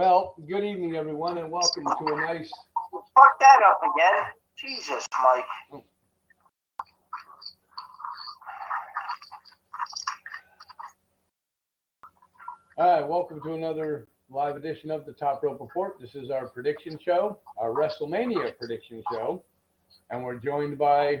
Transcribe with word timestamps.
Well, 0.00 0.34
good 0.48 0.64
evening, 0.64 0.96
everyone, 0.96 1.36
and 1.36 1.50
welcome 1.50 1.84
to 1.84 2.14
a 2.14 2.16
nice. 2.22 2.50
Fuck 2.90 3.38
that 3.38 3.60
up 3.62 3.82
again. 3.82 4.32
Jesus, 4.56 5.06
Mike. 5.22 5.82
All 12.78 12.92
right, 12.94 13.06
welcome 13.06 13.42
to 13.42 13.52
another 13.52 14.06
live 14.30 14.56
edition 14.56 14.90
of 14.90 15.04
the 15.04 15.12
Top 15.12 15.42
Rope 15.42 15.60
Report. 15.60 16.00
This 16.00 16.14
is 16.14 16.30
our 16.30 16.48
prediction 16.48 16.98
show, 16.98 17.38
our 17.58 17.74
WrestleMania 17.74 18.56
prediction 18.56 19.02
show, 19.12 19.44
and 20.08 20.24
we're 20.24 20.36
joined 20.36 20.78
by 20.78 21.20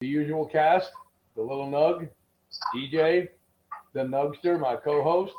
the 0.00 0.06
usual 0.06 0.46
cast: 0.46 0.92
the 1.36 1.42
Little 1.42 1.68
Nug, 1.68 2.08
DJ, 2.74 3.28
the 3.92 4.00
Nugster, 4.00 4.58
my 4.58 4.76
co-host, 4.76 5.34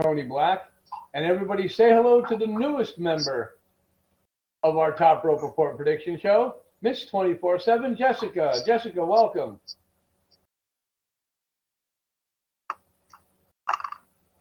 Tony 0.00 0.22
Black, 0.22 0.71
and 1.14 1.24
everybody 1.24 1.68
say 1.68 1.90
hello 1.90 2.22
to 2.22 2.36
the 2.36 2.46
newest 2.46 2.98
member 2.98 3.58
of 4.62 4.76
our 4.76 4.92
Top 4.92 5.24
Rope 5.24 5.42
Report 5.42 5.76
prediction 5.76 6.18
show, 6.18 6.56
Miss 6.80 7.04
24/7 7.10 7.96
Jessica. 7.96 8.54
Jessica, 8.66 9.04
welcome. 9.04 9.60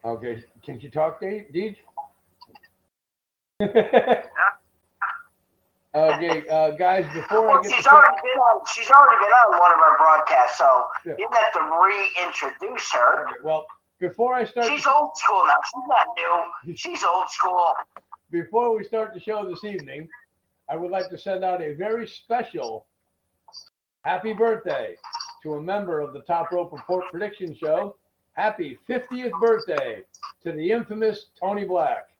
Okay, 0.04 0.44
can 0.64 0.80
you 0.80 0.90
talk, 0.90 1.22
Dave? 1.22 1.46
Deej? 1.54 1.76
okay, 3.62 4.24
uh, 6.50 6.72
guys, 6.72 7.06
before 7.14 7.59
I 7.59 7.62
get 7.62 7.72
she's 7.76 7.86
already 7.86 8.18
been 8.24 8.40
on. 8.42 8.62
She's 8.74 8.90
already 8.90 9.18
been 9.24 9.31
on 9.31 9.59
one 9.59 9.72
of 9.72 9.78
our 9.80 9.98
broadcasts, 9.98 10.58
so 10.58 10.88
Yeah. 11.06 11.14
you 11.20 11.30
have 11.31 11.53
to 11.53 11.59
reintroduce 11.59 12.92
her. 12.94 13.28
Okay, 13.28 13.36
well, 13.44 13.68
before 14.02 14.34
I 14.34 14.44
start, 14.44 14.68
She's 14.68 14.86
old 14.86 15.16
school 15.16 15.44
now. 15.46 15.56
She's 15.64 15.84
not 15.88 16.08
new. 16.18 16.76
She's 16.76 17.04
old 17.04 17.30
school. 17.30 17.68
before 18.32 18.76
we 18.76 18.84
start 18.84 19.14
the 19.14 19.20
show 19.20 19.48
this 19.48 19.64
evening, 19.64 20.10
I 20.68 20.76
would 20.76 20.92
like 20.92 21.10
to 21.12 21.18
send 21.18 21.46
out 21.46 21.62
a 21.62 21.74
very 21.76 22.08
special 22.08 22.88
happy 24.04 24.34
birthday 24.34 24.96
to 25.44 25.54
a 25.54 25.62
member 25.62 26.00
of 26.02 26.14
the 26.14 26.22
Top 26.22 26.52
Rope 26.52 26.74
Report 26.74 27.06
Prediction 27.12 27.56
Show. 27.56 27.96
Happy 28.34 28.80
50th 28.90 29.40
birthday 29.40 30.02
to 30.44 30.52
the 30.52 30.72
infamous 30.72 31.28
Tony 31.40 31.66
Black. 31.66 32.11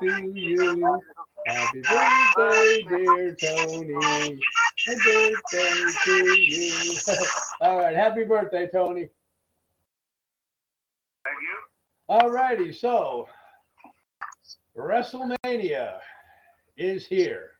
To 0.00 0.32
you. 0.34 1.00
Happy 1.46 1.80
birthday, 1.82 2.82
dear 2.88 3.34
Tony. 3.36 4.40
Happy 4.86 5.00
birthday 5.04 5.92
to 6.04 6.38
you. 6.38 6.94
All 7.60 7.78
right, 7.78 7.94
happy 7.96 8.24
birthday, 8.24 8.68
Tony. 8.72 9.08
Thank 11.24 11.38
you. 11.40 11.56
All 12.08 12.30
righty, 12.30 12.72
so 12.72 13.28
WrestleMania 14.76 15.98
is 16.76 17.06
here. 17.06 17.50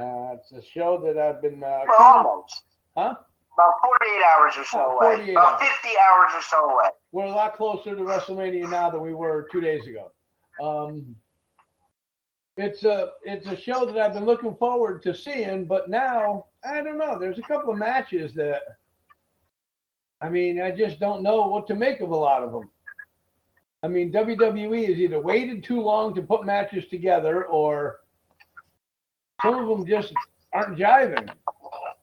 Uh, 0.00 0.34
it's 0.34 0.50
a 0.52 0.62
show 0.62 1.00
that 1.04 1.16
I've 1.18 1.40
been, 1.40 1.62
uh, 1.62 1.84
almost. 2.00 2.62
huh? 2.96 3.14
About 3.56 3.72
48 4.00 4.22
hours 4.24 4.52
or 4.58 4.64
so 4.64 4.78
Oh, 4.80 4.96
away. 4.98 5.14
48 5.16 5.30
About 5.32 5.60
hours. 5.62 5.68
50 5.82 5.88
hours 5.98 6.32
or 6.34 6.42
so 6.42 6.70
away. 6.70 6.88
We're 7.12 7.26
a 7.26 7.30
lot 7.30 7.56
closer 7.56 7.94
to 7.94 8.02
WrestleMania 8.02 8.68
now 8.68 8.90
than 8.90 9.00
we 9.02 9.14
were 9.14 9.46
two 9.52 9.60
days 9.60 9.86
ago. 9.86 10.10
Um, 10.62 11.16
it's 12.56 12.84
a 12.84 13.10
it's 13.24 13.46
a 13.46 13.56
show 13.56 13.84
that 13.84 13.98
I've 13.98 14.14
been 14.14 14.24
looking 14.24 14.54
forward 14.54 15.02
to 15.02 15.14
seeing, 15.14 15.64
but 15.66 15.90
now 15.90 16.46
I 16.64 16.82
don't 16.82 16.98
know. 16.98 17.18
There's 17.18 17.38
a 17.38 17.42
couple 17.42 17.72
of 17.72 17.78
matches 17.78 18.32
that 18.34 18.62
I 20.20 20.28
mean 20.28 20.60
I 20.60 20.70
just 20.70 21.00
don't 21.00 21.22
know 21.22 21.48
what 21.48 21.66
to 21.68 21.74
make 21.74 22.00
of 22.00 22.10
a 22.10 22.16
lot 22.16 22.42
of 22.42 22.52
them. 22.52 22.70
I 23.82 23.88
mean 23.88 24.12
WWE 24.12 24.88
has 24.88 24.98
either 24.98 25.20
waited 25.20 25.64
too 25.64 25.80
long 25.80 26.14
to 26.14 26.22
put 26.22 26.46
matches 26.46 26.84
together, 26.88 27.44
or 27.46 28.00
some 29.42 29.56
of 29.56 29.68
them 29.68 29.86
just 29.86 30.12
aren't 30.52 30.78
jiving. 30.78 31.28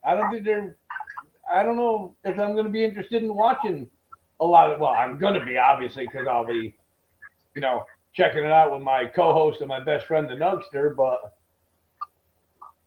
I 0.04 0.14
don't 0.14 0.30
think 0.30 0.44
they're. 0.44 0.76
I 1.52 1.62
don't 1.62 1.76
know 1.76 2.14
if 2.24 2.38
I'm 2.38 2.52
going 2.52 2.66
to 2.66 2.70
be 2.70 2.84
interested 2.84 3.22
in 3.22 3.34
watching 3.34 3.88
a 4.40 4.44
lot 4.44 4.70
of. 4.70 4.80
Well, 4.80 4.90
I'm 4.90 5.18
going 5.18 5.34
to 5.34 5.44
be 5.44 5.56
obviously 5.56 6.06
because 6.06 6.26
I'll 6.28 6.46
be, 6.46 6.76
you 7.54 7.60
know, 7.60 7.84
checking 8.14 8.44
it 8.44 8.52
out 8.52 8.72
with 8.72 8.82
my 8.82 9.06
co-host 9.06 9.60
and 9.60 9.68
my 9.68 9.80
best 9.82 10.06
friend, 10.06 10.28
the 10.28 10.34
Nugster. 10.34 10.94
But 10.94 11.20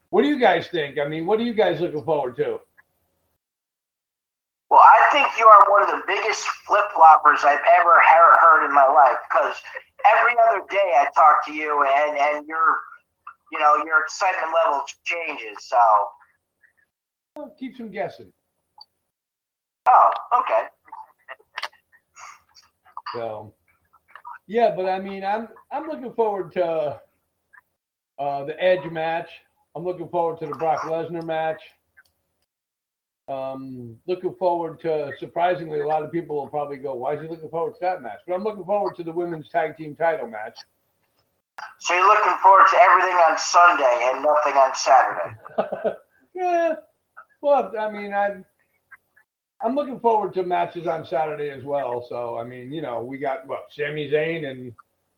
what 0.10 0.22
do 0.22 0.28
you 0.28 0.40
guys 0.40 0.68
think? 0.68 0.98
I 1.00 1.08
mean, 1.08 1.26
what 1.26 1.40
are 1.40 1.44
you 1.44 1.54
guys 1.54 1.82
looking 1.82 2.04
forward 2.04 2.36
to? 2.38 2.60
Well, 4.70 4.82
I 4.84 5.08
think 5.12 5.28
you 5.38 5.46
are 5.48 5.72
one 5.72 5.84
of 5.84 5.90
the 5.90 6.02
biggest 6.08 6.44
flip 6.68 6.86
floppers 6.96 7.46
I've 7.46 7.60
ever 7.80 8.02
heard 8.42 8.66
in 8.66 8.74
my 8.74 8.86
life 8.88 9.18
because 9.30 9.56
every 10.06 10.34
other 10.50 10.62
day 10.70 10.92
I 10.96 11.08
talk 11.16 11.46
to 11.46 11.54
you 11.54 11.86
and, 11.88 12.18
and 12.18 12.48
your, 12.48 12.80
you 13.52 13.60
know, 13.60 13.78
your 13.86 14.02
excitement 14.02 14.52
level 14.66 14.84
changes. 15.06 15.58
So, 15.68 15.78
Well, 17.36 17.56
keeps 17.60 17.78
them 17.78 17.92
guessing. 17.92 18.34
oh, 19.88 20.12
okay. 20.40 20.64
So, 23.14 23.54
yeah, 24.48 24.74
but 24.76 24.88
I 24.88 25.00
mean, 25.00 25.24
I'm 25.24 25.48
I'm 25.72 25.88
looking 25.88 26.14
forward 26.14 26.52
to 26.54 27.00
uh, 28.20 28.46
the 28.46 28.64
Edge 28.64 28.90
match. 28.92 29.30
I'm 29.76 29.84
looking 29.84 30.08
forward 30.10 30.40
to 30.40 30.48
the 30.48 30.56
Brock 30.56 30.82
Lesnar 30.82 31.26
match. 31.26 31.62
Um, 33.28 33.98
looking 34.06 34.36
forward 34.36 34.80
to 34.82 35.12
surprisingly, 35.20 35.80
a 35.80 35.88
lot 35.88 36.04
of 36.04 36.12
people 36.12 36.36
will 36.36 36.48
probably 36.48 36.78
go, 36.78 36.94
"Why 36.94 37.16
is 37.16 37.22
he 37.22 37.28
looking 37.28 37.50
forward 37.50 37.74
to 37.74 37.80
that 37.82 38.02
match?" 38.02 38.20
But 38.28 38.36
I'm 38.36 38.44
looking 38.44 38.66
forward 38.66 38.96
to 38.98 39.04
the 39.04 39.12
women's 39.12 39.50
tag 39.50 39.78
team 39.78 39.96
title 39.96 40.28
match. 40.28 40.60
So 41.80 41.94
you're 41.94 42.08
looking 42.08 42.34
forward 42.44 42.66
to 42.72 42.78
everything 42.78 43.16
on 43.16 43.38
Sunday 43.38 44.12
and 44.12 44.24
nothing 44.24 44.54
on 44.54 44.76
Saturday. 44.76 45.98
yeah, 46.36 46.76
well, 47.42 47.72
I 47.80 47.90
mean, 47.90 48.14
I 48.14 48.44
I'm 49.64 49.76
looking 49.76 50.00
forward 50.00 50.34
to 50.36 50.44
matches 50.44 50.86
on 50.88 51.06
Saturday 51.06 51.50
as 51.50 51.64
well. 51.64 52.06
So 52.10 52.38
I 52.38 52.44
mean, 52.44 52.72
you 52.72 52.82
know, 52.82 53.02
we 53.04 53.18
got 53.18 53.48
what 53.48 53.66
Sami 53.72 54.10
Zayn 54.10 54.50
and 54.50 54.74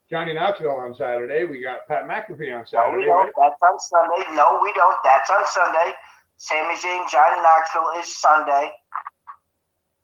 Johnny 0.09 0.33
Knoxville 0.33 0.71
on 0.71 0.95
Saturday. 0.95 1.43
We 1.45 1.61
got 1.61 1.87
Pat 1.87 2.07
McAfee 2.07 2.53
on 2.55 2.65
No, 2.73 2.91
we 2.95 3.03
Saturday, 3.03 3.05
don't. 3.05 3.25
right? 3.25 3.33
That's 3.39 3.61
on 3.61 3.79
Sunday. 3.79 4.23
No, 4.35 4.59
we 4.63 4.71
don't. 4.73 4.95
That's 5.03 5.29
on 5.29 5.45
Sunday. 5.47 5.91
Sami 6.37 6.75
Zayn, 6.75 7.09
Johnny 7.09 7.41
Knoxville 7.41 7.99
is 7.99 8.15
Sunday. 8.15 8.71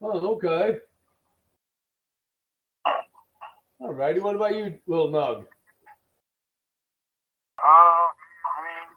Oh, 0.02 0.20
okay. 0.36 0.78
All 3.80 3.94
righty. 3.94 4.20
What 4.20 4.36
about 4.36 4.56
you, 4.56 4.78
little 4.88 5.10
Nug? 5.10 5.46
Uh, 7.60 8.08
I 8.08 8.60
mean, 8.64 8.88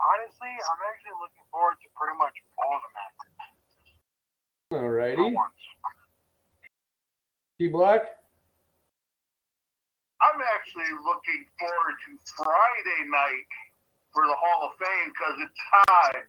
honestly, 0.00 0.48
I'm 0.48 0.80
actually 0.88 1.16
looking 1.20 1.44
forward 1.52 1.76
to 1.82 1.88
pretty 1.92 2.16
much 2.16 2.32
all 4.74 4.80
the 4.80 4.88
matches 4.88 5.18
All 5.18 5.24
at 5.26 5.26
righty. 5.26 5.34
once. 5.34 5.52
T 7.58 7.68
Black? 7.68 8.02
I'm 10.22 10.40
actually 10.54 10.90
looking 11.04 11.44
forward 11.58 11.96
to 12.06 12.10
Friday 12.36 13.10
night 13.10 13.46
for 14.14 14.24
the 14.26 14.34
Hall 14.38 14.70
of 14.70 14.72
Fame 14.78 15.10
because 15.12 15.36
it's 15.42 15.60
time. 15.88 16.22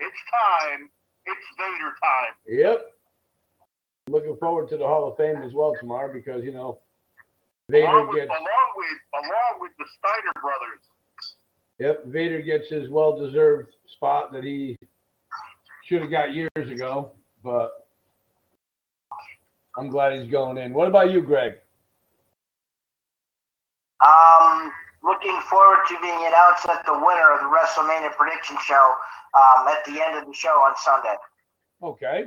It's 0.00 0.22
time. 0.30 0.90
It's 1.26 1.46
Vader 1.58 1.94
time. 2.02 2.34
Yep. 2.48 2.86
Looking 4.08 4.36
forward 4.40 4.68
to 4.70 4.76
the 4.76 4.86
Hall 4.86 5.08
of 5.08 5.16
Fame 5.16 5.42
as 5.44 5.52
well 5.52 5.74
tomorrow 5.78 6.12
because, 6.12 6.42
you 6.42 6.50
know, 6.52 6.80
Vader 7.68 7.86
Along 7.86 8.08
with, 8.08 8.16
gets 8.16 8.30
along 8.30 8.70
with 8.76 8.98
along 9.14 9.60
with 9.60 9.70
the 9.78 9.84
Steiner 9.98 10.32
brothers. 10.42 10.82
yep, 11.78 12.04
Vader 12.06 12.42
gets 12.42 12.68
his 12.68 12.88
well 12.88 13.16
deserved 13.16 13.76
spot 13.94 14.32
that 14.32 14.42
he 14.42 14.76
should 15.86 16.02
have 16.02 16.10
got 16.10 16.34
years 16.34 16.50
ago, 16.56 17.12
but 17.42 17.86
I'm 19.76 19.88
glad 19.88 20.20
he's 20.20 20.30
going 20.30 20.58
in. 20.58 20.72
What 20.72 20.88
about 20.88 21.10
you, 21.10 21.20
Greg? 21.22 21.54
Um, 24.04 24.72
looking 25.04 25.38
forward 25.48 25.78
to 25.88 25.96
being 26.00 26.18
announced 26.26 26.66
at 26.68 26.84
the 26.86 26.92
winner 26.92 27.32
of 27.32 27.40
the 27.40 27.46
WrestleMania 27.46 28.12
prediction 28.16 28.56
show 28.64 28.94
um, 29.34 29.68
at 29.68 29.84
the 29.84 30.02
end 30.02 30.18
of 30.18 30.26
the 30.26 30.34
show 30.34 30.48
on 30.48 30.74
Sunday. 30.76 31.14
Okay. 31.82 32.24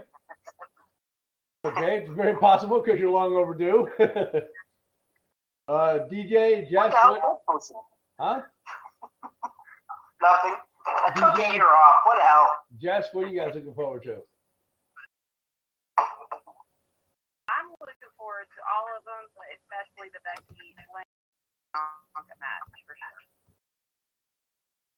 Okay, 1.65 1.97
it's 1.99 2.09
very 2.09 2.35
possible 2.35 2.81
because 2.81 2.99
you're 2.99 3.09
long 3.11 3.33
overdue. 3.35 3.87
uh, 3.99 4.05
DJ, 6.11 6.67
What 6.71 6.91
the 6.91 6.97
hell? 6.97 7.41
what, 7.45 7.63
huh? 8.19 8.41
Nothing. 10.21 10.55
I 10.85 11.11
took 11.15 11.23
DJ? 11.35 11.51
a 11.51 11.53
year 11.53 11.65
off. 11.65 11.95
What 12.05 12.17
the 12.17 12.23
hell? 12.23 12.47
Jess, 12.81 13.07
what 13.13 13.25
are 13.25 13.29
you 13.29 13.39
guys 13.39 13.53
looking 13.55 13.73
forward 13.73 14.03
to? 14.03 14.15
I'm 17.47 17.69
looking 18.23 18.47
forward 18.47 18.47
to 18.47 18.61
all 18.71 18.87
of 18.97 19.03
them, 19.03 19.27
but 19.35 19.45
especially 19.59 20.09
the 20.13 20.19
Becky 20.23 20.75
Lynch 20.95 21.07
match 22.39 22.63
for 22.87 22.95
sure. 22.95 23.21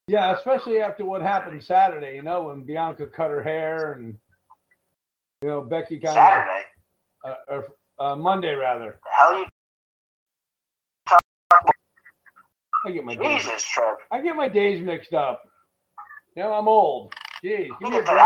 Yeah, 0.08 0.36
especially 0.38 0.82
after 0.82 1.04
what 1.06 1.22
happened 1.22 1.64
Saturday, 1.64 2.16
you 2.16 2.22
know, 2.22 2.44
when 2.44 2.62
Bianca 2.64 3.08
cut 3.08 3.32
her 3.32 3.42
hair 3.42 3.94
and, 3.94 4.18
you 5.42 5.50
know, 5.50 5.62
Becky 5.62 6.00
kind 6.00 6.14
Saturday. 6.14 6.64
of, 7.24 7.32
uh, 7.32 7.36
or, 7.50 7.68
uh, 8.00 8.16
Monday 8.16 8.54
rather. 8.54 9.00
The 9.04 9.10
hell 9.12 9.40
you? 9.40 9.46
I 12.86 12.92
get 12.92 13.04
my 13.04 13.16
days, 13.16 13.44
Jesus, 13.44 13.64
Trev. 13.64 13.98
I 14.12 14.22
get 14.22 14.36
my 14.36 14.48
days 14.48 14.86
mixed 14.86 15.14
up. 15.14 15.42
You 16.36 16.44
know, 16.44 16.54
I'm 16.54 16.68
old. 16.68 17.14
Jeez, 17.44 17.70
give 17.70 17.76
You 17.82 17.90
me 17.90 17.98
a 17.98 18.04
break. 18.04 18.20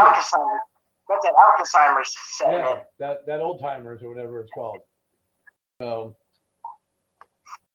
That 1.23 1.33
Alzheimer's. 1.33 2.15
Got 2.39 2.45
that 2.45 2.45
Alzheimer's 2.45 2.45
in. 2.45 2.51
Yeah, 2.51 2.79
that 2.99 3.25
that 3.27 3.39
old 3.41 3.59
timers 3.61 4.01
or 4.03 4.09
whatever 4.09 4.41
it's 4.41 4.51
called. 4.51 4.79
So, 5.81 6.15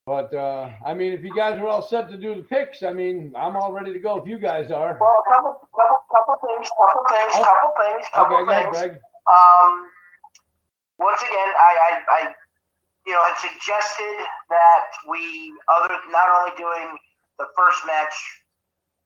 but 0.06 0.32
uh, 0.34 0.70
I 0.84 0.94
mean, 0.94 1.12
if 1.12 1.22
you 1.24 1.34
guys 1.34 1.58
are 1.58 1.66
all 1.66 1.82
set 1.82 2.10
to 2.10 2.16
do 2.16 2.34
the 2.34 2.42
picks, 2.42 2.82
I 2.82 2.92
mean, 2.92 3.32
I'm 3.36 3.56
all 3.56 3.72
ready 3.72 3.92
to 3.92 3.98
go. 3.98 4.16
If 4.18 4.28
you 4.28 4.38
guys 4.38 4.70
are, 4.70 4.98
Well, 5.00 5.22
a 5.26 5.30
couple, 5.32 5.68
couple, 5.74 5.98
couple 6.12 6.36
things, 6.46 6.68
couple 6.76 7.02
things, 7.08 7.32
Oh. 7.36 7.42
couple 7.44 7.74
things, 7.84 8.06
couple 8.12 8.36
okay, 8.36 8.44
go 8.44 8.50
ahead. 8.50 8.70
Greg. 8.70 8.90
Um, 9.26 9.88
once 10.98 11.20
again, 11.22 11.50
I, 11.56 11.72
I, 11.80 11.90
I, 12.12 12.34
you 13.06 13.12
know, 13.14 13.22
had 13.24 13.38
suggested 13.38 14.16
that 14.50 14.84
we, 15.08 15.52
other 15.68 15.94
not 16.10 16.28
only 16.28 16.52
doing 16.58 16.96
the 17.38 17.46
first 17.56 17.78
match, 17.86 18.12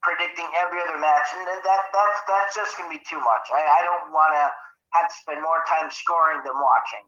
predicting 0.02 0.46
every 0.56 0.78
other 0.82 0.98
match, 0.98 1.28
and 1.34 1.46
then 1.46 1.60
that 1.64 1.82
that's 1.90 2.18
that's 2.28 2.52
just 2.54 2.78
gonna 2.78 2.90
be 2.90 3.02
too 3.06 3.20
much. 3.20 3.44
I, 3.50 3.62
I 3.62 3.80
don't 3.82 4.12
want 4.14 4.34
to 4.34 4.44
have 4.94 5.08
to 5.08 5.16
spend 5.20 5.42
more 5.42 5.62
time 5.68 5.90
scoring 5.90 6.40
than 6.44 6.54
watching. 6.56 7.04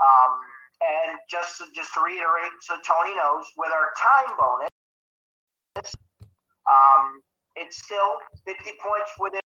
Um, 0.00 0.32
and 0.80 1.18
just 1.30 1.56
to, 1.58 1.64
just 1.72 1.92
to 1.96 2.00
reiterate, 2.04 2.52
so 2.60 2.76
Tony 2.84 3.16
knows, 3.16 3.48
with 3.56 3.72
our 3.72 3.96
time 3.96 4.28
bonus, 4.36 4.72
um, 6.68 7.20
it's 7.56 7.80
still 7.80 8.20
50 8.44 8.76
points 8.84 9.10
within 9.16 9.40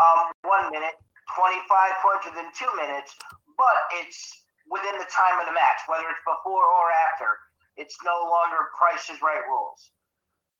um, 0.00 0.32
one 0.48 0.72
minute, 0.72 0.96
25 1.36 1.60
points 2.00 2.24
within 2.24 2.48
two 2.56 2.72
minutes, 2.76 3.12
but 3.56 3.76
it's 4.00 4.18
within 4.72 4.96
the 4.96 5.08
time 5.12 5.36
of 5.40 5.46
the 5.46 5.52
match, 5.52 5.84
whether 5.86 6.08
it's 6.08 6.24
before 6.24 6.64
or 6.64 6.88
after. 7.12 7.36
It's 7.76 7.96
no 8.04 8.28
longer 8.28 8.72
Price 8.76 9.08
is 9.12 9.20
Right 9.20 9.44
rules. 9.48 9.92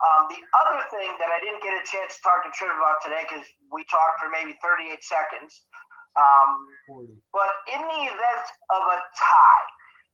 Um, 0.03 0.27
the 0.27 0.43
other 0.59 0.83
thing 0.91 1.15
that 1.23 1.31
I 1.31 1.39
didn't 1.39 1.63
get 1.63 1.79
a 1.79 1.85
chance 1.87 2.19
to 2.19 2.21
talk 2.27 2.43
to 2.43 2.51
Triv 2.51 2.75
about 2.75 2.99
today, 3.07 3.23
because 3.23 3.47
we 3.71 3.87
talked 3.87 4.19
for 4.19 4.27
maybe 4.27 4.59
38 4.59 4.99
seconds, 4.99 5.63
um, 6.19 6.67
but 7.33 7.51
in 7.71 7.81
the 7.81 8.01
event 8.11 8.47
of 8.75 8.83
a 8.83 8.99
tie, 9.15 9.67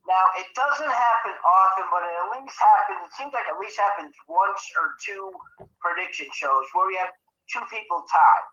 now 0.07 0.23
it 0.37 0.47
doesn't 0.55 0.93
happen 0.93 1.33
often, 1.41 1.85
but 1.91 2.05
it 2.05 2.13
at 2.13 2.27
least 2.37 2.55
happens. 2.55 3.01
It 3.09 3.13
seems 3.17 3.33
like 3.33 3.45
at 3.49 3.57
least 3.59 3.77
happens 3.77 4.13
once 4.29 4.61
or 4.79 4.95
two 5.01 5.33
prediction 5.81 6.29
shows 6.33 6.65
where 6.71 6.87
we 6.87 6.95
have 7.01 7.11
two 7.51 7.65
people 7.67 8.05
tied. 8.07 8.45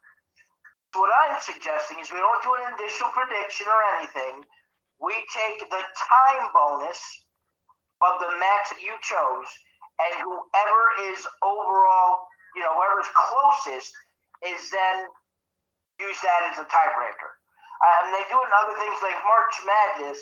So 0.92 1.04
what 1.04 1.12
I'm 1.12 1.36
suggesting 1.44 2.00
is 2.00 2.08
we 2.08 2.18
don't 2.18 2.40
do 2.42 2.56
an 2.56 2.72
initial 2.80 3.12
prediction 3.12 3.68
or 3.68 3.80
anything. 4.00 4.42
We 4.98 5.12
take 5.28 5.60
the 5.68 5.84
time 5.84 6.48
bonus 6.56 7.00
of 8.00 8.16
the 8.20 8.32
match 8.40 8.72
that 8.72 8.80
you 8.80 8.96
chose, 9.04 9.48
and 10.00 10.12
whoever 10.20 10.82
is 11.12 11.25
overall, 11.43 12.28
you 12.54 12.62
know, 12.62 12.72
whoever's 12.76 13.08
closest 13.16 13.93
is 14.44 14.60
then 14.70 15.08
use 16.00 16.19
that 16.20 16.52
as 16.52 16.60
a 16.60 16.66
tiebreaker. 16.69 17.31
Um, 17.84 18.12
they 18.12 18.25
do 18.28 18.37
it 18.40 18.48
in 18.48 18.54
other 18.56 18.76
things 18.81 18.98
like 19.04 19.16
March 19.25 19.54
Madness. 19.64 20.20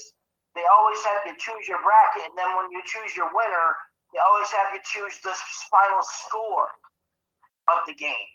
They 0.55 0.67
always 0.71 1.03
have 1.03 1.27
you 1.27 1.35
choose 1.39 1.67
your 1.67 1.83
bracket, 1.83 2.31
and 2.31 2.39
then 2.39 2.55
when 2.55 2.71
you 2.71 2.79
choose 2.87 3.15
your 3.19 3.31
winner, 3.35 3.69
they 4.15 4.23
always 4.23 4.47
have 4.55 4.71
you 4.71 4.79
choose 4.87 5.19
the 5.27 5.35
final 5.71 5.99
score 6.03 6.71
of 7.75 7.83
the 7.91 7.95
game. 7.95 8.31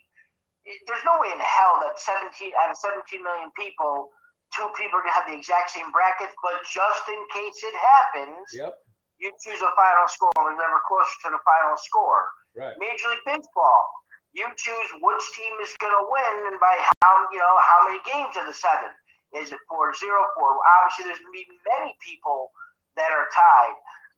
There's 0.84 1.04
no 1.08 1.16
way 1.16 1.32
in 1.32 1.40
hell 1.40 1.80
that 1.80 1.96
17 1.96 2.52
out 2.60 2.68
of 2.68 2.76
17 2.76 3.24
million 3.24 3.48
people, 3.56 4.12
two 4.52 4.68
people 4.76 5.00
are 5.00 5.04
gonna 5.08 5.16
have 5.16 5.28
the 5.32 5.36
exact 5.36 5.72
same 5.72 5.88
bracket. 5.88 6.28
But 6.44 6.60
just 6.68 7.08
in 7.08 7.20
case 7.32 7.64
it 7.64 7.72
happens, 7.72 8.44
Yep. 8.52 8.76
You 9.20 9.28
choose 9.44 9.60
a 9.60 9.72
final 9.76 10.08
score, 10.08 10.32
and 10.48 10.56
whoever 10.56 10.80
closer 10.88 11.16
to 11.28 11.36
the 11.36 11.42
final 11.44 11.76
score. 11.76 12.24
Right. 12.56 12.74
Major 12.80 13.12
League 13.12 13.26
Baseball, 13.28 13.84
you 14.32 14.48
choose 14.56 14.88
which 14.98 15.24
team 15.36 15.54
is 15.60 15.70
going 15.78 15.92
to 15.92 16.04
win 16.08 16.50
and 16.50 16.58
by 16.58 16.74
how 17.04 17.12
you 17.30 17.38
know 17.38 17.56
how 17.60 17.86
many 17.86 18.00
games 18.08 18.34
of 18.40 18.48
the 18.48 18.56
seven. 18.56 18.90
Is 19.36 19.54
it 19.54 19.62
4 19.70 19.94
0 19.94 20.10
4? 20.10 20.42
Obviously, 20.42 21.06
there's 21.06 21.22
going 21.22 21.30
to 21.30 21.38
be 21.38 21.46
many 21.70 21.94
people 22.02 22.50
that 22.98 23.14
are 23.14 23.30
tied, 23.30 23.76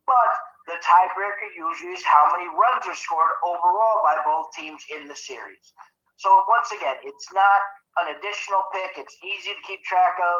but 0.08 0.30
the 0.70 0.78
tiebreaker 0.80 1.52
usually 1.52 1.92
is 1.92 2.06
how 2.06 2.32
many 2.32 2.48
runs 2.48 2.86
are 2.88 2.96
scored 2.96 3.36
overall 3.44 4.00
by 4.00 4.16
both 4.24 4.48
teams 4.56 4.80
in 4.88 5.10
the 5.10 5.18
series. 5.18 5.74
So, 6.16 6.30
once 6.48 6.72
again, 6.72 6.96
it's 7.04 7.28
not 7.34 7.60
an 8.00 8.16
additional 8.16 8.64
pick, 8.72 8.96
it's 8.96 9.16
easy 9.20 9.52
to 9.52 9.62
keep 9.66 9.84
track 9.84 10.16
of, 10.16 10.38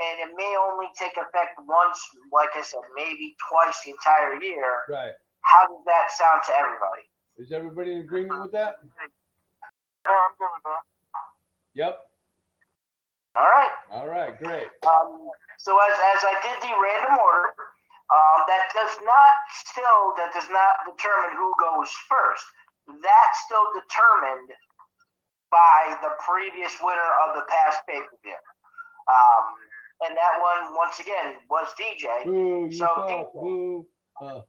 and 0.00 0.16
it 0.24 0.32
may 0.36 0.56
only 0.56 0.88
take 0.96 1.12
effect 1.20 1.60
once, 1.68 2.00
like 2.32 2.48
I 2.56 2.62
said, 2.62 2.80
maybe 2.96 3.36
twice 3.48 3.76
the 3.84 3.92
entire 3.92 4.40
year. 4.40 4.88
Right. 4.88 5.12
How 5.44 5.68
does 5.68 5.84
that 5.84 6.08
sound 6.16 6.40
to 6.48 6.52
everybody? 6.56 7.04
Is 7.36 7.52
everybody 7.52 7.92
in 7.92 8.00
agreement 8.00 8.40
with 8.40 8.52
that? 8.52 8.80
Yeah, 8.80 10.12
I'm 10.12 10.32
good 10.40 10.52
with 10.56 10.64
that. 10.64 10.84
Yep. 11.76 11.94
All 13.36 13.48
right. 13.48 13.74
All 13.92 14.08
right. 14.08 14.36
Great. 14.40 14.68
Um, 14.88 15.30
so 15.58 15.76
as, 15.76 15.96
as 16.16 16.20
I 16.24 16.34
did 16.42 16.56
the 16.64 16.74
random 16.74 17.20
order, 17.20 17.52
um, 18.10 18.42
that 18.50 18.72
does 18.74 18.96
not 19.06 19.34
still 19.54 20.18
that 20.18 20.34
does 20.34 20.50
not 20.50 20.82
determine 20.82 21.36
who 21.38 21.54
goes 21.62 21.86
first. 22.10 22.42
That's 22.90 23.36
still 23.46 23.70
determined 23.70 24.50
by 25.52 25.94
the 26.02 26.10
previous 26.18 26.74
winner 26.82 27.10
of 27.22 27.38
the 27.38 27.46
past 27.46 27.86
pay 27.86 28.02
per 28.02 28.16
view. 28.26 28.40
Um, 29.06 29.46
and 30.06 30.16
that 30.16 30.40
one 30.40 30.74
once 30.74 30.98
again 31.00 31.34
was 31.50 31.68
DJ. 31.78 32.24
Boo, 32.24 32.66
you 32.70 32.72
So, 32.72 32.86
suck. 32.86 33.08
people- 33.08 33.86
Uh, 34.20 34.40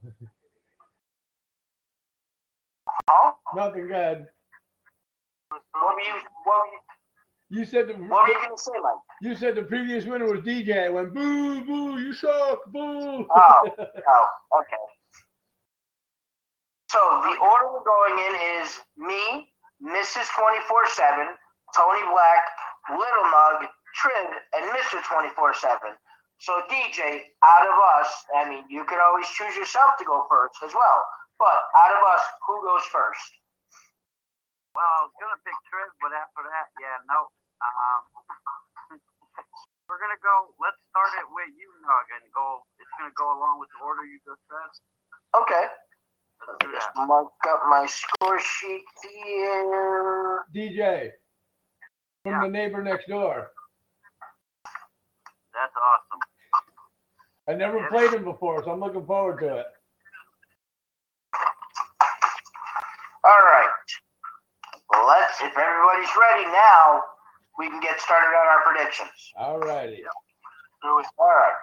Huh? 3.08 3.32
nothing 3.54 3.88
good. 3.88 4.26
What 5.50 5.94
were 5.94 6.00
you 6.00 6.14
what 6.44 6.58
were 6.60 6.66
you, 6.66 6.80
You 7.60 7.64
said 7.64 7.88
the 7.88 7.94
what 7.94 8.22
were 8.26 8.28
you 8.34 8.40
gonna 8.42 8.56
say, 8.58 8.72
Mike? 8.82 8.94
you 9.20 9.34
said 9.36 9.54
the 9.54 9.62
previous 9.64 10.04
winner 10.04 10.26
was 10.26 10.40
DJ. 10.42 10.86
I 10.86 10.88
went 10.88 11.12
boo, 11.14 11.64
boo, 11.64 11.98
you 11.98 12.12
suck, 12.12 12.64
boo. 12.66 13.26
Oh. 13.30 13.70
Oh, 14.08 14.26
okay. 14.60 14.76
So 16.90 16.98
the 17.24 17.36
order 17.40 17.72
we're 17.72 17.84
going 17.84 18.18
in 18.18 18.62
is 18.62 18.80
me, 18.98 19.52
Mrs. 19.82 20.28
24 20.38 20.86
7, 20.88 21.26
Tony 21.74 22.02
Black, 22.12 22.44
Little 22.90 23.24
Mug, 23.30 23.66
Trid, 23.96 24.30
and 24.56 24.64
Mr. 24.72 25.02
24 25.04 25.54
7. 25.54 25.78
So 26.40 26.58
DJ, 26.66 27.22
out 27.44 27.66
of 27.68 27.76
us, 28.00 28.10
I 28.34 28.48
mean, 28.50 28.64
you 28.68 28.82
can 28.84 28.98
always 28.98 29.26
choose 29.38 29.54
yourself 29.54 29.94
to 29.98 30.04
go 30.04 30.26
first 30.28 30.58
as 30.64 30.74
well. 30.74 31.00
But 31.38 31.54
out 31.78 31.94
of 31.94 32.02
us, 32.14 32.22
who 32.46 32.58
goes 32.66 32.82
first? 32.90 33.22
Well, 34.74 34.88
I 34.88 35.00
was 35.06 35.14
gonna 35.20 35.38
pick 35.44 35.54
Triv, 35.70 35.90
but 36.00 36.10
after 36.16 36.42
that, 36.48 36.66
yeah, 36.80 36.98
no. 37.06 37.28
Um, 37.62 38.02
we're 39.86 40.00
gonna 40.00 40.18
go. 40.24 40.50
Let's 40.58 40.80
start 40.90 41.12
it 41.20 41.28
with 41.30 41.52
you, 41.54 41.68
Nug, 41.86 42.06
and 42.16 42.24
go. 42.34 42.64
It's 42.80 42.90
gonna 42.98 43.14
go 43.14 43.36
along 43.38 43.60
with 43.60 43.68
the 43.78 43.84
order 43.84 44.02
you 44.02 44.18
just 44.26 44.40
said. 44.50 44.70
Okay. 45.38 45.64
Let's 46.42 46.58
do 46.58 46.72
Just 46.74 46.88
that. 46.96 47.06
mark 47.06 47.30
up 47.48 47.62
my 47.70 47.86
score 47.86 48.40
sheet 48.40 48.82
here. 49.04 50.42
DJ 50.54 51.12
from 52.24 52.32
Yeah. 52.32 52.40
the 52.42 52.48
neighbor 52.48 52.82
next 52.82 53.06
door. 53.06 53.52
That's 55.54 55.74
awesome. 55.76 56.20
I 57.48 57.54
never 57.54 57.78
Yeah. 57.78 57.88
played 57.88 58.12
him 58.14 58.24
before, 58.24 58.62
so 58.62 58.70
I'm 58.70 58.80
looking 58.80 59.04
forward 59.06 59.40
to 59.40 59.56
it. 59.58 59.66
All 63.24 63.40
right. 63.40 63.70
Let's, 65.06 65.40
if 65.40 65.56
everybody's 65.56 66.16
ready 66.16 66.46
now, 66.46 67.04
we 67.58 67.68
can 67.68 67.80
get 67.80 68.00
started 68.00 68.28
on 68.36 68.46
our 68.46 68.60
predictions. 68.62 69.32
All 69.36 69.58
righty. 69.58 70.04
All 70.84 71.02
right. 71.18 71.56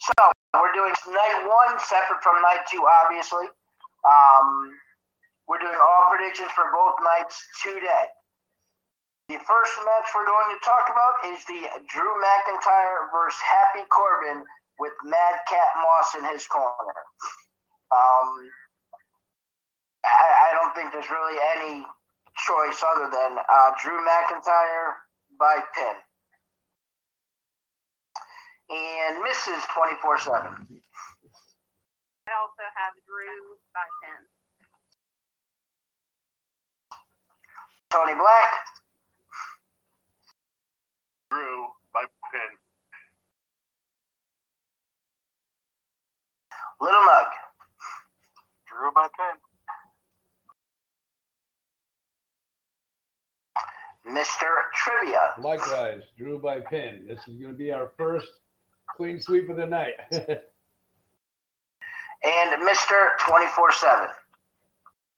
So 0.00 0.32
we're 0.54 0.72
doing 0.72 0.92
night 1.08 1.46
one 1.46 1.78
separate 1.80 2.22
from 2.22 2.40
night 2.42 2.66
two, 2.70 2.86
obviously. 2.86 3.46
Um, 4.04 4.78
we're 5.48 5.58
doing 5.58 5.76
all 5.80 6.10
predictions 6.10 6.50
for 6.52 6.64
both 6.72 6.94
nights 7.02 7.40
today. 7.62 8.06
The 9.28 9.40
first 9.40 9.72
match 9.88 10.12
we're 10.14 10.26
going 10.26 10.52
to 10.52 10.60
talk 10.60 10.84
about 10.92 11.32
is 11.32 11.44
the 11.46 11.64
Drew 11.88 12.12
McIntyre 12.20 13.08
versus 13.10 13.40
Happy 13.40 13.80
Corbin 13.88 14.44
with 14.78 14.92
Madcap 15.02 15.70
Moss 15.80 16.14
in 16.18 16.24
his 16.28 16.46
corner. 16.46 16.92
Um, 17.88 18.28
I, 20.04 20.50
I 20.50 20.52
don't 20.52 20.74
think 20.74 20.92
there's 20.92 21.08
really 21.08 21.40
any 21.56 21.86
choice 22.44 22.84
other 22.84 23.08
than 23.08 23.38
uh, 23.40 23.70
Drew 23.82 23.96
McIntyre 24.04 25.00
by 25.38 25.56
pin. 25.74 25.96
And 28.68 29.24
Mrs. 29.24 29.64
24 29.72 30.18
7. 30.18 30.34
I 32.28 32.32
also 32.40 32.64
have 32.76 32.92
Drew 33.08 33.56
by 33.72 33.88
ten. 34.04 34.20
Tony 37.90 38.14
Black, 38.18 38.50
Drew 41.34 41.66
by 41.92 42.04
pin. 42.30 42.54
Little 46.80 47.02
Mug, 47.02 47.26
Drew 48.68 48.92
by 48.94 49.08
pin. 49.18 49.34
Mr. 54.14 54.46
Trivia, 54.74 55.34
Likewise, 55.38 56.02
Drew 56.16 56.38
by 56.38 56.60
pin. 56.60 57.04
This 57.08 57.18
is 57.26 57.34
going 57.40 57.50
to 57.50 57.58
be 57.58 57.72
our 57.72 57.90
first 57.98 58.28
clean 58.96 59.20
sweep 59.20 59.48
of 59.50 59.56
the 59.56 59.66
night. 59.66 59.94
and 60.12 60.30
Mr. 62.62 63.18
24 63.26 63.72
7. 63.72 64.08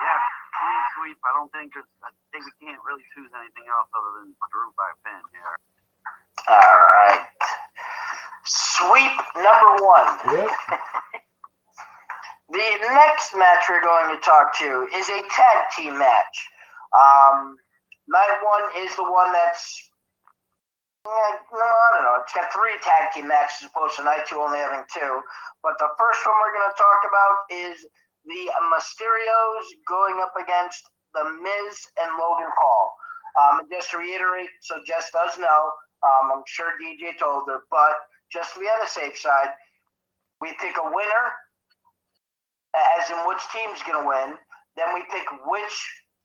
Yeah, 0.00 0.22
clean 0.56 0.82
sweep. 0.96 1.18
I 1.28 1.32
don't 1.36 1.52
think 1.52 1.72
I 1.76 2.08
think 2.32 2.46
we 2.46 2.52
can't 2.66 2.80
really 2.88 3.04
choose 3.14 3.28
anything 3.36 3.68
else 3.68 3.90
other 3.92 4.24
than 4.24 4.32
Drew 4.48 4.72
by 4.78 4.88
pin 5.04 5.20
here. 5.32 5.58
All 6.48 6.56
right. 6.56 7.26
Sweep 8.44 9.12
number 9.36 9.84
one. 9.84 10.06
yep. 10.32 10.50
The 12.48 12.78
next 12.94 13.34
match 13.34 13.66
we're 13.68 13.82
going 13.82 14.14
to 14.14 14.22
talk 14.22 14.56
to 14.58 14.86
is 14.94 15.08
a 15.08 15.20
tag 15.34 15.58
team 15.76 15.98
match. 15.98 16.36
Um, 16.94 17.56
night 18.06 18.38
one 18.38 18.86
is 18.86 18.94
the 18.94 19.02
one 19.02 19.32
that's, 19.32 19.90
yeah, 21.04 21.42
no, 21.50 21.66
I 21.66 21.88
don't 21.98 22.04
know. 22.06 22.22
It's 22.22 22.32
got 22.32 22.52
three 22.54 22.78
tag 22.86 23.10
team 23.12 23.26
matches 23.26 23.66
as 23.66 23.70
opposed 23.74 23.96
to 23.98 24.04
night 24.04 24.30
two 24.30 24.38
only 24.38 24.58
having 24.58 24.86
two. 24.94 25.20
But 25.62 25.74
the 25.82 25.90
first 25.98 26.22
one 26.22 26.38
we're 26.38 26.54
going 26.54 26.70
to 26.70 26.78
talk 26.78 27.00
about 27.02 27.34
is 27.50 27.82
the 28.30 28.46
Mysterios 28.70 29.66
going 29.90 30.22
up 30.22 30.38
against 30.38 30.86
the 31.14 31.26
Miz 31.26 31.74
and 31.98 32.14
Logan 32.14 32.54
Paul. 32.54 32.94
Um, 33.42 33.66
just 33.70 33.90
to 33.90 33.98
reiterate, 33.98 34.48
so 34.62 34.78
Jess 34.86 35.10
does 35.12 35.36
know, 35.36 35.72
um, 36.02 36.32
I'm 36.34 36.44
sure 36.46 36.72
DJ 36.80 37.18
told 37.18 37.48
her, 37.48 37.64
but 37.70 37.96
just 38.32 38.54
to 38.54 38.60
be 38.60 38.66
on 38.66 38.80
the 38.80 38.90
safe 38.90 39.18
side, 39.18 39.54
we 40.40 40.52
pick 40.60 40.76
a 40.76 40.84
winner 40.84 41.24
as 42.98 43.08
in 43.08 43.16
which 43.24 43.40
team's 43.52 43.80
going 43.88 44.02
to 44.02 44.06
win. 44.06 44.36
Then 44.76 44.92
we 44.92 45.00
pick 45.08 45.24
which 45.48 45.76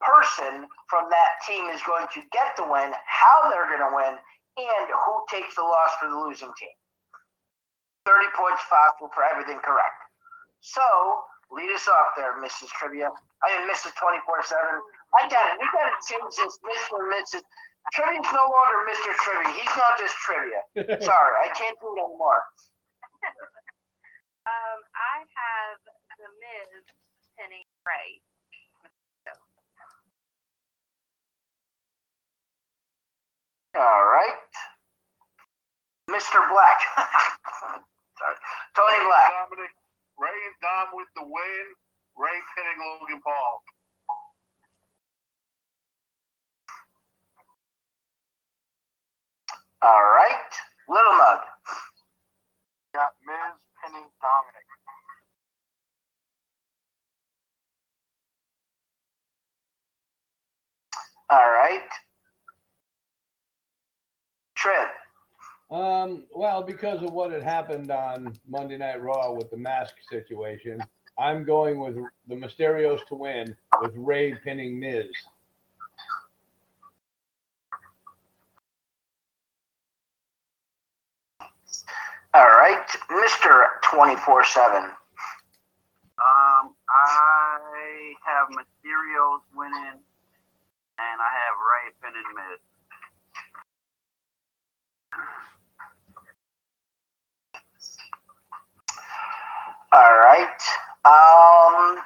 person 0.03 0.67
from 0.89 1.07
that 1.09 1.39
team 1.47 1.71
is 1.71 1.79
going 1.87 2.07
to 2.11 2.19
get 2.35 2.57
the 2.57 2.67
win, 2.67 2.91
how 3.07 3.47
they're 3.47 3.69
going 3.71 3.85
to 3.85 3.95
win, 3.95 4.13
and 4.59 4.85
who 4.91 5.13
takes 5.31 5.55
the 5.55 5.63
loss 5.63 5.95
for 6.01 6.09
the 6.09 6.17
losing 6.17 6.51
team. 6.59 6.75
30 8.03 8.27
points 8.35 8.61
possible 8.67 9.07
for 9.13 9.23
everything 9.23 9.61
correct. 9.63 9.95
So, 10.59 10.83
lead 11.53 11.69
us 11.71 11.87
off 11.87 12.17
there, 12.17 12.35
Mrs. 12.41 12.73
Trivia. 12.75 13.13
I 13.45 13.45
mean, 13.55 13.69
Mrs. 13.69 13.93
24 13.95 14.43
7. 14.43 14.61
I 15.15 15.29
got 15.29 15.53
it. 15.53 15.61
We 15.61 15.67
got 15.71 15.89
to 15.89 16.01
change 16.03 16.33
this, 16.35 16.59
Mr. 16.65 16.97
Mrs. 17.07 17.45
Trivia's 17.93 18.29
no 18.31 18.45
longer 18.47 18.79
Mr. 18.87 19.11
Trivia. 19.25 19.51
He's 19.57 19.75
not 19.75 19.97
just 19.97 20.15
trivia. 20.21 20.61
Sorry, 21.05 21.35
I 21.41 21.49
can't 21.53 21.77
do 21.81 21.93
it 21.97 21.99
anymore. 21.99 22.43
Um, 24.41 24.81
I 24.97 25.21
have 25.21 25.77
the 26.17 26.25
Miz 26.41 26.81
pinning 27.37 27.61
Ray. 27.85 28.17
All 33.77 34.03
right. 34.03 34.35
Mr. 36.09 36.41
Black. 36.49 36.79
Sorry. 38.17 38.35
Tony 38.75 38.99
Black. 39.05 39.29
Dominic, 39.29 39.71
Ray 40.19 40.35
and 40.35 40.57
Dom 40.59 40.87
with 40.97 41.07
the 41.15 41.23
win. 41.23 41.65
Ray 42.17 42.35
pinning 42.57 42.79
Logan 42.81 43.21
Paul. 43.23 43.63
All 49.83 50.03
right. 50.03 50.51
Little 50.87 51.13
Mug. 51.13 51.39
Got 52.93 53.11
Miz 53.25 53.57
pinning 53.83 54.05
Dominic. 54.21 54.65
All 61.29 61.51
right. 61.51 61.87
Trev. 64.55 64.89
Um, 65.71 66.25
well, 66.35 66.61
because 66.61 67.01
of 67.01 67.13
what 67.13 67.31
had 67.31 67.41
happened 67.41 67.89
on 67.89 68.33
Monday 68.47 68.77
Night 68.77 69.01
Raw 69.01 69.31
with 69.31 69.49
the 69.49 69.57
mask 69.57 69.95
situation, 70.09 70.79
I'm 71.17 71.45
going 71.45 71.79
with 71.79 71.95
the 72.27 72.35
Mysterios 72.35 73.05
to 73.07 73.15
win 73.15 73.55
with 73.81 73.93
Ray 73.95 74.35
pinning 74.35 74.79
Miz. 74.79 75.05
All 82.33 82.43
right. 82.45 82.87
Mr. 83.09 83.65
24 83.83 84.45
7. 84.45 84.83
Um, 86.21 86.75
I 86.89 88.13
have 88.23 88.47
Mysterio's 88.49 89.41
winning, 89.53 89.99
and 90.99 91.17
I 91.19 91.29
have 91.29 91.55
Ray 91.59 91.91
pinning 92.01 92.29
Miz. 92.35 92.59
All 99.91 100.19
right. 100.19 100.61
Um, 101.03 101.97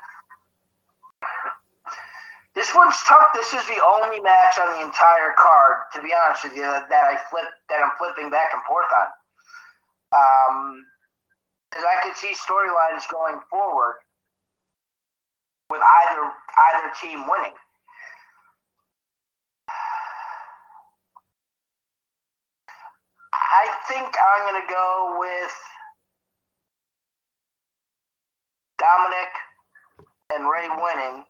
this 2.55 2.74
one's 2.74 2.96
tough. 3.08 3.27
This 3.36 3.53
is 3.53 3.65
the 3.67 3.84
only 3.86 4.22
match 4.22 4.58
on 4.60 4.79
the 4.79 4.86
entire 4.86 5.36
card, 5.38 5.86
to 5.94 6.01
be 6.01 6.13
honest 6.13 6.46
with 6.46 6.55
you, 6.55 6.63
that 6.63 6.89
I 6.91 7.17
flip 7.29 7.46
that 7.70 7.79
I'm 7.84 7.91
flipping 8.00 8.32
back 8.32 8.51
and 8.53 8.63
forth 8.63 8.88
on. 8.98 9.25
Um, 10.15 10.86
because 11.69 11.86
I 11.86 12.07
could 12.07 12.15
see 12.15 12.34
storylines 12.34 13.03
going 13.12 13.39
forward 13.50 13.95
with 15.69 15.81
either 15.81 16.22
either 16.24 16.91
team 17.01 17.27
winning. 17.29 17.53
I 23.34 23.67
think 23.88 24.07
I'm 24.07 24.53
gonna 24.53 24.65
go 24.69 25.17
with 25.19 25.53
Dominic 28.77 29.29
and 30.34 30.50
Ray 30.50 30.69
winning, 30.69 31.25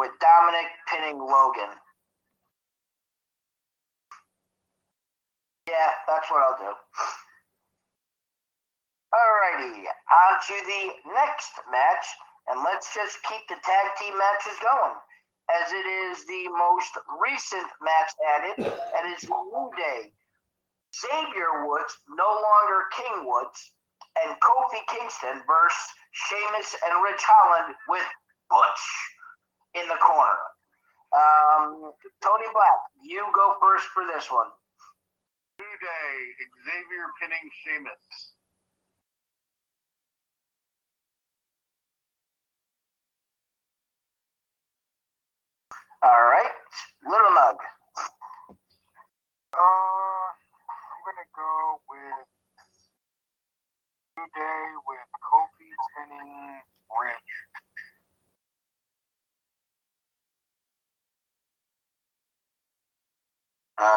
with 0.00 0.10
Dominic 0.20 0.66
pinning 0.88 1.18
Logan. 1.18 1.76
Yeah, 5.72 5.88
that's 6.04 6.28
what 6.28 6.44
I'll 6.44 6.60
do. 6.60 6.72
Alrighty, 9.08 9.88
on 9.88 10.32
to 10.36 10.56
the 10.68 10.84
next 11.16 11.52
match, 11.72 12.04
and 12.52 12.60
let's 12.60 12.92
just 12.92 13.16
keep 13.24 13.40
the 13.48 13.56
tag 13.64 13.86
team 13.96 14.12
matches 14.20 14.60
going, 14.60 14.96
as 15.48 15.72
it 15.72 15.86
is 15.88 16.28
the 16.28 16.44
most 16.52 16.92
recent 17.24 17.64
match 17.80 18.12
added, 18.36 18.68
and 18.68 19.04
it's 19.16 19.24
New 19.24 19.70
Day. 19.80 20.12
Xavier 20.92 21.64
Woods, 21.64 21.96
no 22.20 22.28
longer 22.28 22.84
King 22.92 23.24
Woods, 23.24 23.72
and 24.20 24.36
Kofi 24.44 24.84
Kingston 24.92 25.40
versus 25.48 25.88
Sheamus 26.12 26.76
and 26.84 27.00
Ridge 27.00 27.24
Holland 27.24 27.72
with 27.88 28.04
Butch 28.52 28.84
in 29.72 29.88
the 29.88 29.96
corner. 30.04 30.36
Um, 31.16 31.96
Tony 32.20 32.48
Black, 32.52 32.80
you 33.00 33.24
go 33.32 33.56
first 33.60 33.88
for 33.96 34.04
this 34.04 34.28
one. 34.28 34.52
Today, 35.82 36.46
Xavier 36.62 37.10
pinning 37.18 37.50
Sheamus. 37.58 38.06
All 46.04 46.22
right, 46.30 46.54
Little 47.02 47.32
mug. 47.34 47.56
Uh, 49.54 49.58
I'm 49.58 51.00
gonna 51.02 51.28
go 51.34 51.82
with 51.90 52.26
New 54.18 54.28
Day 54.38 54.62
with 54.86 55.10
Kofi 55.18 55.70
pinning 55.98 56.62
Ridge. 56.94 57.34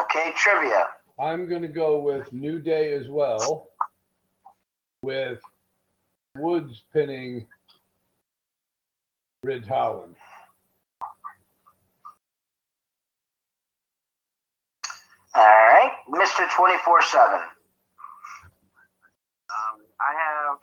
Okay, 0.04 0.32
trivia. 0.36 0.88
I'm 1.18 1.48
going 1.48 1.62
to 1.62 1.68
go 1.68 1.98
with 1.98 2.30
New 2.32 2.58
Day 2.60 2.92
as 2.92 3.08
well, 3.08 3.68
with 5.02 5.40
Woods 6.36 6.82
pinning 6.92 7.46
Ridge 9.42 9.66
Holland. 9.66 10.14
All 15.34 15.42
right, 15.44 15.92
Mr. 16.08 16.48
24 16.54 17.02
7. 17.02 17.34
Um, 17.34 17.44
I 20.00 20.12
have, 20.12 20.58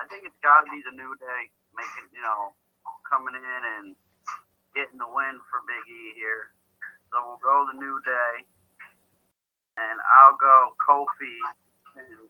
I 0.00 0.08
think 0.08 0.24
it's 0.24 0.36
got 0.42 0.64
to 0.64 0.70
be 0.72 0.80
the 0.88 0.96
new 0.96 1.12
day, 1.20 1.42
making, 1.76 2.08
you 2.16 2.20
know, 2.20 2.52
coming 3.08 3.36
in 3.36 3.62
and 3.76 3.96
getting 4.76 4.96
the 4.96 5.08
win 5.08 5.36
for 5.52 5.60
Big 5.68 5.84
E 5.84 6.16
here. 6.16 6.52
So 7.12 7.20
we'll 7.24 7.44
go 7.44 7.68
the 7.72 7.76
new 7.76 8.00
day, 8.04 8.44
and 9.76 9.98
I'll 10.18 10.36
go 10.36 10.74
Kofi 10.86 11.36
and 11.96 12.28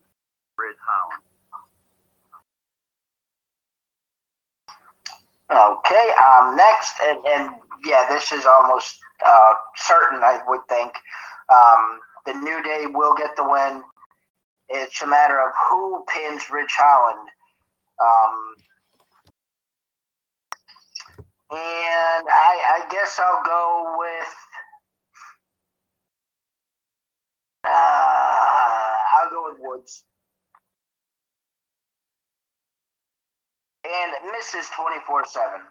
Ridge 0.57 0.77
Holland. 0.85 1.23
Okay, 5.51 6.13
um, 6.17 6.55
next, 6.55 6.95
and, 7.03 7.19
and 7.25 7.55
yeah, 7.85 8.05
this 8.09 8.31
is 8.31 8.45
almost 8.45 8.97
uh, 9.25 9.53
certain, 9.75 10.23
I 10.23 10.39
would 10.47 10.61
think. 10.67 10.93
Um, 11.53 11.99
the 12.25 12.33
New 12.33 12.63
Day 12.63 12.85
will 12.87 13.13
get 13.15 13.35
the 13.35 13.47
win. 13.47 13.83
It's 14.69 15.01
a 15.01 15.07
matter 15.07 15.39
of 15.39 15.51
who 15.69 16.03
pins 16.07 16.49
Ridge 16.49 16.71
Holland. 16.71 17.29
Um, 18.01 18.55
and 21.51 22.25
I, 22.29 22.81
I 22.81 22.87
guess 22.89 23.19
I'll 23.19 23.43
go 23.45 23.95
with. 23.99 24.52
Uh, 27.63 27.69
I'll 27.71 29.29
go 29.31 29.51
with 29.51 29.59
Woods. 29.59 30.03
And 33.83 34.11
Mrs. 34.31 34.67
24 34.75 35.27
7. 35.27 35.63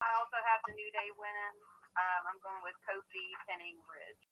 I 0.00 0.08
also 0.16 0.38
have 0.44 0.60
the 0.68 0.72
New 0.76 0.90
Day 0.92 1.08
winning. 1.16 1.56
Um, 1.96 2.22
I'm 2.32 2.40
going 2.40 2.62
with 2.64 2.76
Kofi 2.88 3.26
pinning 3.48 3.76
Ridge. 3.84 4.24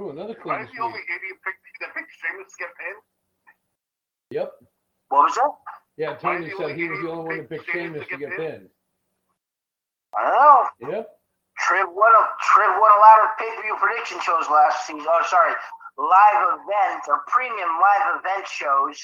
Ooh, 0.00 0.10
another 0.10 0.34
Am 0.34 0.42
clean 0.42 0.54
I 0.56 0.64
the 0.64 0.82
only 0.82 1.00
idiot 1.06 1.38
pick, 1.44 1.54
that 1.80 1.94
picked 1.94 2.12
Sheamus 2.18 2.50
to 2.50 2.58
get 2.58 2.72
pinned? 2.80 3.02
Yep. 4.30 4.52
What 5.08 5.22
was 5.28 5.34
that? 5.36 5.52
Yeah, 5.96 6.14
Tony 6.16 6.50
said 6.58 6.76
he 6.76 6.88
was 6.88 6.98
the 7.00 7.10
only 7.10 7.24
one 7.24 7.36
who 7.36 7.42
that 7.42 7.48
picked 7.48 7.66
picked 7.66 7.76
Sheamus 7.76 8.02
Sheamus 8.02 8.08
to 8.08 8.14
to 8.14 8.18
get 8.18 8.30
get 8.30 8.38
pinned. 8.38 8.68
I 10.16 10.22
don't 10.22 10.90
know. 10.90 10.96
Yep. 10.96 11.08
Triv 11.64 11.88
won 11.88 12.12
a 12.12 12.24
won 12.76 12.92
a 12.92 13.00
lot 13.00 13.24
of 13.24 13.32
pay 13.40 13.48
per 13.56 13.62
view 13.62 13.76
prediction 13.80 14.20
shows 14.20 14.44
last 14.52 14.86
season. 14.86 15.06
Oh, 15.08 15.24
sorry, 15.28 15.54
live 15.96 16.60
event 16.60 17.02
or 17.08 17.24
premium 17.28 17.72
live 17.80 18.20
event 18.20 18.44
shows. 18.46 19.00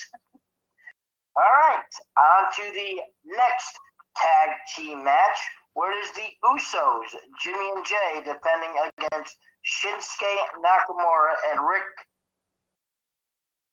All 1.36 1.48
right, 1.48 1.88
on 2.18 2.52
to 2.52 2.64
the 2.74 3.00
next 3.24 3.72
tag 4.16 4.50
team 4.76 5.04
match. 5.04 5.40
Where 5.72 5.94
is 6.02 6.10
the 6.12 6.26
Usos, 6.44 7.14
Jimmy 7.40 7.70
and 7.76 7.86
Jay, 7.86 8.20
defending 8.26 8.74
against 8.76 9.36
Shinsuke 9.64 10.60
Nakamura 10.60 11.32
and 11.52 11.60
Rick 11.64 11.88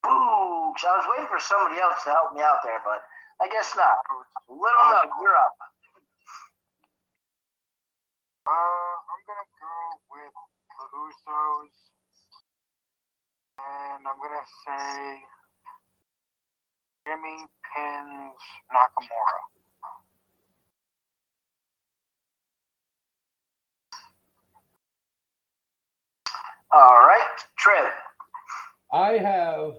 Boogs. 0.06 0.84
I 0.86 0.96
was 0.96 1.08
waiting 1.10 1.28
for 1.28 1.40
somebody 1.40 1.82
else 1.82 2.04
to 2.04 2.12
help 2.12 2.34
me 2.36 2.42
out 2.42 2.60
there, 2.64 2.80
but 2.86 3.02
I 3.42 3.50
guess 3.50 3.74
not. 3.76 3.98
Little 4.48 4.88
Nug, 4.94 5.10
you're 5.20 5.36
up. 5.36 5.56
Uh, 8.48 8.50
I'm 8.50 9.22
gonna 9.28 9.50
go 9.60 9.76
with 10.08 10.32
the 10.80 10.86
Usos, 10.96 11.76
and 13.60 14.08
I'm 14.08 14.16
gonna 14.24 14.48
say 14.64 15.20
Jimmy 17.06 17.44
pins 17.76 18.40
Nakamura. 18.72 19.40
All 26.72 27.06
right, 27.06 27.36
Triv. 27.58 27.92
I 28.94 29.18
have 29.18 29.74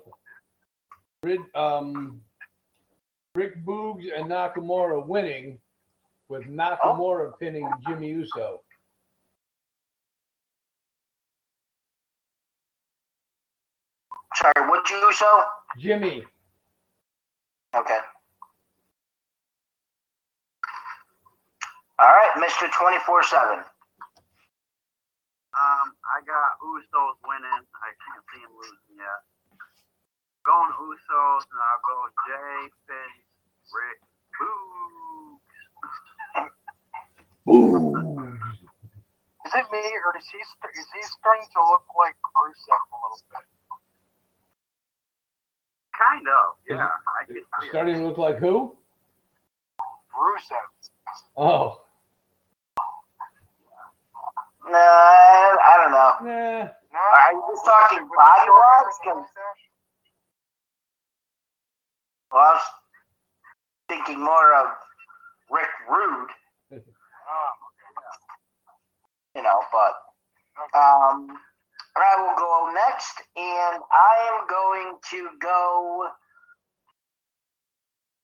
um, 1.54 2.20
Rick 3.34 3.64
Boogs 3.64 4.04
and 4.14 4.26
Nakamura 4.30 5.06
winning, 5.06 5.58
with 6.28 6.44
Nakamura 6.44 7.32
pinning 7.38 7.68
Jimmy 7.86 8.10
Uso. 8.10 8.60
Sorry, 14.36 14.68
what 14.68 14.88
you 14.90 14.96
Uso? 14.96 15.26
Jimmy. 15.78 16.24
Okay. 17.74 17.98
All 21.98 22.06
right, 22.06 22.32
Mr. 22.38 22.70
24 22.70 23.22
7. 23.24 23.58
Um, 25.58 25.90
I 26.06 26.22
got 26.22 26.54
Usos 26.62 27.18
winning. 27.26 27.66
I 27.82 27.90
can't 27.98 28.22
see 28.30 28.38
him 28.38 28.54
losing 28.54 28.94
yet. 28.94 29.20
Going 30.46 30.70
Usos, 30.70 31.42
and 31.50 31.58
I'll 31.58 31.82
go 31.82 32.06
Jay, 32.30 32.70
Finn, 32.86 33.12
Rick, 33.74 33.98
Boogs. 37.48 38.28
Is 39.46 39.52
it 39.54 39.66
me, 39.72 39.78
or 39.80 40.12
is 40.18 40.26
he 40.30 40.38
st- 40.38 40.74
is 40.76 40.86
he 40.94 41.02
starting 41.18 41.46
to 41.56 41.60
look 41.70 41.84
like 41.98 42.16
Rusev 42.36 42.80
a 42.92 42.96
little 43.00 43.22
bit? 43.32 43.46
Kind 45.96 46.26
of, 46.28 46.56
yeah. 46.68 46.88
I 47.20 47.24
can 47.24 47.34
see 47.34 47.40
it. 47.40 47.70
Starting 47.70 47.94
to 47.96 48.04
look 48.06 48.18
like 48.18 48.36
who? 48.38 48.76
Rusev. 50.12 50.68
Oh, 51.36 51.80
Nah, 54.68 54.76
I 54.76 55.74
don't 55.80 55.92
know. 55.92 56.12
nah. 56.30 56.68
No, 56.92 57.00
Are 57.00 57.32
you 57.32 57.42
just 57.50 57.64
talking 57.64 58.06
body 58.14 58.42
short 58.44 58.60
wise? 58.60 58.84
and 59.06 59.10
the 59.12 59.20
mustache? 59.20 59.62
Well, 62.30 62.42
I 62.42 62.52
was 62.52 62.62
thinking 63.88 64.20
more 64.22 64.54
of 64.54 64.66
Rick 65.50 65.68
Rude, 65.88 66.28
You 69.36 69.42
know, 69.42 69.60
but 69.72 69.94
um, 70.78 71.28
I 71.96 72.16
will 72.22 72.36
go 72.38 72.70
next, 72.74 73.22
and 73.36 73.82
I 73.92 74.30
am 74.32 74.46
going 74.48 74.96
to 75.10 75.28
go. 75.40 76.08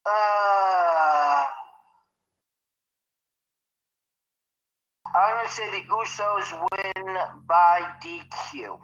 Uh, 0.06 1.44
I'm 5.14 5.34
going 5.36 5.46
to 5.46 5.52
say 5.52 5.70
the 5.70 5.84
Usos 5.94 6.68
win 6.72 7.16
by 7.48 7.82
DQ. 8.04 8.78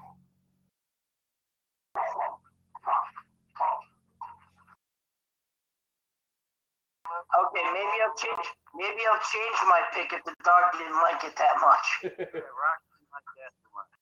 Okay, 7.11 7.65
maybe 7.75 7.97
I'll 8.03 8.15
change. 8.17 8.47
Maybe 8.75 9.03
I'll 9.07 9.25
change 9.31 9.59
my 9.67 9.83
pick 9.95 10.13
if 10.13 10.23
the 10.25 10.35
dog 10.45 10.71
didn't 10.79 10.99
like 11.03 11.23
it 11.25 11.35
that 11.37 11.57
much. 11.61 11.87
Yeah, 12.19 12.47
Rock 12.47 12.79
didn't 12.87 13.11
like 13.11 13.29
that 13.39 13.53
too 13.59 13.71
much. 13.75 13.93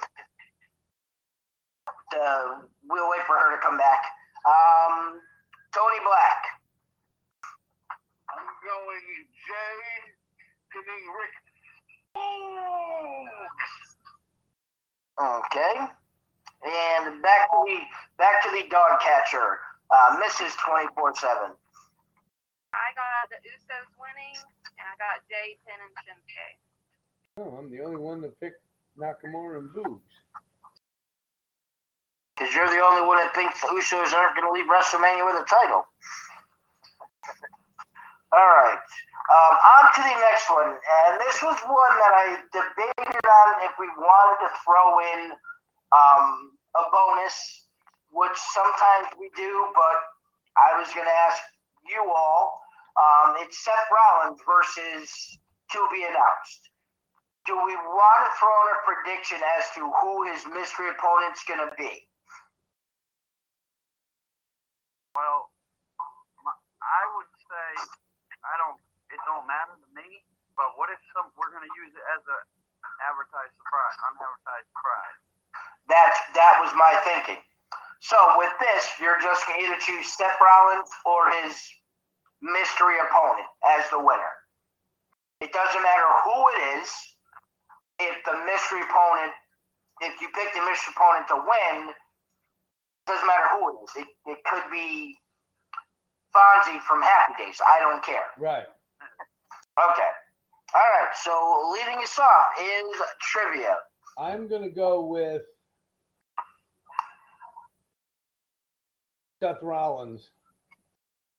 Uh, 2.10 2.66
we'll 2.88 3.08
wait 3.08 3.22
for 3.24 3.38
her 3.38 3.54
to 3.54 3.62
come 3.62 3.78
back. 3.78 4.02
Um, 4.44 5.20
Tony 5.72 6.02
Black. 6.02 6.42
I'm 8.34 8.46
going 8.66 9.06
Jay 9.46 10.10
pinning 10.74 11.06
Rick 11.14 11.34
Boogs. 12.16 13.30
Okay. 15.22 15.74
And 16.66 17.22
back 17.22 17.48
to 17.50 17.58
the 17.66 17.78
back 18.18 18.42
to 18.42 18.50
the 18.50 18.68
dog 18.68 18.98
catcher, 19.00 19.58
uh, 19.90 20.16
Mrs. 20.18 20.56
Twenty 20.66 20.88
Four 20.96 21.14
Seven. 21.14 21.54
I 22.70 22.94
got 22.94 23.26
the 23.30 23.38
Usos 23.50 23.90
winning, 23.98 24.38
and 24.78 24.86
I 24.86 24.94
got 24.98 25.26
Jay 25.26 25.58
pinning 25.66 25.90
Shinsuke. 26.06 26.54
Oh, 27.38 27.58
I'm 27.58 27.70
the 27.70 27.82
only 27.82 27.98
one 27.98 28.20
that 28.22 28.38
picked 28.38 28.62
Nakamura 28.98 29.58
and 29.58 29.70
Boogs. 29.70 30.12
Because 32.36 32.54
you're 32.54 32.70
the 32.70 32.80
only 32.80 33.06
one 33.06 33.18
that 33.18 33.34
thinks 33.34 33.60
the 33.60 33.68
Usos 33.74 34.14
aren't 34.14 34.36
going 34.38 34.46
to 34.46 34.54
leave 34.54 34.70
WrestleMania 34.70 35.26
with 35.26 35.42
a 35.42 35.46
title. 35.50 35.84
All 38.32 38.50
right. 38.54 38.78
Um, 39.30 39.54
on 39.58 39.84
to 39.94 40.00
the 40.06 40.16
next 40.22 40.46
one. 40.50 40.70
And 40.70 41.12
this 41.20 41.42
was 41.42 41.58
one 41.66 41.94
that 42.00 42.14
I 42.14 42.26
debated 42.54 43.24
on 43.26 43.48
if 43.66 43.74
we 43.78 43.86
wanted 43.98 44.38
to 44.46 44.50
throw 44.62 44.98
in 45.14 45.20
um, 45.90 46.54
a 46.78 46.82
bonus, 46.90 47.66
which 48.14 48.38
sometimes 48.54 49.10
we 49.18 49.30
do, 49.36 49.50
but 49.74 49.96
I 50.56 50.78
was 50.78 50.88
going 50.94 51.06
to 51.06 51.18
ask 51.28 51.38
you 51.90 52.06
all. 52.06 52.62
Um, 52.96 53.36
it's 53.42 53.58
Seth 53.64 53.90
Rollins 53.90 54.40
versus 54.46 55.10
to 55.72 55.80
be 55.92 56.02
announced. 56.06 56.62
Do 57.46 57.56
we 57.56 57.74
want 57.74 58.20
to 58.26 58.30
throw 58.38 58.52
in 58.52 58.68
a 58.74 58.78
prediction 58.86 59.38
as 59.58 59.64
to 59.74 59.82
who 59.82 60.14
his 60.30 60.44
mystery 60.46 60.90
opponent's 60.92 61.42
going 61.46 61.62
to 61.62 61.72
be? 61.74 62.06
Well, 65.14 65.50
I 66.82 67.02
would 67.16 67.30
say 67.50 67.66
I 68.46 68.54
don't. 68.60 68.78
It 69.10 69.18
don't 69.26 69.46
matter 69.50 69.74
to 69.74 69.88
me. 69.98 70.22
But 70.54 70.76
what 70.78 70.92
if 70.92 71.00
some 71.16 71.32
we're 71.34 71.50
going 71.50 71.66
to 71.66 71.74
use 71.80 71.90
it 71.90 72.04
as 72.14 72.22
a 72.22 72.38
advertised 73.08 73.54
surprise, 73.58 73.96
unadvertised 74.12 74.68
surprise? 74.70 75.18
That 75.88 76.12
that 76.36 76.54
was 76.62 76.70
my 76.76 76.92
thinking. 77.02 77.42
So 78.00 78.16
with 78.36 78.52
this, 78.60 78.84
you're 79.00 79.20
just 79.20 79.44
going 79.48 79.60
to 79.60 79.66
either 79.66 79.80
choose 79.80 80.08
Seth 80.16 80.36
Rollins 80.40 80.88
or 81.04 81.28
his 81.42 81.56
mystery 82.42 82.96
opponent 83.00 83.46
as 83.64 83.84
the 83.90 83.98
winner. 83.98 84.34
It 85.40 85.52
doesn't 85.52 85.82
matter 85.82 86.08
who 86.24 86.36
it 86.56 86.60
is. 86.80 86.88
If 88.00 88.16
the 88.24 88.36
mystery 88.44 88.80
opponent, 88.82 89.32
if 90.00 90.20
you 90.20 90.28
pick 90.34 90.52
the 90.54 90.64
mystery 90.64 90.94
opponent 90.96 91.28
to 91.28 91.36
win, 91.36 91.88
it 91.88 93.06
doesn't 93.06 93.26
matter 93.26 93.48
who 93.56 93.68
it 93.70 93.76
is. 93.84 93.90
It, 94.04 94.08
it 94.32 94.38
could 94.44 94.64
be 94.72 95.16
Fonzie 96.34 96.80
from 96.80 97.02
Happy 97.02 97.44
Days. 97.44 97.60
I 97.66 97.80
don't 97.80 98.02
care. 98.04 98.24
Right. 98.38 98.66
Okay. 99.78 100.10
All 100.74 100.80
right. 100.80 101.12
So 101.14 101.72
leading 101.72 102.02
us 102.02 102.18
off 102.18 102.46
is 102.60 103.02
trivia. 103.20 103.76
I'm 104.18 104.48
going 104.48 104.62
to 104.62 104.70
go 104.70 105.04
with 105.04 105.42
Seth 109.42 109.62
Rollins 109.62 110.30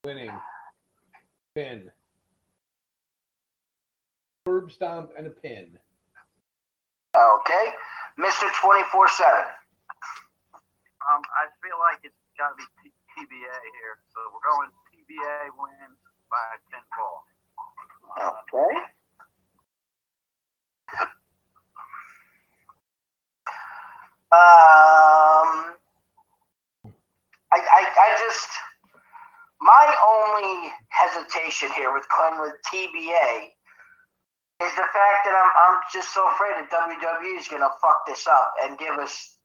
winning 0.03 0.31
pin. 1.55 1.91
Curb 4.45 4.71
stomp 4.71 5.11
and 5.17 5.27
a 5.27 5.29
pin. 5.29 5.77
Okay. 7.15 7.65
Mr. 8.19 8.47
24 8.61 9.09
7. 9.09 9.31
Um, 11.09 11.21
I 11.33 11.49
feel 11.61 11.77
like 11.79 11.99
it's 12.03 12.15
got 12.37 12.49
to 12.49 12.55
be 12.55 12.63
T- 12.83 12.93
TBA 13.17 13.57
here, 13.81 13.95
so 14.13 14.19
we're 14.31 14.45
going 14.45 14.69
TBA 14.93 15.49
wins 15.57 15.99
by 16.29 16.57
pinfall. 16.71 17.25
Okay. 18.17 18.79
Um, 24.33 25.75
I, 27.51 27.57
I, 27.59 27.83
I 27.83 28.17
just, 28.29 28.47
my 29.61 29.85
only 30.01 30.71
hesitation 30.89 31.69
here 31.75 31.93
with 31.93 32.05
with 32.39 32.53
TBA 32.73 33.53
is 34.61 34.73
the 34.75 34.87
fact 34.93 35.25
that 35.25 35.33
I'm, 35.33 35.51
I'm 35.57 35.81
just 35.93 36.13
so 36.13 36.27
afraid 36.29 36.53
that 36.57 36.69
WWE 36.69 37.39
is 37.39 37.47
going 37.47 37.61
to 37.61 37.69
fuck 37.81 38.05
this 38.05 38.27
up 38.27 38.53
and 38.63 38.77
give 38.77 38.97
us 38.97 39.37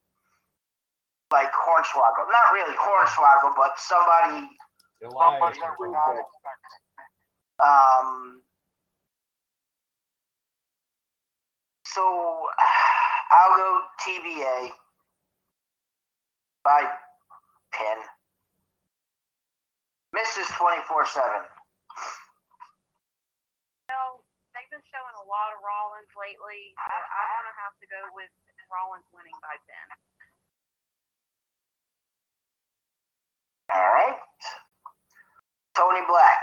like 1.33 1.52
Hornswoggle. 1.52 2.29
Not 2.31 2.52
really 2.52 2.76
Hornswoggle, 2.76 3.55
but 3.57 3.79
somebody 3.79 4.48
Elias. 5.05 5.14
Somebody 5.14 5.61
that 5.61 5.76
we're 5.79 5.90
not. 5.90 6.16
Um, 7.59 8.42
so 11.85 12.46
I'll 13.31 13.57
go 13.57 13.81
TBA 14.07 14.70
by 16.64 16.83
pin. 17.72 18.15
Mrs. 20.16 20.48
24 20.57 21.05
7. 21.12 21.44
Well, 23.92 24.24
they've 24.57 24.72
been 24.72 24.81
showing 24.88 25.16
a 25.20 25.26
lot 25.29 25.52
of 25.52 25.61
Rollins 25.61 26.09
lately, 26.16 26.72
but 26.81 27.05
I'm 27.05 27.29
gonna 27.44 27.57
have 27.61 27.76
to 27.76 27.87
go 27.92 28.00
with 28.16 28.33
Rollins 28.72 29.05
winning 29.12 29.37
by 29.44 29.55
ten. 29.68 29.87
All 33.76 33.88
right. 33.92 34.18
Tony 35.76 36.00
Black. 36.09 36.40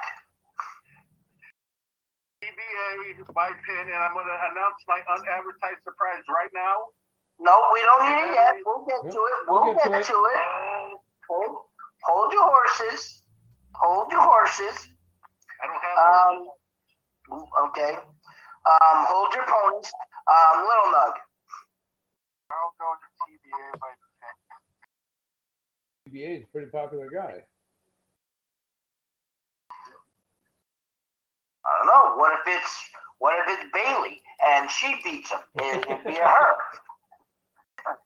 TBA 2.44 3.24
by 3.34 3.50
pin, 3.66 3.88
and 3.88 4.02
I'm 4.04 4.14
going 4.14 4.28
to 4.28 4.38
announce 4.52 4.78
my 4.86 5.00
unadvertised 5.08 5.82
surprise 5.88 6.22
right 6.28 6.52
now. 6.54 6.92
No, 7.40 7.72
we 7.74 7.82
don't 7.82 8.04
need 8.04 8.20
it 8.30 8.36
yet. 8.36 8.56
We'll 8.68 8.86
get 8.86 9.02
to 9.02 9.20
it. 9.24 9.38
We'll 9.48 9.74
get 9.74 9.82
to 9.82 9.90
it. 9.98 10.38
Oh, 10.38 11.00
Hold, 11.30 11.56
hold 12.04 12.34
your 12.34 12.44
horses. 12.44 13.23
Hold 13.76 14.12
your 14.12 14.22
horses. 14.22 14.88
I 15.62 15.68
don't 15.68 15.84
have. 15.84 15.98
Um, 17.32 17.46
okay. 17.70 17.94
Um, 18.66 19.06
hold 19.08 19.34
your 19.34 19.46
ponies. 19.46 19.92
Um, 20.28 20.62
Little 20.64 20.92
Nug. 20.94 21.14
I'll 22.52 22.74
go 22.80 22.94
to 22.94 23.08
TBA 23.26 23.80
by 23.80 23.92
ten. 24.22 24.36
TBA 26.14 26.38
is 26.38 26.44
a 26.44 26.48
pretty 26.52 26.70
popular 26.70 27.10
guy. 27.14 27.44
I 31.66 31.72
don't 31.78 31.88
know. 31.88 32.16
What 32.18 32.34
if 32.34 32.46
it's 32.48 32.90
what 33.20 33.34
if 33.40 33.46
it's 33.58 33.72
Bayley 33.74 34.22
and 34.46 34.70
she 34.70 34.96
beats 35.04 35.32
him? 35.32 35.40
It, 35.56 35.86
it'd 35.90 36.04
be 36.04 36.18
a 36.18 36.28
her. 36.28 36.56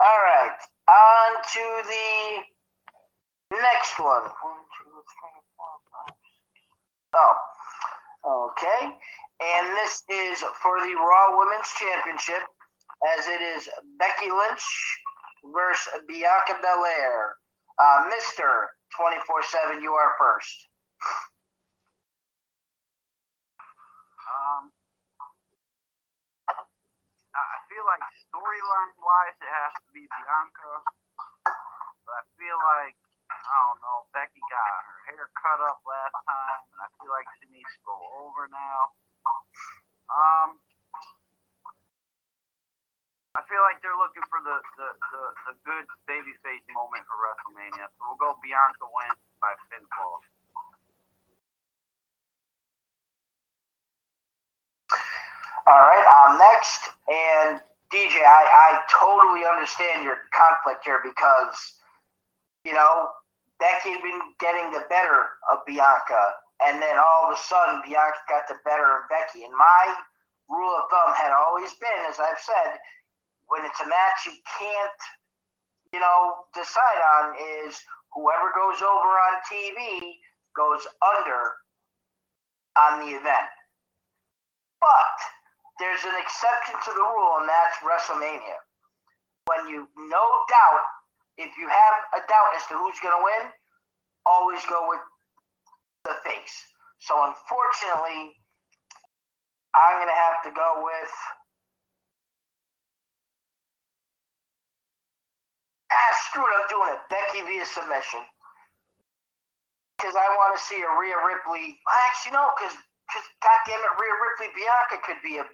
All 0.00 0.20
right. 0.24 0.56
On 0.88 1.42
to 1.52 1.82
the 1.86 2.42
next 3.58 3.98
one. 3.98 4.22
One, 4.22 4.62
two, 4.78 4.94
three, 4.94 5.40
four, 5.58 5.74
five, 5.90 6.14
six. 6.14 6.62
Oh, 7.14 8.50
okay. 8.52 8.94
And 9.40 9.66
this 9.76 10.04
is 10.08 10.44
for 10.62 10.78
the 10.84 10.94
Raw 10.94 11.38
Women's 11.38 11.72
Championship, 11.74 12.44
as 13.16 13.26
it 13.26 13.40
is 13.40 13.68
Becky 13.98 14.30
Lynch 14.30 14.64
versus 15.54 16.04
Bianca 16.06 16.60
Belair. 16.60 17.36
Uh, 17.80 18.04
Twenty 18.96 19.16
Four 19.26 19.42
Seven, 19.42 19.80
you 19.80 19.94
are 19.94 20.12
first. 20.20 20.68
Um, 24.28 24.68
I 26.50 27.40
I 27.40 27.58
feel 27.70 27.86
like 27.88 28.04
storyline 28.28 28.92
wise, 29.00 29.38
it 29.40 29.48
has 29.48 29.72
to 29.80 29.90
be 29.94 30.04
Bianca. 30.04 30.72
But 32.04 32.14
I 32.18 32.22
feel 32.36 32.58
like 32.76 32.98
I 33.46 33.56
don't 33.64 33.80
know. 33.80 33.98
Becky 34.12 34.42
got 34.52 34.68
her 34.84 34.98
hair 35.10 35.26
cut 35.40 35.60
up 35.64 35.80
last 35.86 36.16
time, 36.28 36.60
and 36.74 36.78
I 36.84 36.88
feel 37.00 37.12
like 37.12 37.28
she 37.40 37.46
needs 37.50 37.70
to 37.70 37.82
go 37.86 37.96
over 38.24 38.48
now. 38.52 38.80
Um, 40.10 40.58
I 43.38 43.42
feel 43.46 43.62
like 43.62 43.78
they're 43.80 43.96
looking 43.96 44.26
for 44.26 44.42
the 44.42 44.58
the, 44.76 44.88
the, 45.14 45.22
the 45.50 45.54
good 45.62 45.86
babyface 46.10 46.66
moment 46.74 47.06
for 47.06 47.16
WrestleMania, 47.22 47.86
so 47.96 48.00
we'll 48.10 48.20
go 48.20 48.34
Bianca 48.42 48.86
wins 48.90 49.22
by 49.38 49.54
pinfall. 49.70 50.20
All 55.66 55.78
right, 55.78 56.06
um, 56.26 56.38
next, 56.38 56.90
and 57.06 57.60
DJ, 57.92 58.18
I, 58.26 58.42
I 58.50 58.82
totally 58.90 59.46
understand 59.46 60.02
your 60.02 60.18
conflict 60.34 60.84
here 60.84 61.00
because, 61.04 61.74
you 62.64 62.72
know, 62.72 63.10
Becky 63.60 63.92
had 63.92 64.02
been 64.02 64.20
getting 64.40 64.72
the 64.72 64.84
better 64.90 65.28
of 65.52 65.60
Bianca, 65.66 66.34
and 66.66 66.82
then 66.82 66.96
all 66.98 67.28
of 67.30 67.36
a 67.36 67.40
sudden 67.40 67.82
Bianca 67.86 68.18
got 68.28 68.48
the 68.48 68.58
better 68.64 68.84
of 68.98 69.08
Becky. 69.10 69.44
And 69.44 69.54
my 69.56 69.94
rule 70.50 70.76
of 70.76 70.90
thumb 70.90 71.14
had 71.16 71.32
always 71.32 71.72
been, 71.80 72.02
as 72.08 72.20
I've 72.20 72.40
said, 72.40 72.78
when 73.48 73.64
it's 73.66 73.80
a 73.80 73.88
match 73.88 74.26
you 74.26 74.36
can't, 74.58 75.00
you 75.92 76.00
know, 76.00 76.46
decide 76.54 77.00
on 77.20 77.34
is 77.66 77.76
whoever 78.14 78.52
goes 78.54 78.82
over 78.82 79.10
on 79.20 79.34
TV 79.50 80.00
goes 80.56 80.86
under 81.02 81.54
on 82.78 83.00
the 83.00 83.16
event. 83.16 83.50
But 84.80 85.16
there's 85.80 86.04
an 86.04 86.16
exception 86.20 86.76
to 86.84 86.92
the 86.94 87.02
rule, 87.04 87.38
and 87.40 87.48
that's 87.48 87.78
WrestleMania. 87.84 88.58
When 89.46 89.68
you 89.68 89.88
no 89.96 90.24
doubt, 90.48 90.86
if 91.40 91.56
you 91.56 91.66
have 91.68 91.94
a 92.14 92.20
doubt 92.28 92.52
as 92.54 92.64
to 92.68 92.76
who's 92.76 93.00
going 93.00 93.16
to 93.16 93.24
win, 93.24 93.44
always 94.28 94.60
go 94.68 94.84
with 94.92 95.00
the 96.04 96.14
face. 96.24 96.56
So 97.00 97.16
unfortunately, 97.16 98.36
I'm 99.72 99.96
going 100.04 100.12
to 100.12 100.20
have 100.20 100.44
to 100.44 100.52
go 100.52 100.84
with. 100.84 101.14
Ah, 105.90 106.12
screw 106.28 106.44
it, 106.44 106.54
I'm 106.54 106.68
doing 106.68 106.92
it. 106.94 107.00
Becky 107.08 107.40
via 107.48 107.66
submission. 107.66 108.22
Because 109.98 110.14
I 110.14 110.28
want 110.38 110.54
to 110.56 110.60
see 110.62 110.78
a 110.80 110.92
Rhea 110.96 111.18
Ripley. 111.18 111.76
I 111.88 111.96
actually, 112.08 112.36
no, 112.36 112.52
because 112.56 112.76
because 113.10 113.26
goddamn 113.42 113.82
it, 113.82 113.94
Rhea 113.98 114.16
Ripley 114.22 114.48
Bianca 114.54 114.96
could 115.02 115.20
be 115.24 115.40
a. 115.42 115.44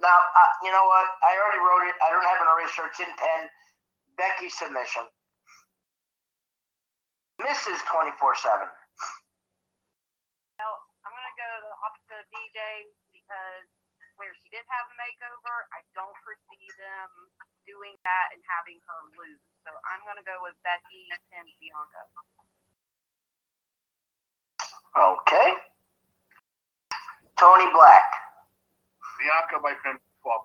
Now, 0.00 0.16
uh, 0.16 0.52
you 0.62 0.70
know 0.70 0.86
what? 0.86 1.08
I 1.26 1.34
already 1.36 1.60
wrote 1.60 1.84
it. 1.90 1.96
I 1.98 2.14
don't 2.14 2.24
have 2.24 2.40
an 2.40 2.48
eraser. 2.54 2.86
It's 2.88 3.02
in 3.02 3.10
pen. 3.18 3.42
Becky 4.18 4.50
submission. 4.50 5.06
Mrs. 7.38 7.78
24 7.86 8.18
7. 8.18 8.66
Well, 10.58 10.76
I'm 11.06 11.14
gonna 11.14 11.36
go 11.38 11.50
the 11.62 11.70
talk 11.78 11.94
to 12.10 12.18
DJ 12.34 12.90
because 13.14 13.70
where 14.18 14.34
she 14.42 14.50
did 14.50 14.66
have 14.66 14.90
a 14.90 14.94
makeover, 14.98 15.54
I 15.70 15.86
don't 15.94 16.18
foresee 16.26 16.66
them 16.82 17.10
doing 17.62 17.94
that 18.02 18.34
and 18.34 18.42
having 18.50 18.82
her 18.82 19.00
lose. 19.14 19.38
So 19.62 19.70
I'm 19.86 20.02
gonna 20.02 20.26
go 20.26 20.42
with 20.42 20.58
Becky 20.66 21.06
and 21.38 21.46
Bianca. 21.62 22.02
Okay. 24.98 25.48
Tony 27.38 27.70
Black. 27.70 28.10
Bianca 29.22 29.62
by 29.62 29.78
pinfall. 29.78 30.42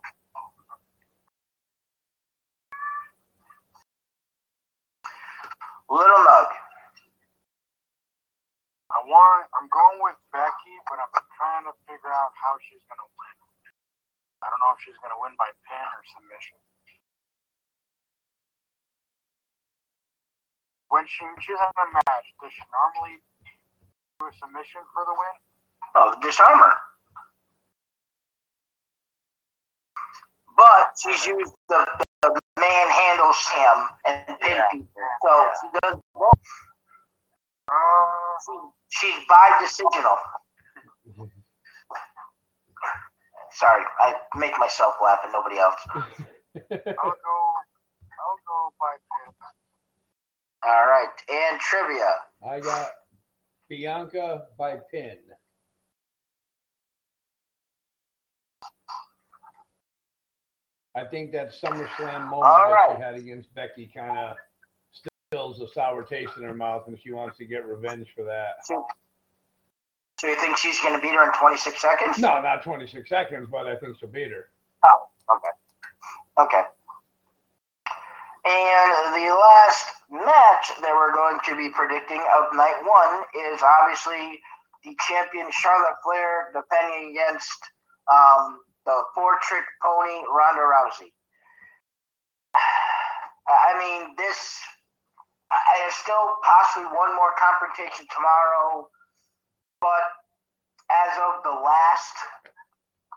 Little 5.94 6.26
Mug. 6.26 6.50
I 8.90 8.98
want. 9.06 9.46
I'm 9.54 9.70
going 9.70 10.02
with 10.02 10.18
Becky, 10.34 10.76
but 10.90 10.98
I'm 10.98 11.14
trying 11.38 11.66
to 11.70 11.74
figure 11.86 12.10
out 12.10 12.34
how 12.34 12.58
she's 12.66 12.82
gonna 12.90 13.06
win. 13.14 13.36
I 14.42 14.50
don't 14.50 14.62
know 14.66 14.74
if 14.74 14.82
she's 14.82 14.98
gonna 15.06 15.22
win 15.22 15.38
by 15.38 15.50
pin 15.70 15.86
or 15.86 16.02
submission. 16.18 16.58
When 20.90 21.06
she 21.06 21.26
she's 21.46 21.62
having 21.62 21.94
a 21.94 22.02
match, 22.06 22.28
does 22.42 22.54
she 22.54 22.66
normally 22.74 23.22
do 24.18 24.30
a 24.30 24.34
submission 24.42 24.82
for 24.98 25.06
the 25.06 25.14
win? 25.14 25.36
Oh, 25.94 26.18
Dis-arm-her. 26.22 26.76
But 30.58 30.94
she's 31.02 31.26
used 31.26 31.54
the, 31.70 31.86
the 32.22 32.42
man 32.60 32.90
handles 32.90 33.38
him 33.48 33.78
and 34.06 34.40
pin 34.40 34.56
Yeah. 34.58 34.64
people. 34.72 34.88
So 35.24 35.50
she 35.62 35.68
does 35.82 36.00
both. 36.14 36.34
Uh, 37.70 38.74
She's 38.90 39.16
bi-decisional. 39.28 40.18
Sorry, 43.52 43.84
I 44.00 44.14
make 44.36 44.58
myself 44.60 44.96
laugh 45.04 45.20
and 45.24 45.32
nobody 45.34 45.58
else. 45.60 45.80
I'll 45.96 46.00
go. 46.60 47.36
I'll 48.20 48.42
go 48.48 48.74
by 48.80 48.94
pin. 49.10 49.34
All 50.66 50.86
right, 50.88 51.10
and 51.30 51.60
trivia. 51.60 52.10
I 52.48 52.60
got 52.60 52.92
Bianca 53.70 54.44
by 54.58 54.78
pin. 54.92 55.18
I 60.96 61.04
think 61.04 61.32
that 61.32 61.54
SummerSlam 61.54 62.30
moment 62.30 62.44
All 62.44 62.70
that 62.70 62.96
she 62.96 63.02
had 63.02 63.16
against 63.16 63.54
Becky 63.56 63.90
kind 63.94 64.18
of 64.18 64.38
stills 64.92 65.60
a 65.62 65.68
sour 65.68 66.04
taste 66.04 66.34
in 66.38 66.44
her 66.44 66.54
mouth, 66.54 66.84
and 66.88 67.00
she 67.02 67.12
wants 67.12 67.38
to 67.40 67.46
get 67.46 67.66
revenge 67.66 68.08
for 68.16 68.24
that. 68.24 68.64
So, 68.64 68.86
so 70.20 70.28
you 70.28 70.36
think 70.40 70.58
she's 70.58 70.80
going 70.82 70.94
to 70.94 71.02
beat 71.02 71.16
her 71.16 71.26
in 71.26 71.34
26 71.34 71.82
seconds? 71.82 72.20
No, 72.20 72.40
not 72.42 72.64
26 72.64 73.10
seconds, 73.10 73.48
but 73.52 73.66
I 73.66 73.76
think 73.76 73.98
she'll 74.00 74.10
beat 74.10 74.32
her. 74.32 74.50
Oh, 74.86 75.08
okay. 75.32 75.50
Okay. 76.40 76.64
And 78.46 79.16
the 79.16 79.34
last 79.34 79.88
match 80.12 80.72
that 80.82 80.94
we're 80.94 81.14
going 81.14 81.40
to 81.48 81.56
be 81.56 81.70
predicting 81.70 82.20
of 82.20 82.54
night 82.54 82.78
one 82.84 83.24
is 83.34 83.62
obviously 83.64 84.40
the 84.84 84.96
champion 85.08 85.48
Charlotte 85.52 85.96
Flair 86.04 86.52
defending 86.54 87.12
against 87.12 87.58
um, 88.12 88.60
the 88.86 89.04
four 89.16 89.40
trick 89.42 89.64
pony 89.82 90.24
Ronda 90.32 90.62
Rousey. 90.62 91.12
I 93.48 93.78
mean, 93.78 94.16
this, 94.18 94.60
there's 95.76 95.94
still 95.96 96.38
possibly 96.44 96.88
one 96.88 97.16
more 97.16 97.34
confrontation 97.38 98.06
tomorrow, 98.16 98.88
but 99.82 100.04
as 100.92 101.18
of 101.18 101.44
the 101.44 101.56
last 101.60 102.16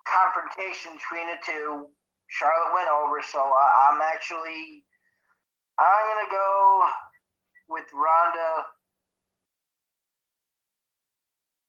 confrontation 0.06 0.92
between 0.98 1.26
the 1.26 1.38
two, 1.44 1.86
Charlotte 2.28 2.74
went 2.74 2.88
over, 2.88 3.22
so 3.22 3.38
I'm 3.38 4.00
actually 4.02 4.82
I'm 5.78 6.06
gonna 6.08 6.30
go 6.30 6.88
with 7.68 7.84
Ronda 7.92 8.64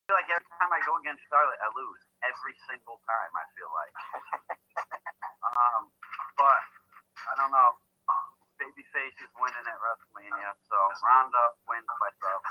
feel 0.06 0.14
like 0.14 0.30
every 0.30 0.46
time 0.62 0.70
I 0.70 0.78
go 0.86 0.94
against 1.02 1.26
Charlotte, 1.26 1.58
I 1.58 1.68
lose 1.74 2.00
every 2.22 2.54
single 2.70 3.02
time. 3.02 3.32
I 3.34 3.44
feel 3.58 3.66
like. 3.74 3.94
um, 5.52 5.90
but 6.38 6.62
I 7.28 7.32
don't 7.34 7.50
know. 7.50 7.81
Babyface 8.92 9.16
is 9.24 9.32
winning 9.40 9.64
at 9.64 9.78
WrestleMania, 9.80 10.52
so 10.68 10.76
Ronda 11.00 11.56
wins 11.68 11.88
by 11.96 12.12
sub. 12.20 12.42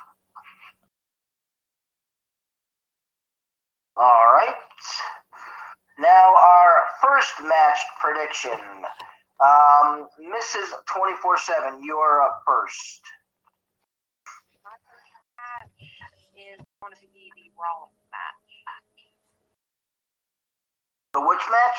All 3.97 4.25
right. 4.33 4.55
Now, 5.99 6.33
our 6.33 6.73
first 7.01 7.33
match 7.45 7.77
prediction. 7.99 8.57
Um, 9.37 10.09
Mrs. 10.17 10.73
24 10.89 11.37
7, 11.37 11.83
you're 11.83 12.21
up 12.21 12.41
first. 12.45 13.01
My 14.65 14.73
first 14.89 15.13
match 15.37 15.69
is 16.33 16.65
going 16.81 16.93
to 16.93 17.07
be 17.13 17.29
the 17.37 17.53
Rollins 17.53 18.01
match. 18.09 18.49
The 21.13 21.21
which 21.21 21.45
match? 21.51 21.77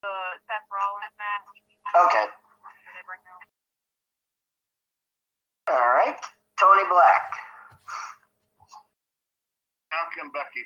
The 0.00 0.16
Seth 0.48 0.64
Rollins 0.72 1.12
match. 1.20 2.08
Okay. 2.08 2.24
They 2.94 3.02
bring 3.10 3.18
out. 3.26 3.42
All 5.74 5.90
right. 5.98 6.16
Tony 6.60 6.84
Black. 6.90 7.22
And 10.22 10.32
Becky. 10.32 10.64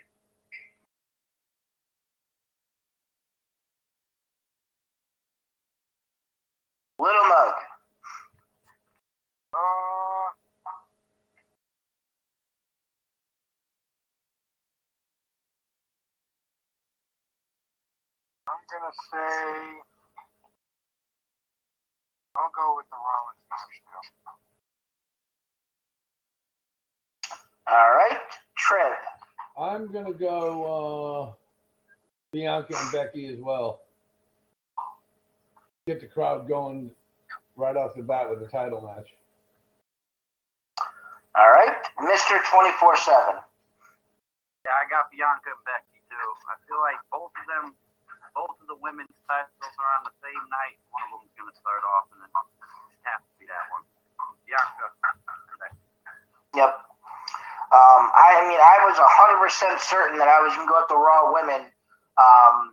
Little 6.98 7.24
Mug. 7.28 7.54
Uh, 9.54 10.28
I'm 18.48 18.62
gonna 18.70 18.92
say 19.12 19.82
I'll 22.36 22.52
go 22.56 22.76
with 22.76 22.86
the 22.90 22.96
Rollins 22.98 23.44
match 23.50 23.76
too. 23.88 24.04
All 27.68 27.92
right. 27.92 28.18
Trev. 28.56 28.96
I'm 29.58 29.92
gonna 29.92 30.12
go 30.12 30.64
uh, 30.64 31.32
Bianca 32.32 32.72
and 32.72 32.92
Becky 32.92 33.28
as 33.28 33.38
well. 33.38 33.82
Get 35.86 36.00
the 36.00 36.06
crowd 36.06 36.48
going 36.48 36.90
right 37.56 37.76
off 37.76 37.94
the 37.94 38.02
bat 38.02 38.30
with 38.30 38.40
the 38.40 38.48
title 38.48 38.80
match. 38.80 39.12
All 41.36 41.50
right. 41.52 41.76
Mr. 42.00 42.40
24 42.48 42.96
7. 42.96 43.36
Yeah, 44.64 44.72
I 44.72 44.88
got 44.88 45.12
Bianca 45.12 45.52
and 45.52 45.64
Becky 45.68 46.00
too. 46.08 46.28
I 46.48 46.56
feel 46.64 46.80
like 46.80 46.96
both 47.12 47.36
of 47.36 47.44
them, 47.52 47.76
both 48.32 48.56
of 48.64 48.66
the 48.66 48.80
women's 48.80 49.12
titles 49.28 49.76
are 49.76 49.90
on 50.00 50.08
the 50.08 50.14
same 50.24 50.44
night. 50.48 50.80
One 50.88 51.04
of 51.12 51.20
them's 51.20 51.36
gonna 51.36 51.56
start 51.60 51.84
off, 51.84 52.08
and 52.16 52.24
then 52.24 52.32
it 52.32 53.04
has 53.12 53.20
to 53.20 53.32
be 53.36 53.44
that 53.44 53.64
one. 53.76 53.84
Bianca. 54.48 54.88
Yep. 56.56 56.87
Um, 57.68 58.08
I 58.16 58.48
mean, 58.48 58.60
I 58.60 58.80
was 58.88 58.96
100% 58.96 59.80
certain 59.80 60.18
that 60.18 60.28
I 60.28 60.40
was 60.40 60.56
going 60.56 60.66
to 60.66 60.72
go 60.72 60.80
with 60.80 60.88
the 60.88 60.96
Raw 60.96 61.32
women 61.36 61.68
um, 62.16 62.72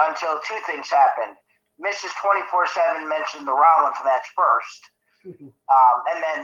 until 0.00 0.40
two 0.48 0.56
things 0.64 0.88
happened. 0.88 1.36
Mrs. 1.76 2.14
24 2.22 2.66
7 2.68 3.08
mentioned 3.08 3.46
the 3.46 3.52
Rollins 3.52 4.00
match 4.04 4.24
first. 4.32 4.80
Um, 5.26 5.96
and 6.12 6.18
then 6.22 6.40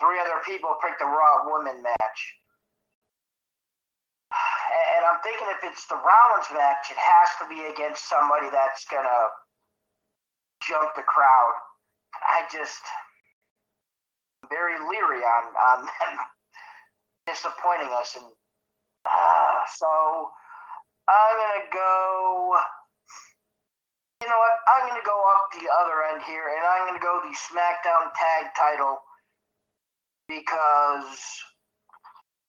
three 0.00 0.18
other 0.20 0.40
people 0.44 0.76
picked 0.82 0.98
the 0.98 1.06
Raw 1.06 1.48
Women 1.48 1.82
match. 1.82 2.20
And 4.72 5.04
I'm 5.04 5.20
thinking 5.20 5.48
if 5.50 5.60
it's 5.68 5.86
the 5.86 5.96
Rollins 5.98 6.48
match, 6.54 6.88
it 6.88 6.96
has 6.96 7.28
to 7.42 7.44
be 7.50 7.60
against 7.68 8.08
somebody 8.08 8.48
that's 8.48 8.86
going 8.86 9.04
to 9.04 9.22
jump 10.66 10.94
the 10.94 11.02
crowd. 11.02 11.54
I 12.22 12.46
just 12.50 12.80
very 14.48 14.78
leery 14.78 15.22
on 15.22 15.44
on 15.54 15.78
them 15.84 16.14
disappointing 17.26 17.90
us, 17.92 18.16
and 18.16 18.26
uh, 19.06 19.60
so 19.76 20.30
I'm 21.08 21.36
gonna 21.36 21.68
go. 21.72 22.56
You 24.22 24.28
know 24.28 24.38
what? 24.38 24.54
I'm 24.68 24.88
gonna 24.88 25.04
go 25.04 25.18
up 25.34 25.50
the 25.52 25.66
other 25.82 26.14
end 26.14 26.22
here, 26.26 26.46
and 26.56 26.64
I'm 26.66 26.86
gonna 26.86 27.02
go 27.02 27.20
the 27.22 27.34
SmackDown 27.34 28.12
Tag 28.14 28.54
Title 28.56 28.98
because 30.28 31.18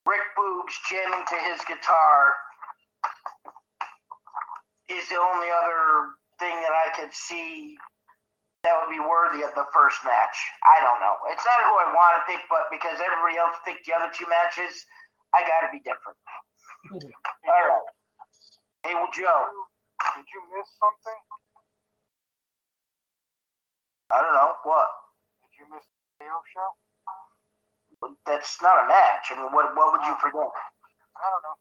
Rick 0.06 0.22
Boogs 0.38 0.74
jamming 0.90 1.26
to 1.30 1.36
his 1.50 1.62
guitar 1.68 2.34
is 4.90 5.08
the 5.10 5.16
only 5.20 5.48
other 5.50 6.10
thing 6.40 6.56
that 6.62 6.72
I 6.74 6.92
could 6.96 7.14
see 7.14 7.76
that 8.64 8.80
would 8.80 8.92
be 8.92 9.00
worthy 9.04 9.44
of 9.44 9.52
the 9.60 9.68
first 9.76 10.00
match. 10.08 10.38
I 10.64 10.80
don't 10.80 11.00
know. 11.04 11.20
It's 11.36 11.44
not 11.44 11.60
who 11.68 11.76
I 11.84 11.92
want 11.92 12.20
to 12.20 12.22
pick, 12.32 12.44
but 12.48 12.72
because 12.72 13.04
everybody 13.04 13.36
else 13.36 13.60
picked 13.68 13.84
the 13.84 13.92
other 13.92 14.08
two 14.16 14.28
matches, 14.32 14.88
I 15.36 15.44
got 15.44 15.68
to 15.68 15.70
be 15.72 15.84
different. 15.84 16.16
All 17.48 17.64
right. 17.68 17.88
Hey, 18.88 18.96
well, 18.96 19.12
Joe. 19.12 19.48
Did 20.16 20.28
you 20.32 20.42
miss 20.56 20.68
something? 20.80 21.20
I 24.12 24.22
don't 24.24 24.36
know 24.36 24.56
what. 24.64 24.90
Did 25.44 25.52
you 25.60 25.66
miss 25.72 25.84
the 26.20 26.28
KO 26.28 26.40
show? 26.52 26.70
That's 28.28 28.60
not 28.62 28.84
a 28.84 28.88
match. 28.88 29.32
I 29.32 29.40
mean, 29.40 29.52
what 29.56 29.76
what 29.76 29.92
would 29.96 30.04
you 30.04 30.16
uh, 30.16 30.20
forget? 30.24 30.44
I 31.16 31.26
don't 31.32 31.44
know. 31.44 31.58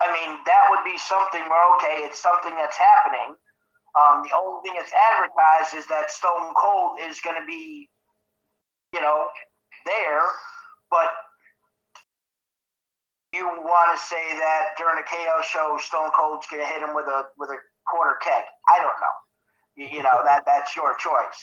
I 0.00 0.08
mean, 0.08 0.40
that 0.48 0.64
would 0.72 0.84
be 0.84 0.96
something 0.96 1.44
where 1.48 1.64
okay, 1.76 2.04
it's 2.08 2.20
something 2.20 2.54
that's 2.56 2.76
happening. 2.76 3.36
Um, 3.98 4.22
the 4.22 4.30
only 4.36 4.62
thing 4.62 4.78
that's 4.78 4.92
advertised 4.92 5.74
is 5.74 5.86
that 5.86 6.10
Stone 6.10 6.54
Cold 6.54 6.98
is 7.02 7.20
going 7.20 7.40
to 7.40 7.46
be, 7.46 7.88
you 8.94 9.00
know, 9.00 9.26
there, 9.86 10.22
but 10.90 11.10
you 13.32 13.46
want 13.46 13.94
to 13.94 13.98
say 14.06 14.34
that 14.38 14.74
during 14.78 14.98
a 14.98 15.06
KO 15.06 15.42
show, 15.42 15.78
Stone 15.82 16.10
Cold's 16.14 16.46
going 16.50 16.62
to 16.62 16.68
hit 16.68 16.82
him 16.82 16.94
with 16.94 17.06
a 17.06 17.30
with 17.38 17.50
a 17.50 17.58
quarter 17.86 18.18
keg. 18.22 18.42
I 18.68 18.78
don't 18.78 18.98
know. 18.98 19.16
You, 19.76 19.86
you 19.98 20.02
know 20.02 20.22
that 20.26 20.42
that's 20.46 20.74
your 20.74 20.94
choice. 20.98 21.40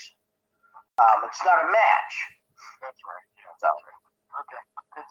Um, 1.00 1.24
it's 1.28 1.40
not 1.46 1.64
a 1.64 1.68
match. 1.72 2.14
That's 2.84 3.00
right. 3.04 3.28
Yeah. 3.40 3.56
So, 3.64 3.70
Okay. 4.38 4.62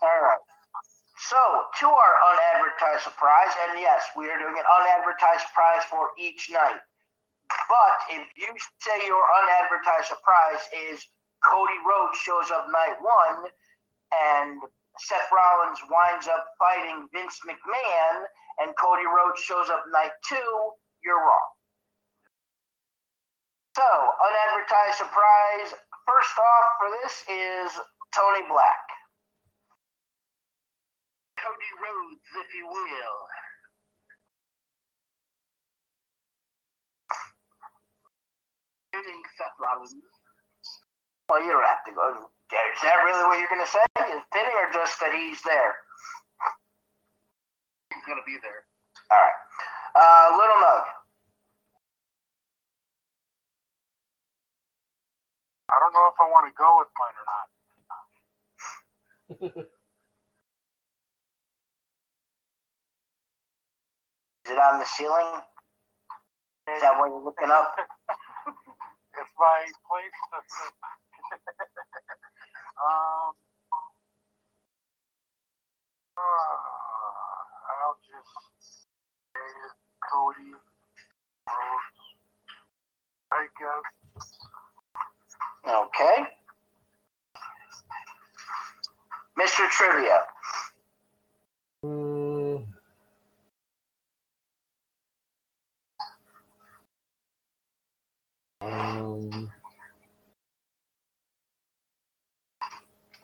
all 0.03 0.21
right. 0.23 0.43
So, 1.19 1.41
to 1.81 1.87
our 1.89 2.15
unadvertised 2.31 3.03
surprise, 3.05 3.51
and 3.67 3.81
yes, 3.81 4.05
we 4.17 4.29
are 4.31 4.39
doing 4.39 4.55
an 4.59 4.69
unadvertised 4.69 5.47
prize 5.55 5.83
for 5.89 6.11
each 6.19 6.51
night. 6.51 6.77
But 7.49 7.97
if 8.11 8.27
you 8.37 8.51
say 8.81 9.07
your 9.07 9.23
unadvertised 9.43 10.09
surprise 10.09 10.63
is 10.75 11.03
Cody 11.45 11.79
Rhodes 11.87 12.19
shows 12.19 12.51
up 12.51 12.67
night 12.71 12.97
one 13.01 13.51
and 14.15 14.61
Seth 14.99 15.29
Rollins 15.31 15.79
winds 15.91 16.27
up 16.27 16.47
fighting 16.59 17.09
Vince 17.13 17.39
McMahon 17.47 18.25
and 18.59 18.73
Cody 18.79 19.05
Rhodes 19.07 19.41
shows 19.43 19.69
up 19.69 19.85
night 19.93 20.13
two, 20.27 20.73
you're 21.05 21.21
wrong. 21.21 21.51
So, 23.77 23.85
unadvertised 23.85 24.97
surprise. 24.97 25.77
First 26.09 26.33
off 26.39 26.67
for 26.81 26.89
this 27.03 27.15
is 27.29 27.71
Tony 28.15 28.41
Black. 28.49 28.81
Cody 31.37 31.73
Rhodes, 31.85 32.25
if 32.41 32.55
you 32.57 32.67
will. 32.67 33.19
Hitting 38.97 39.23
Seth 39.37 39.57
Rollins. 39.61 39.93
Well, 41.29 41.45
you 41.45 41.53
don't 41.53 41.65
have 41.67 41.85
to 41.87 41.93
go. 41.93 42.17
Is 42.17 42.81
that 42.83 42.97
really 43.05 43.25
what 43.29 43.39
you're 43.39 43.53
going 43.53 43.65
to 43.65 43.71
say? 43.71 43.85
Is 44.13 44.23
pinning 44.33 44.57
or 44.57 44.73
just 44.73 44.99
that 45.01 45.13
he's 45.15 45.41
there? 45.45 45.77
He's 47.95 48.05
gonna 48.07 48.23
be 48.27 48.37
there. 48.43 48.65
All 49.11 49.19
right. 49.19 49.39
Uh, 49.97 50.39
Little 50.39 50.57
Nug. 50.63 50.85
I 55.71 55.77
don't 55.81 55.95
know 55.95 56.09
if 56.09 56.17
I 56.21 56.29
want 56.31 56.49
to 56.49 56.55
go 56.57 56.81
with 56.81 56.89
mine 56.99 57.17
or 57.21 57.27
not. 57.29 57.49
Is 64.47 64.53
it 64.53 64.59
on 64.59 64.81
the 64.81 64.87
ceiling? 64.87 65.43
Is 66.75 66.83
that 66.83 66.99
what 66.99 67.09
you're 67.11 67.25
looking 67.25 67.51
up? 67.51 67.75
My 69.39 69.65
place 69.89 70.19
to 70.33 70.39
um 72.85 73.35
uh, 76.19 76.23
I'll 77.85 77.99
just 78.07 78.87
say 79.35 79.53
Cody 80.11 80.53
Rhodes. 81.49 81.85
I 83.33 83.47
guess. 83.59 83.85
Okay. 85.69 86.17
Mr. 89.39 89.69
Trivia. 89.71 90.21
Mm. 91.85 92.65
Um, 98.63 99.53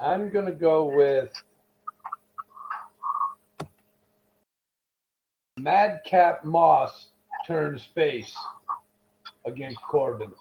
I'm 0.02 0.30
going 0.30 0.46
to 0.46 0.52
go 0.52 0.84
with 0.84 1.30
Madcap 5.56 6.44
Moss 6.44 7.06
turns 7.46 7.84
face 7.94 8.34
against 9.46 9.80
Corbin. 9.82 10.32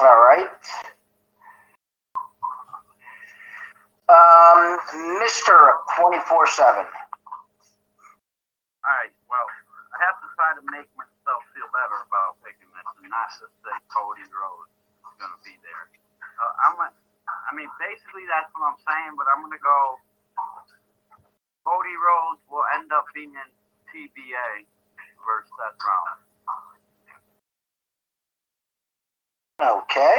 All 0.00 0.06
right. 0.06 0.48
Um, 4.08 4.78
Mr. 5.20 5.68
24 5.98 6.46
7. 6.46 6.84
All 8.86 8.94
right. 9.02 9.12
Well, 9.28 9.48
I 9.94 9.98
have 10.06 10.18
to 10.22 10.28
try 10.38 10.54
to 10.56 10.64
make 10.70 10.88
myself 10.96 11.42
feel 11.52 11.68
better 11.74 11.98
about 12.06 12.38
picking 12.46 12.70
this, 12.72 12.86
and 13.02 13.10
not 13.10 13.28
just 13.34 13.52
say 13.66 13.74
Cody 13.92 14.24
Rhodes 14.30 14.70
is 14.72 15.14
going 15.20 15.34
to 15.34 15.42
be 15.44 15.56
there. 15.66 15.84
Uh, 16.38 16.54
I'm. 16.70 16.76
A, 16.80 16.88
I 17.48 17.52
mean, 17.56 17.70
basically 17.82 18.24
that's 18.30 18.48
what 18.56 18.72
I'm 18.74 18.80
saying, 18.86 19.14
but 19.18 19.26
I'm 19.30 19.42
going 19.44 19.54
to 19.56 19.62
go. 19.62 19.98
Cody 21.66 21.96
Rhodes 21.98 22.42
will 22.50 22.64
end 22.78 22.90
up 22.92 23.06
being 23.14 23.32
in 23.34 23.48
TBA 23.92 24.66
versus 25.26 25.50
Seth 25.58 25.78
Rollins. 25.82 26.26
Okay. 29.60 30.18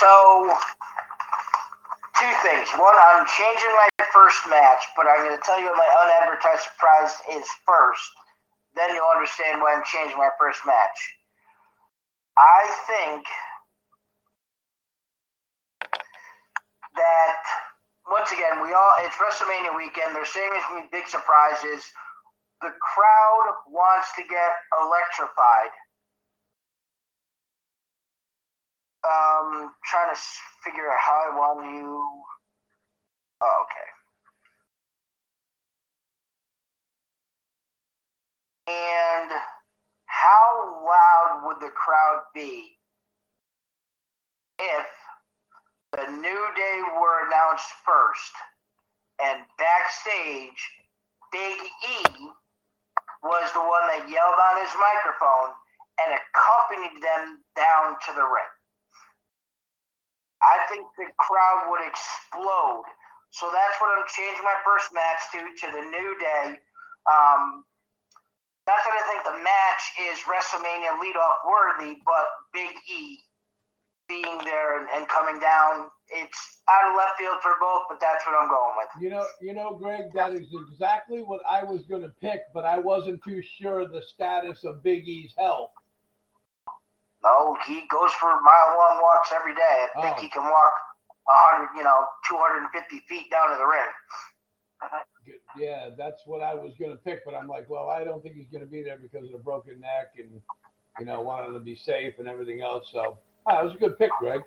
So, 0.00 0.54
two 2.20 2.34
things. 2.44 2.68
One, 2.76 2.92
I'm 2.92 3.24
changing 3.24 3.72
my 3.80 3.88
first 4.12 4.44
match, 4.52 4.84
but 4.94 5.08
I'm 5.08 5.24
going 5.24 5.36
to 5.36 5.42
tell 5.42 5.58
you 5.58 5.72
what 5.72 5.80
my 5.80 5.90
unadvertised 6.04 6.68
surprise 6.68 7.16
is 7.32 7.48
first. 7.64 8.12
Then 8.76 8.92
you'll 8.94 9.08
understand 9.08 9.60
why 9.64 9.72
I'm 9.72 9.84
changing 9.88 10.20
my 10.20 10.28
first 10.38 10.60
match. 10.68 10.98
I 12.36 12.62
think 12.86 13.24
that 16.96 17.40
once 18.08 18.32
again, 18.32 18.62
we 18.62 18.72
all 18.72 18.94
it's 19.00 19.16
WrestleMania 19.16 19.76
weekend. 19.76 20.14
They're 20.14 20.28
saying 20.28 20.50
there's 20.52 20.64
gonna 20.68 20.82
be 20.82 20.92
big 20.92 21.08
surprises. 21.08 21.84
The 22.60 22.72
crowd 22.80 23.46
wants 23.68 24.08
to 24.16 24.22
get 24.28 24.52
electrified. 24.76 25.72
Um, 29.02 29.72
trying 29.84 30.14
to 30.14 30.20
figure 30.62 30.90
out 30.90 30.98
how 31.00 31.32
I 31.32 31.36
want 31.36 31.74
you. 31.74 32.04
Oh, 33.42 33.64
okay. 33.64 33.88
And 38.72 39.30
how 40.04 40.84
loud 40.86 41.42
would 41.46 41.60
the 41.60 41.72
crowd 41.72 42.20
be 42.34 42.76
if 44.58 44.86
the 45.92 46.10
New 46.12 46.46
Day 46.54 46.80
were 47.00 47.26
announced 47.26 47.66
first 47.86 48.32
and 49.22 49.40
backstage 49.58 50.60
Big 51.32 51.58
E 51.58 52.04
was 53.22 53.52
the 53.52 53.60
one 53.60 53.86
that 53.88 54.08
yelled 54.08 54.38
on 54.38 54.60
his 54.60 54.74
microphone 54.78 55.54
and 56.00 56.18
accompanied 56.18 57.02
them 57.02 57.40
down 57.56 57.96
to 58.06 58.12
the 58.14 58.22
ring? 58.22 58.59
I 60.42 60.64
think 60.68 60.86
the 60.96 61.08
crowd 61.18 61.68
would 61.70 61.84
explode. 61.84 62.88
So 63.30 63.50
that's 63.52 63.76
what 63.78 63.94
I'm 63.94 64.04
changing 64.10 64.42
my 64.42 64.58
first 64.66 64.90
match 64.92 65.20
to 65.32 65.40
to 65.40 65.66
the 65.70 65.84
New 65.86 66.10
Day. 66.18 66.58
Um, 67.06 67.64
not 68.66 68.78
that 68.84 68.94
I 68.94 69.04
think 69.10 69.22
the 69.24 69.38
match 69.42 69.82
is 70.10 70.18
WrestleMania 70.26 70.98
leadoff 70.98 71.42
worthy, 71.46 71.98
but 72.04 72.26
Big 72.52 72.74
E 72.90 73.18
being 74.08 74.38
there 74.44 74.78
and, 74.80 74.88
and 74.94 75.08
coming 75.08 75.40
down, 75.40 75.86
it's 76.08 76.60
out 76.68 76.90
of 76.90 76.96
left 76.96 77.16
field 77.18 77.38
for 77.42 77.54
both, 77.60 77.82
but 77.88 78.00
that's 78.00 78.26
what 78.26 78.34
I'm 78.34 78.48
going 78.48 78.74
with. 78.76 78.88
You 79.00 79.10
know, 79.10 79.26
you 79.40 79.54
know, 79.54 79.78
Greg, 79.80 80.12
that 80.14 80.32
is 80.32 80.48
exactly 80.52 81.20
what 81.22 81.40
I 81.48 81.62
was 81.62 81.86
going 81.86 82.02
to 82.02 82.12
pick, 82.20 82.42
but 82.52 82.64
I 82.64 82.78
wasn't 82.78 83.22
too 83.24 83.40
sure 83.42 83.80
of 83.80 83.92
the 83.92 84.02
status 84.02 84.64
of 84.64 84.82
Big 84.82 85.06
E's 85.06 85.32
health. 85.38 85.70
No, 87.22 87.56
he 87.66 87.82
goes 87.90 88.12
for 88.12 88.40
mile 88.40 88.76
long 88.78 89.00
walks 89.02 89.30
every 89.34 89.54
day. 89.54 89.86
I 89.96 90.02
think 90.02 90.16
Oh. 90.16 90.20
he 90.20 90.28
can 90.28 90.42
walk 90.44 90.72
100, 91.26 91.76
you 91.76 91.84
know, 91.84 92.06
250 92.28 93.00
feet 93.08 93.30
down 93.30 93.50
to 93.50 93.56
the 93.56 93.66
ring. 93.66 93.90
Yeah, 95.56 95.90
that's 95.96 96.22
what 96.26 96.40
I 96.42 96.54
was 96.54 96.72
going 96.78 96.90
to 96.92 96.96
pick, 96.96 97.24
but 97.26 97.34
I'm 97.34 97.46
like, 97.46 97.68
well, 97.68 97.88
I 97.90 98.04
don't 98.04 98.22
think 98.22 98.36
he's 98.36 98.48
going 98.48 98.64
to 98.64 98.70
be 98.70 98.82
there 98.82 98.96
because 98.96 99.26
of 99.26 99.32
the 99.32 99.38
broken 99.38 99.78
neck 99.80 100.12
and, 100.18 100.40
you 100.98 101.04
know, 101.04 101.20
wanting 101.20 101.52
to 101.52 101.60
be 101.60 101.76
safe 101.76 102.14
and 102.18 102.26
everything 102.26 102.62
else. 102.62 102.88
So, 102.90 103.18
ah, 103.46 103.60
it 103.60 103.64
was 103.64 103.74
a 103.74 103.78
good 103.78 103.98
pick, 103.98 104.10
Greg. 104.18 104.40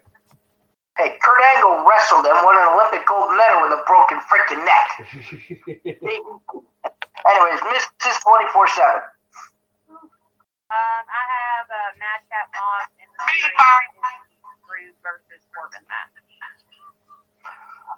Hey, 0.98 1.18
Kurt 1.22 1.42
Angle 1.56 1.86
wrestled 1.88 2.26
and 2.26 2.38
won 2.46 2.56
an 2.58 2.68
Olympic 2.74 3.06
gold 3.08 3.30
medal 3.38 3.62
with 3.62 3.74
a 3.80 3.84
broken 3.86 4.20
freaking 4.30 4.64
neck. 4.66 4.90
Anyways, 7.26 7.60
Mrs. 7.62 8.22
24 8.24 8.68
7. 8.70 9.02
Um, 10.72 11.04
I 11.06 11.24
have 11.28 11.68
uh, 11.70 11.92
Madcap 12.00 12.48
Moss 12.56 12.90
and 12.98 13.10
the 13.12 13.20
Drew 14.66 14.90
versus 15.04 15.44
Corbin 15.54 15.84
match. 15.88 16.14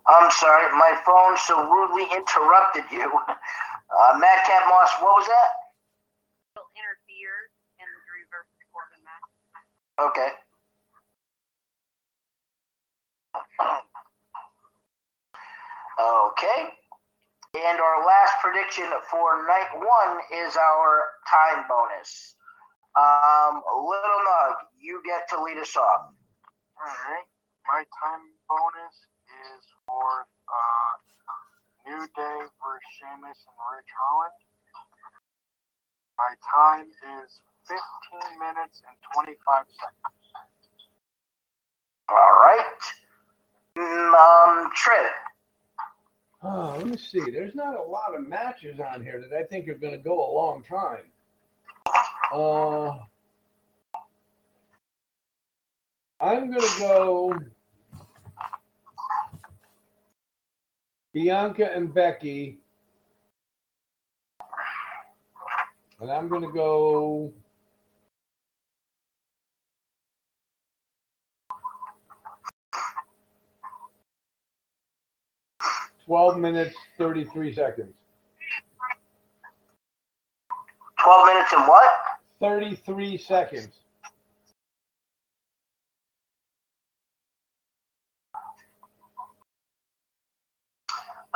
I'm 0.07 0.30
sorry, 0.30 0.70
my 0.78 0.93
phone 1.05 1.38
so 1.38 1.66
rudely 1.66 2.05
interrupted 2.13 2.86
you. 2.91 3.09
Uh, 3.09 4.18
Madcap 4.18 4.68
Moss, 4.70 4.89
what 4.99 5.18
was 5.18 5.28
that? 5.28 5.49
Will 6.57 6.70
interfere 6.76 7.49
in 7.80 7.86
the 7.86 8.01
Drew 8.05 8.26
versus 8.30 8.59
Corbin 8.74 9.01
match. 9.05 9.30
Okay. 10.09 10.30
Okay. 15.95 16.70
And 17.55 17.80
our 17.80 18.05
last 18.05 18.36
prediction 18.41 18.86
for 19.09 19.47
night 19.47 19.70
one 19.74 20.20
is 20.34 20.57
our 20.57 21.03
time 21.32 21.63
bonus. 21.70 22.34
Um, 22.95 23.61
Little 23.83 24.21
Nug, 24.23 24.55
you 24.79 25.01
get 25.05 25.27
to 25.29 25.41
lead 25.43 25.57
us 25.57 25.75
off. 25.75 26.11
All 26.79 26.87
right. 26.87 27.25
My 27.67 27.83
time 28.01 28.23
bonus 28.47 28.95
is 29.27 29.63
for 29.87 30.27
uh, 30.47 30.93
New 31.89 32.05
Day 32.15 32.37
versus 32.61 32.91
Sheamus 32.99 33.39
and 33.47 33.57
Ridge 33.73 33.91
Holland. 33.99 34.37
My 36.17 36.33
time 36.45 36.87
is 37.25 37.41
15 37.67 38.39
minutes 38.39 38.81
and 38.87 38.95
25 39.13 39.65
seconds. 39.67 40.25
All 42.09 42.15
right. 42.15 42.81
Mm, 43.77 44.13
Um, 44.13 44.71
Triv. 44.75 45.11
Oh, 46.43 46.75
let 46.77 46.87
me 46.87 46.97
see. 46.97 47.19
There's 47.31 47.55
not 47.55 47.75
a 47.75 47.81
lot 47.81 48.15
of 48.15 48.27
matches 48.27 48.79
on 48.79 49.03
here 49.03 49.19
that 49.19 49.35
I 49.35 49.43
think 49.43 49.67
are 49.67 49.73
going 49.75 49.93
to 49.93 50.03
go 50.03 50.13
a 50.13 50.31
long 50.33 50.63
time. 50.63 51.11
Uh, 52.33 52.91
I'm 56.19 56.49
going 56.51 56.61
to 56.61 56.79
go 56.79 57.39
Bianca 61.13 61.73
and 61.73 61.93
Becky. 61.93 62.57
And 66.01 66.11
I'm 66.11 66.27
going 66.27 66.41
to 66.41 66.51
go 66.51 67.31
twelve 76.05 76.38
minutes 76.38 76.75
thirty-three 76.97 77.53
seconds. 77.53 77.95
12 81.06 81.28
minutes 81.28 81.53
and 81.53 81.68
what? 81.70 81.91
Thirty-three 82.41 83.18
seconds. 83.20 83.76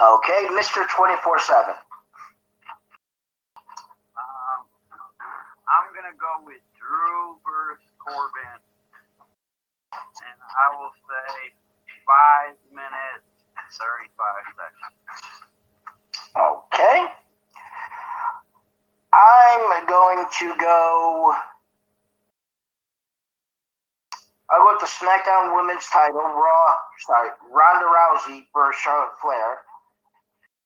Okay, 0.02 0.48
Mr. 0.52 0.88
24 0.96 1.40
7. 1.40 1.70
Um, 4.18 4.62
I'm 5.70 5.90
gonna 5.96 6.16
go 6.20 6.46
with 6.46 6.62
Drew 6.80 7.38
versus 7.46 7.86
Corbin, 8.00 8.60
and 10.06 10.38
I 10.42 10.68
will 10.78 10.94
say 11.08 11.54
five 12.08 12.56
minutes 12.72 13.28
and 13.58 13.70
thirty-five 13.76 14.46
seconds. 14.58 14.96
Okay. 16.38 17.00
I'm 19.14 19.88
going 19.88 20.26
to 20.40 20.56
go. 20.60 21.36
I'll 24.50 24.64
go 24.64 24.74
with 24.74 24.82
the 24.82 24.88
SmackDown 24.88 25.56
Women's 25.56 25.86
title, 25.92 26.22
Raw, 26.22 26.74
sorry, 27.06 27.30
Ronda 27.52 27.86
Rousey 27.86 28.46
versus 28.54 28.82
Charlotte 28.82 29.14
Flair. 29.22 29.60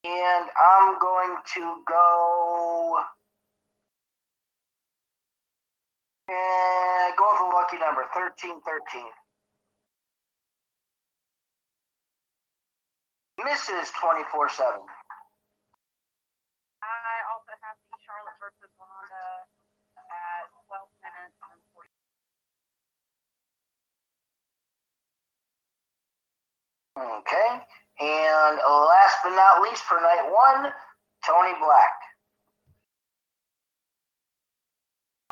And 0.06 0.50
I'm 0.58 1.00
going 1.00 1.36
to 1.56 1.84
go. 1.88 3.00
And 6.30 7.18
go 7.18 7.26
with 7.34 7.42
a 7.42 7.56
lucky 7.56 7.78
number, 7.80 8.06
13 8.14 8.62
13. 8.62 9.04
Mrs. 13.44 13.92
24 14.00 14.50
7. 14.50 14.72
I 16.84 17.16
also 17.36 17.52
have 17.60 17.76
the 17.92 18.00
Charlotte 18.08 18.40
versus 18.40 18.72
Ronda 18.80 19.28
at 20.00 20.48
12 20.68 20.88
minutes 21.04 21.36
and 21.52 21.60
40. 21.76 21.90
Okay. 26.98 27.52
And 28.02 28.54
last 28.58 29.18
but 29.24 29.36
not 29.36 29.62
least 29.62 29.84
for 29.84 29.98
night 30.02 30.26
one, 30.30 30.72
Tony 31.26 31.54
Black. 31.62 31.96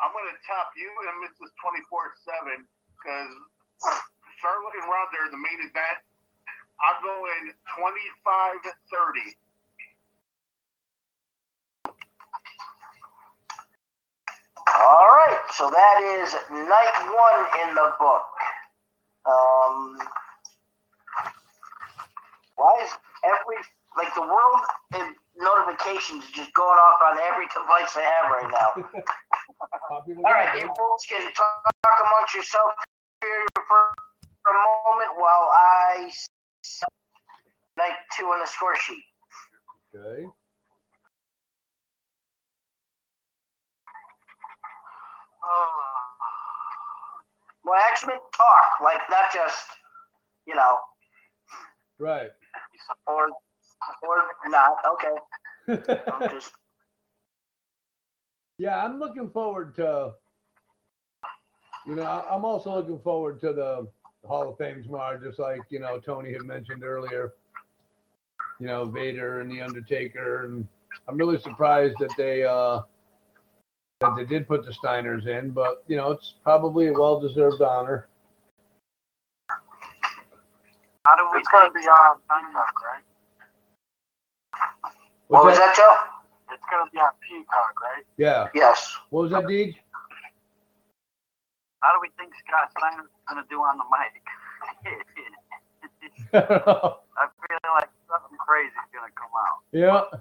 I'm 0.02 0.10
going 0.10 0.26
to 0.26 0.38
top 0.46 0.74
you 0.74 0.90
and 1.06 1.22
Mrs. 1.22 1.50
24 1.62 2.58
7 2.58 2.66
because 2.98 3.32
Charlotte 4.42 4.74
and 4.82 4.88
Ronda 4.90 5.16
are 5.22 5.30
the 5.30 5.38
main 5.38 5.60
event. 5.62 5.98
I'm 6.82 6.98
going 7.06 7.54
25 7.78 8.58
30. 8.90 9.38
All 14.66 15.06
right. 15.06 15.38
So 15.54 15.70
that 15.70 15.96
is 16.18 16.34
night 16.50 16.96
one 17.14 17.40
in 17.62 17.74
the 17.74 17.94
book. 17.98 18.26
Um, 19.26 19.98
why 22.62 22.78
is 22.86 22.90
every, 23.26 23.58
like 23.98 24.14
the 24.14 24.22
world 24.22 24.62
in 24.94 25.14
notifications 25.34 26.22
just 26.30 26.54
going 26.54 26.78
off 26.78 27.02
on 27.02 27.18
every 27.18 27.50
device 27.50 27.90
I 27.98 28.06
have 28.06 28.30
right 28.30 28.50
now? 28.54 28.70
Popular 29.90 30.22
All 30.22 30.32
right, 30.32 30.54
you 30.54 30.70
Greg. 30.70 30.78
folks 30.78 31.06
can 31.06 31.26
talk, 31.34 31.58
talk 31.82 31.98
amongst 32.06 32.34
yourself 32.34 32.70
here 33.20 33.46
for, 33.66 33.82
for 34.46 34.50
a 34.54 34.62
moment 34.86 35.10
while 35.18 35.50
I 35.50 36.10
night 37.76 37.98
two 38.16 38.26
on 38.26 38.38
the 38.38 38.46
score 38.46 38.76
sheet. 38.76 39.02
Okay. 39.94 40.22
Well, 47.64 47.80
actually, 47.90 48.14
talk 48.36 48.80
like 48.82 49.00
not 49.10 49.32
just 49.32 49.66
you 50.46 50.54
know, 50.54 50.78
Right. 51.98 52.30
Or 53.06 53.28
or 54.02 54.16
not. 54.48 54.76
Okay, 54.94 55.94
I'm 56.12 56.30
just 56.30 56.52
yeah, 58.58 58.84
I'm 58.84 58.98
looking 59.00 59.30
forward 59.30 59.74
to 59.76 60.14
You 61.86 61.96
know, 61.96 62.24
I'm 62.30 62.44
also 62.44 62.76
looking 62.76 63.00
forward 63.00 63.40
to 63.40 63.52
the 63.52 63.88
Hall 64.26 64.50
of 64.50 64.58
Fame 64.58 64.82
tomorrow, 64.84 65.18
just 65.22 65.38
like, 65.40 65.62
you 65.70 65.80
know, 65.80 65.98
Tony 65.98 66.32
had 66.32 66.44
mentioned 66.44 66.84
earlier. 66.84 67.34
You 68.60 68.68
know, 68.68 68.84
Vader 68.86 69.40
and 69.40 69.50
The 69.50 69.60
Undertaker, 69.60 70.44
and 70.44 70.68
I'm 71.08 71.16
really 71.16 71.40
surprised 71.40 71.96
that 71.98 72.14
they, 72.16 72.44
uh, 72.44 72.82
that 74.00 74.14
they 74.16 74.24
did 74.24 74.46
put 74.46 74.64
the 74.64 74.72
Steiners 74.72 75.26
in, 75.26 75.50
but, 75.50 75.82
you 75.88 75.96
know, 75.96 76.12
it's 76.12 76.34
probably 76.44 76.88
a 76.88 76.92
well-deserved 76.92 77.62
honor. 77.62 78.08
How 81.04 81.16
do 81.16 81.26
we 81.32 81.38
It's 81.38 81.48
gonna 81.48 81.70
be 81.72 81.80
on 81.80 82.16
Peacock, 82.28 82.74
right? 82.82 83.02
What 85.28 85.44
was 85.44 85.58
What's 85.58 85.58
that, 85.58 85.76
Joe? 85.76 85.96
It's 86.54 86.62
gonna 86.70 86.90
be 86.92 86.98
on 86.98 87.10
Peacock, 87.20 87.74
right? 87.82 88.04
Yeah. 88.18 88.48
Yes. 88.54 88.96
What 89.10 89.22
was 89.22 89.30
that, 89.32 89.44
Deej? 89.44 89.74
How 91.80 91.92
do 91.92 91.98
we 92.00 92.10
think 92.16 92.32
Scott 92.46 92.70
Steiner's 92.78 93.10
gonna 93.28 93.44
do 93.50 93.58
on 93.60 93.78
the 93.78 93.84
mic? 93.90 94.22
I 96.32 96.40
don't 96.40 96.66
know. 96.66 96.98
I 97.18 97.26
feel 97.26 97.58
like 97.74 97.90
something 98.08 98.38
crazy 98.46 98.70
is 98.70 98.90
gonna 98.94 99.10
come 99.18 99.34
out. 99.34 99.58
yeah. 99.72 100.20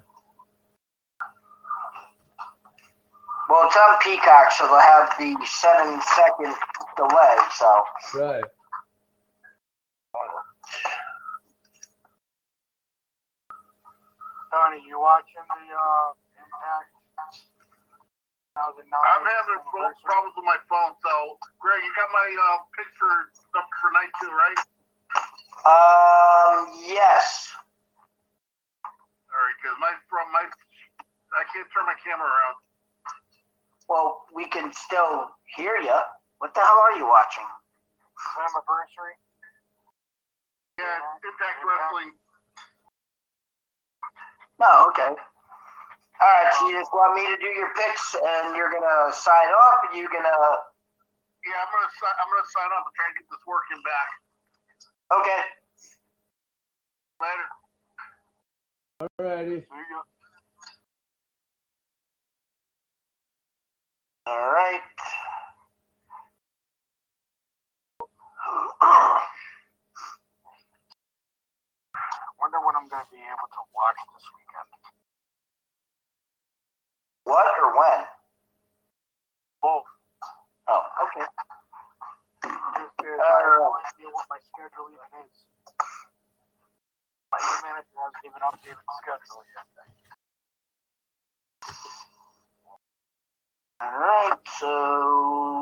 Well, 3.49 3.67
it's 3.67 3.75
on 3.75 3.99
Peacock, 4.01 4.51
so 4.53 4.65
they'll 4.65 4.79
have 4.79 5.13
the 5.19 5.35
seven 5.45 6.01
second 6.01 6.55
delay. 6.95 7.37
So 7.53 7.83
Right. 8.15 8.43
Tony, 14.51 14.83
you 14.83 14.99
watching 14.99 15.47
the 15.47 15.63
uh, 15.71 16.11
Impact? 16.35 16.91
I'm 18.51 19.23
having 19.23 19.63
problems 19.63 20.35
with 20.35 20.43
my 20.43 20.59
phone, 20.67 20.91
so 20.99 21.39
Greg, 21.63 21.79
you 21.79 21.91
got 21.95 22.11
my 22.11 22.27
uh, 22.27 22.59
picture 22.75 23.31
up 23.55 23.67
for 23.79 23.89
night 23.95 24.11
two, 24.19 24.27
right? 24.27 24.59
um, 25.63 26.67
yes. 26.83 27.47
All 29.31 29.39
right, 29.39 29.55
because 29.55 29.77
my 29.79 29.95
from 30.11 30.27
my 30.35 30.43
I 31.31 31.43
can't 31.55 31.67
turn 31.71 31.87
my 31.87 31.95
camera 32.03 32.27
around. 32.27 32.59
Well, 33.87 34.27
we 34.35 34.47
can 34.47 34.73
still 34.75 35.31
hear 35.55 35.79
you. 35.79 35.95
What 36.39 36.53
the 36.53 36.59
hell 36.59 36.83
are 36.91 36.97
you 36.99 37.07
watching? 37.07 37.47
Anniversary? 38.35 39.15
Yeah, 40.81 41.29
Impact 41.29 41.59
Wrestling. 41.63 42.11
No, 44.59 44.89
okay. 44.89 45.13
All 46.21 46.33
right, 46.33 46.51
so 46.59 46.69
you 46.69 46.79
just 46.79 46.93
want 46.93 47.15
me 47.15 47.25
to 47.29 47.37
do 47.41 47.49
your 47.53 47.69
picks, 47.75 48.15
and 48.15 48.55
you're 48.55 48.71
gonna 48.71 49.13
sign 49.13 49.49
off, 49.53 49.89
and 49.89 49.99
you're 49.99 50.09
gonna. 50.09 50.39
Yeah, 51.45 51.57
I'm 51.61 51.69
gonna 51.73 51.91
si- 51.93 52.17
I'm 52.21 52.29
gonna 52.29 52.49
sign 52.53 52.69
off 52.73 52.85
and 52.87 52.95
try 52.95 53.07
to 53.09 53.15
get 53.17 53.27
this 53.29 53.43
working 53.47 53.81
back. 53.85 54.09
Okay. 55.19 55.41
Later. 57.21 57.49
Alrighty. 59.21 59.59
See 59.61 59.85
ya. 59.91 60.01
All 64.27 64.51
right. 64.51 64.81
Wonder 72.41 72.59
when 72.65 72.75
I'm 72.75 72.89
gonna 72.89 73.07
be 73.11 73.21
able 73.21 73.49
to 73.53 73.63
watch 73.75 73.99
this 74.13 74.25
weekend. 74.35 74.69
what 77.25 77.47
or 77.61 77.71
when? 77.79 78.05
Both. 79.61 79.85
Oh, 80.67 80.83
okay. 81.05 81.27
Just 82.45 82.95
Uh, 83.19 83.23
I 83.23 83.41
have 83.43 83.59
no 83.61 83.73
idea 83.77 84.09
what 84.11 84.25
my 84.29 84.39
schedule 84.41 84.89
even 84.91 85.25
is. 85.25 85.35
My 87.31 87.39
new 87.39 87.57
manager 87.63 87.97
hasn't 87.99 88.25
even 88.25 88.41
updated 88.41 88.81
the 88.81 88.95
schedule 89.01 89.43
yet. 89.55 89.67
All 93.81 93.99
right, 93.99 94.39
so. 94.59 95.60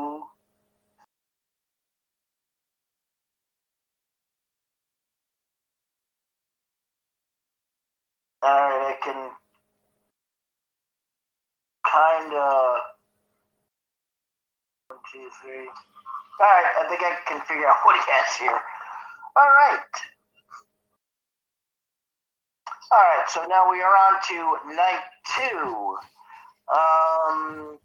All 8.41 8.49
right, 8.49 8.95
I 8.95 9.03
can 9.03 9.31
kind 11.85 12.33
of. 12.33 12.77
One, 14.87 14.99
two, 15.11 15.29
three. 15.41 15.67
All 16.39 16.47
right, 16.47 16.71
I 16.79 16.87
think 16.87 17.01
I 17.01 17.17
can 17.27 17.41
figure 17.41 17.67
out 17.67 17.77
what 17.83 17.95
he 17.95 18.01
has 18.07 18.35
here. 18.37 18.59
All 19.35 19.47
right. 19.47 19.91
All 22.91 22.99
right, 22.99 23.25
so 23.29 23.45
now 23.47 23.69
we 23.69 23.81
are 23.81 23.93
on 23.93 24.19
to 24.29 24.73
night 24.73 25.03
two. 25.35 25.97
Um, 26.73 27.77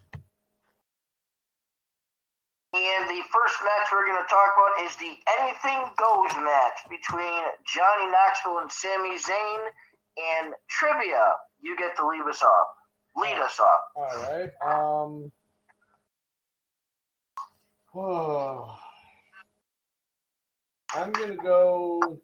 and 2.75 3.09
the 3.09 3.23
first 3.33 3.57
match 3.63 3.89
we're 3.93 4.07
going 4.07 4.23
to 4.23 4.31
talk 4.31 4.55
about 4.57 4.87
is 4.87 4.97
the 4.97 5.19
Anything 5.41 5.85
Goes 5.99 6.35
match 6.43 6.79
between 6.89 7.43
Johnny 7.67 8.11
Knoxville 8.11 8.59
and 8.61 8.73
Sami 8.73 9.19
Zayn. 9.19 9.61
And 10.17 10.55
trivia, 10.69 11.35
you 11.61 11.77
get 11.77 11.97
to 11.97 12.07
lead 12.07 12.23
us 12.29 12.43
off. 12.43 12.67
Lead 13.17 13.39
us 13.39 13.61
off. 13.61 13.81
All 13.97 14.23
right. 14.23 14.51
Um. 14.65 15.33
Oh, 17.97 18.77
I'm 20.95 21.13
gonna 21.13 21.37
go. 21.37 22.19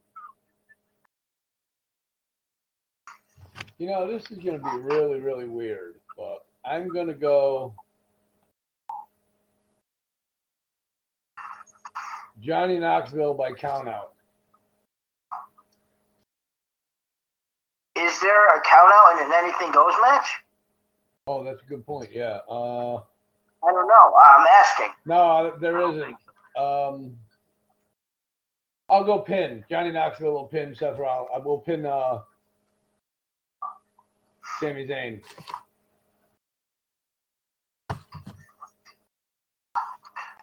You 3.78 3.86
know, 3.86 4.07
this 4.07 4.30
is 4.30 4.38
gonna 4.38 4.59
be 4.59 4.78
really, 4.82 5.20
really 5.20 5.49
weird, 5.49 5.97
but 6.16 6.45
I'm 6.64 6.88
gonna 6.88 7.14
go. 7.14 7.74
Johnny 12.41 12.78
Knoxville 12.78 13.34
by 13.34 13.53
count 13.53 13.88
out. 13.88 14.14
Is 18.01 18.18
there 18.20 18.46
a 18.57 18.61
count 18.62 18.90
out 18.92 19.18
in 19.18 19.26
an 19.26 19.32
Anything 19.32 19.72
Goes 19.72 19.92
match? 20.01 20.26
Oh, 21.26 21.44
that's 21.44 21.62
a 21.62 21.66
good 21.66 21.84
point. 21.84 22.11
Yeah. 22.12 22.38
Uh, 22.48 22.96
I 23.62 23.72
don't 23.72 23.86
know. 23.86 24.14
I'm 24.16 24.46
asking. 24.46 24.88
no, 25.05 25.55
there 25.61 25.80
isn't. 25.80 26.16
Um, 26.59 27.16
I'll 28.88 29.05
go 29.05 29.18
pin. 29.18 29.64
Johnny 29.70 29.92
Knoxville 29.92 30.32
will 30.32 30.46
pin 30.46 30.74
Seth 30.74 30.98
Rollins. 30.98 31.28
I 31.34 31.38
will 31.38 31.59
pin 31.59 31.84
uh, 31.84 32.20
Sami 34.59 34.86
Zayn. 34.86 35.20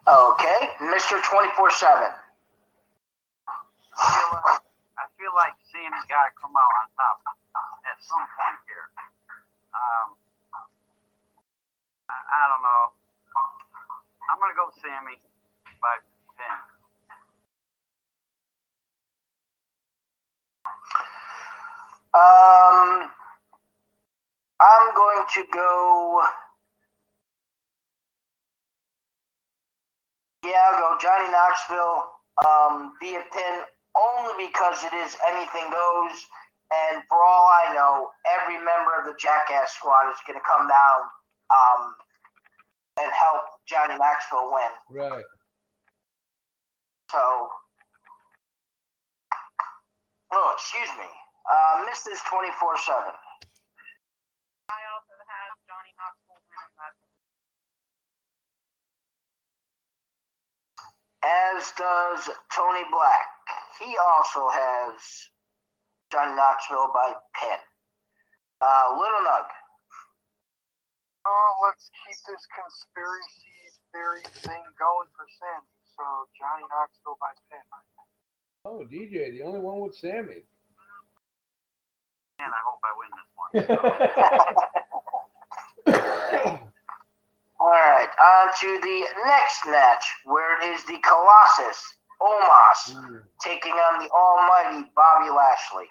Okay, 0.08 0.70
Mr. 0.80 1.22
24 1.22 1.70
7. 1.70 2.08
I 3.98 4.14
feel 4.14 4.30
like, 4.32 4.62
I 4.96 5.04
feel 5.18 5.32
like 5.36 5.52
Sammy 5.70 6.00
got 6.08 6.24
to 6.24 6.32
come 6.40 6.52
out 6.56 6.72
on 6.80 6.88
top 6.96 7.27
at 7.98 8.04
some 8.06 8.22
point 8.38 8.58
here. 8.70 8.86
Um, 9.74 10.08
I, 12.10 12.14
I 12.14 12.42
don't 12.54 12.62
know. 12.62 12.84
I'm 14.30 14.38
gonna 14.38 14.54
go 14.54 14.70
Sammy 14.78 15.18
by 15.82 15.98
pin. 16.38 16.58
Um, 22.14 23.10
I'm 24.60 24.94
going 24.94 25.24
to 25.34 25.44
go. 25.52 26.22
Yeah, 30.44 30.70
I'll 30.72 30.78
go 30.78 30.98
Johnny 31.02 31.30
Knoxville. 31.30 32.04
Um, 32.46 32.94
be 33.00 33.16
a 33.16 33.22
pin 33.34 33.54
only 33.98 34.46
because 34.46 34.84
it 34.84 34.94
is 34.94 35.16
anything 35.28 35.70
goes, 35.70 36.16
and 36.68 37.02
for 37.08 37.16
all 37.24 37.48
I 37.48 37.72
know, 37.72 38.10
every 38.28 38.60
member 38.60 38.92
of 39.00 39.08
the 39.08 39.16
Jackass 39.16 39.72
Squad 39.72 40.12
is 40.12 40.20
going 40.26 40.38
to 40.38 40.44
come 40.44 40.68
down 40.68 41.00
um, 41.48 41.96
and 43.00 43.08
help 43.12 43.48
Johnny 43.64 43.96
Knoxville 43.96 44.52
win. 44.52 44.72
Right. 44.92 45.24
So, 47.10 47.48
oh, 50.32 50.50
excuse 50.52 50.92
me. 51.00 51.08
Uh, 51.48 51.88
Mrs. 51.88 52.20
24 52.28 52.52
7. 52.84 53.00
I 54.68 54.80
also 54.92 55.16
have 55.16 55.50
Johnny 55.64 55.92
Knoxville 55.96 56.36
winning 56.44 56.76
that. 56.76 56.92
as 61.24 61.72
does 61.76 62.30
Tony 62.54 62.84
Black. 62.90 63.26
He 63.80 63.96
also 63.96 64.48
has 64.48 64.94
Johnny 66.10 66.34
Knoxville 66.34 66.90
by 66.94 67.12
pin. 67.36 67.58
Uh, 68.60 68.96
Little 68.98 69.22
Nug. 69.28 69.46
Oh, 71.26 71.50
let's 71.68 71.90
keep 72.06 72.16
this 72.26 72.46
conspiracy 72.54 73.44
Theory 73.92 74.20
thing 74.44 74.64
going 74.78 75.08
for 75.16 75.24
Sammy. 75.40 75.72
So 75.96 76.04
Johnny 76.36 76.64
Knoxville 76.68 77.16
by 77.20 77.32
10. 77.48 77.60
Oh, 78.64 78.84
DJ, 78.84 79.32
the 79.32 79.42
only 79.42 79.60
one 79.60 79.80
with 79.80 79.94
Sammy. 79.96 80.44
And 82.38 82.52
I 82.52 82.60
hope 82.68 82.80
I 82.84 82.92
win 83.00 83.10
this 83.16 83.30
one. 83.34 83.52
All 87.60 87.70
right, 87.70 88.08
on 88.22 88.48
to 88.60 88.80
the 88.80 89.04
next 89.26 89.66
match, 89.66 90.04
where 90.24 90.60
it 90.62 90.74
is 90.74 90.84
the 90.84 90.98
Colossus, 91.02 91.82
Omos, 92.20 92.94
Mm. 92.94 93.22
taking 93.42 93.72
on 93.72 93.98
the 94.04 94.10
almighty 94.10 94.90
Bobby 94.94 95.30
Lashley. 95.30 95.88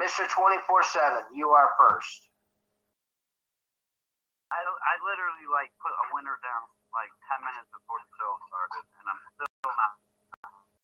Mr. 0.00 0.24
24-7, 0.24 1.36
you 1.36 1.52
are 1.52 1.70
first. 1.76 2.28
I, 4.52 4.60
I 4.60 4.94
literally 5.00 5.48
like 5.48 5.72
put 5.80 5.92
a 5.92 6.06
winner 6.12 6.36
down 6.44 6.64
like 6.92 7.08
10 7.32 7.40
minutes 7.40 7.68
before 7.72 8.00
the 8.04 8.10
show 8.20 8.32
started, 8.52 8.84
and 9.00 9.04
I'm 9.08 9.20
still 9.32 9.48
not 9.64 9.96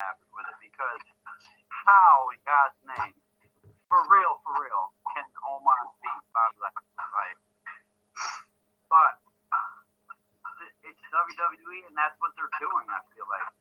happy 0.01 0.25
with 0.33 0.45
it 0.49 0.57
because 0.57 1.01
how 1.69 2.33
in 2.33 2.41
God's 2.49 2.79
name, 2.97 3.13
for 3.89 4.01
real, 4.09 4.41
for 4.41 4.57
real, 4.57 4.89
can 5.13 5.25
Omar 5.45 5.93
beat 6.01 6.23
Bobby 6.33 6.57
Lashley? 6.65 6.97
Right? 7.13 7.37
But 8.89 9.21
it's 10.81 11.01
WWE, 11.13 11.77
and 11.85 11.93
that's 11.93 12.17
what 12.17 12.33
they're 12.33 12.49
doing. 12.57 12.85
I 12.89 13.01
feel 13.13 13.29
like. 13.29 13.53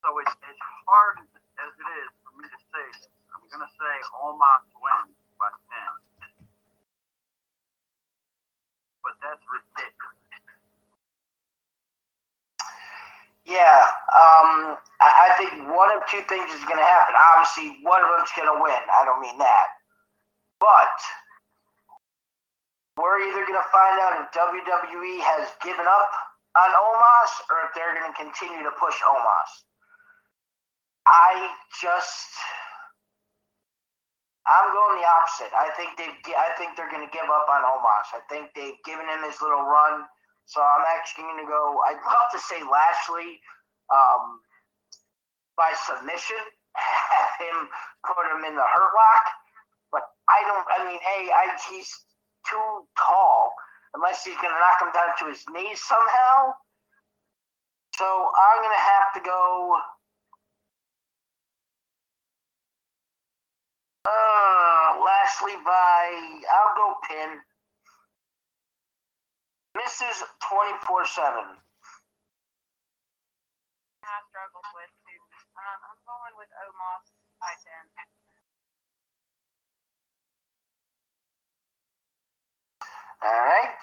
So 0.00 0.08
it's 0.20 0.36
as 0.48 0.58
hard 0.88 1.20
as 1.60 1.72
it 1.76 1.88
is 2.04 2.08
for 2.24 2.32
me 2.40 2.48
to 2.48 2.60
say 2.72 2.84
this. 3.04 3.08
I'm 3.36 3.43
gonna 3.54 3.70
say 3.78 3.94
Omos 4.18 4.66
wins 4.82 5.14
by 5.38 5.46
10. 5.46 6.46
But 9.06 9.14
that's 9.22 9.44
ridiculous. 9.46 10.14
Yeah, 13.44 13.84
um, 14.16 14.80
I, 15.04 15.36
think 15.36 15.68
one 15.68 15.92
of 15.92 16.00
two 16.08 16.24
things 16.32 16.48
is 16.48 16.64
to 16.80 16.88
happen. 16.88 17.12
Obviously, 17.12 17.76
one 17.84 18.00
of 18.00 18.08
them's 18.08 18.32
to 18.48 18.56
win. 18.56 18.82
I 18.88 19.04
don't 19.04 19.20
mean 19.20 19.36
that. 19.36 19.68
But 20.58 20.96
we're 22.96 23.20
either 23.20 23.44
to 23.60 23.68
find 23.68 24.00
out 24.00 24.16
if 24.16 24.32
WWE 24.32 25.20
has 25.20 25.52
given 25.60 25.84
up 25.84 26.08
on 26.56 26.70
Omos 26.72 27.32
or 27.52 27.68
if 27.68 27.76
they're 27.76 27.92
to 28.08 28.16
continue 28.16 28.64
to 28.64 28.72
push 28.80 28.96
Omos. 29.04 29.52
I 31.06 31.52
just, 31.82 32.32
I'm 34.44 34.68
going 34.76 35.00
the 35.00 35.08
opposite. 35.08 35.52
I 35.56 35.72
think 35.72 35.96
they've, 35.96 36.12
I 36.36 36.52
think 36.60 36.76
they're 36.76 36.92
going 36.92 37.04
to 37.04 37.12
give 37.12 37.28
up 37.32 37.48
on 37.48 37.64
Omos. 37.64 38.12
I 38.12 38.20
think 38.28 38.52
they've 38.52 38.76
given 38.84 39.08
him 39.08 39.24
his 39.24 39.40
little 39.40 39.64
run. 39.64 40.04
So 40.44 40.60
I'm 40.60 40.84
actually 40.84 41.24
going 41.32 41.40
to 41.40 41.48
go. 41.48 41.80
I'd 41.88 42.00
love 42.04 42.28
to 42.36 42.40
say 42.40 42.60
Lashley 42.60 43.40
um, 43.88 44.44
by 45.56 45.72
submission, 45.88 46.40
have 46.76 47.34
him 47.40 47.68
put 48.04 48.28
him 48.28 48.44
in 48.44 48.52
the 48.52 48.68
hurt 48.68 48.92
lock, 48.92 49.24
but 49.88 50.04
I 50.28 50.44
don't. 50.44 50.66
I 50.68 50.84
mean, 50.84 51.00
hey, 51.00 51.32
I, 51.32 51.56
he's 51.72 51.88
too 52.44 52.84
tall. 53.00 53.52
Unless 53.94 54.24
he's 54.24 54.36
going 54.42 54.52
to 54.52 54.58
knock 54.60 54.82
him 54.82 54.90
down 54.92 55.14
to 55.22 55.24
his 55.30 55.40
knees 55.54 55.80
somehow. 55.80 56.52
So 57.94 58.04
I'm 58.04 58.58
going 58.58 58.74
to 58.74 58.86
have 58.92 59.08
to 59.14 59.20
go. 59.24 59.78
Uh, 64.04 65.00
Lashley 65.00 65.56
by. 65.64 66.40
I'll 66.52 66.76
go 66.76 66.94
pin. 67.08 67.40
Mrs. 69.76 70.22
24 70.44 71.06
7. 71.06 71.56
I 74.04 74.20
struggled 74.28 74.68
with. 74.76 74.92
Um, 75.56 75.80
I'm 75.88 76.00
going 76.04 76.34
with 76.36 76.52
Omos 76.52 77.06
by 77.40 77.52
10. 77.56 78.04
All 83.24 83.40
right. 83.48 83.80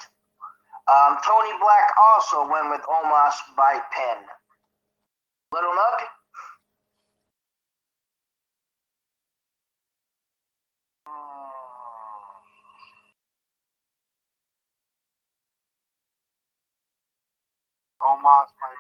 Um, 0.86 1.17
Tony 1.26 1.53
Black 1.59 1.89
also 1.97 2.45
went 2.45 2.69
with 2.69 2.82
Omos 2.86 3.36
by 3.57 3.80
pen. 3.91 4.28
Little 5.51 5.72
Nug? 5.74 5.99
Omos 18.01 18.49
by 18.59 18.74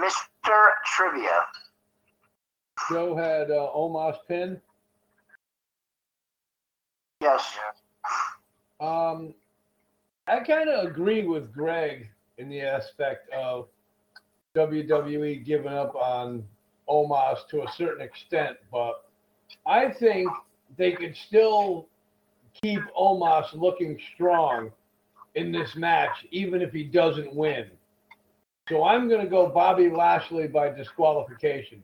uh, 0.00 0.04
Mr. 0.04 0.70
Trivia. 0.86 1.46
Joe 2.90 3.16
had 3.16 3.50
uh, 3.50 3.70
Omos 3.76 4.16
pin. 4.28 4.60
Yes. 7.20 7.58
Um, 8.84 9.34
I 10.26 10.40
kind 10.40 10.68
of 10.68 10.86
agree 10.86 11.26
with 11.26 11.52
Greg 11.52 12.08
in 12.38 12.48
the 12.50 12.60
aspect 12.60 13.30
of 13.32 13.68
WWE 14.54 15.44
giving 15.44 15.72
up 15.72 15.94
on 15.94 16.44
Omos 16.88 17.48
to 17.50 17.62
a 17.62 17.72
certain 17.76 18.02
extent, 18.02 18.56
but 18.70 19.06
I 19.66 19.90
think 19.90 20.28
they 20.76 20.92
could 20.92 21.16
still 21.16 21.86
keep 22.62 22.80
Omos 22.98 23.54
looking 23.54 23.98
strong 24.14 24.70
in 25.34 25.50
this 25.50 25.74
match, 25.76 26.26
even 26.30 26.60
if 26.60 26.72
he 26.72 26.84
doesn't 26.84 27.34
win. 27.34 27.66
So 28.68 28.84
I'm 28.84 29.08
going 29.08 29.22
to 29.22 29.30
go 29.30 29.48
Bobby 29.48 29.88
Lashley 29.88 30.46
by 30.46 30.70
disqualification. 30.70 31.82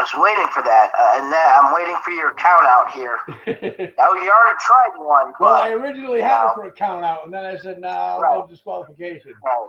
I 0.00 0.02
was 0.02 0.16
waiting 0.16 0.48
for 0.48 0.62
that, 0.64 0.88
uh, 0.96 1.20
and 1.20 1.28
then 1.30 1.44
I'm 1.44 1.74
waiting 1.76 1.96
for 2.02 2.08
your 2.10 2.32
count 2.32 2.64
out 2.64 2.90
here. 2.96 3.20
Oh, 4.00 4.16
you 4.16 4.32
already 4.32 4.56
tried 4.58 4.96
one, 4.96 5.34
well, 5.38 5.52
I 5.60 5.72
originally 5.72 6.22
had 6.22 6.48
it 6.48 6.54
for 6.54 6.64
a 6.64 6.72
count 6.72 7.04
out, 7.04 7.26
and 7.26 7.34
then 7.34 7.44
I 7.44 7.58
said, 7.58 7.78
nah, 7.78 8.16
Right. 8.16 8.48
disqualification. 8.48 9.34
Right. 9.44 9.68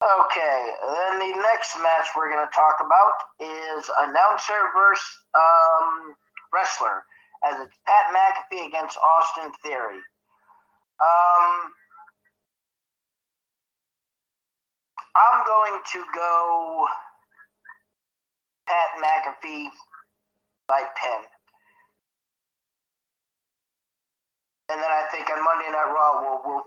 Okay, 0.00 0.70
then 0.86 1.18
the 1.18 1.42
next 1.42 1.76
match 1.82 2.06
we're 2.14 2.30
going 2.30 2.46
to 2.46 2.54
talk 2.54 2.76
about 2.78 3.12
is 3.40 3.90
announcer 4.06 4.54
versus 4.72 5.04
um, 5.34 6.14
wrestler, 6.54 7.02
as 7.44 7.58
it's 7.66 7.74
Pat 7.86 8.14
McAfee 8.14 8.68
against 8.68 8.96
Austin 8.98 9.50
Theory. 9.64 9.98
Um, 11.02 11.74
I'm 15.16 15.44
going 15.44 15.80
to 15.92 16.04
go 16.14 16.86
Pat 18.70 18.90
McAfee 19.02 19.66
by 20.68 20.82
pin. 20.94 21.26
And 24.70 24.78
then 24.80 24.86
I 24.88 25.08
think 25.10 25.28
on 25.28 25.42
Monday 25.42 25.66
Night 25.72 25.90
Raw, 25.90 26.22
we'll, 26.22 26.40
we'll 26.46 26.62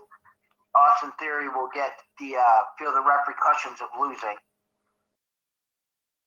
Austin 0.76 1.12
Theory 1.18 1.48
will 1.48 1.70
get 1.72 1.96
the 2.20 2.36
uh, 2.36 2.60
feel 2.78 2.92
the 2.92 3.00
repercussions 3.00 3.80
of 3.80 3.88
losing. 3.98 4.36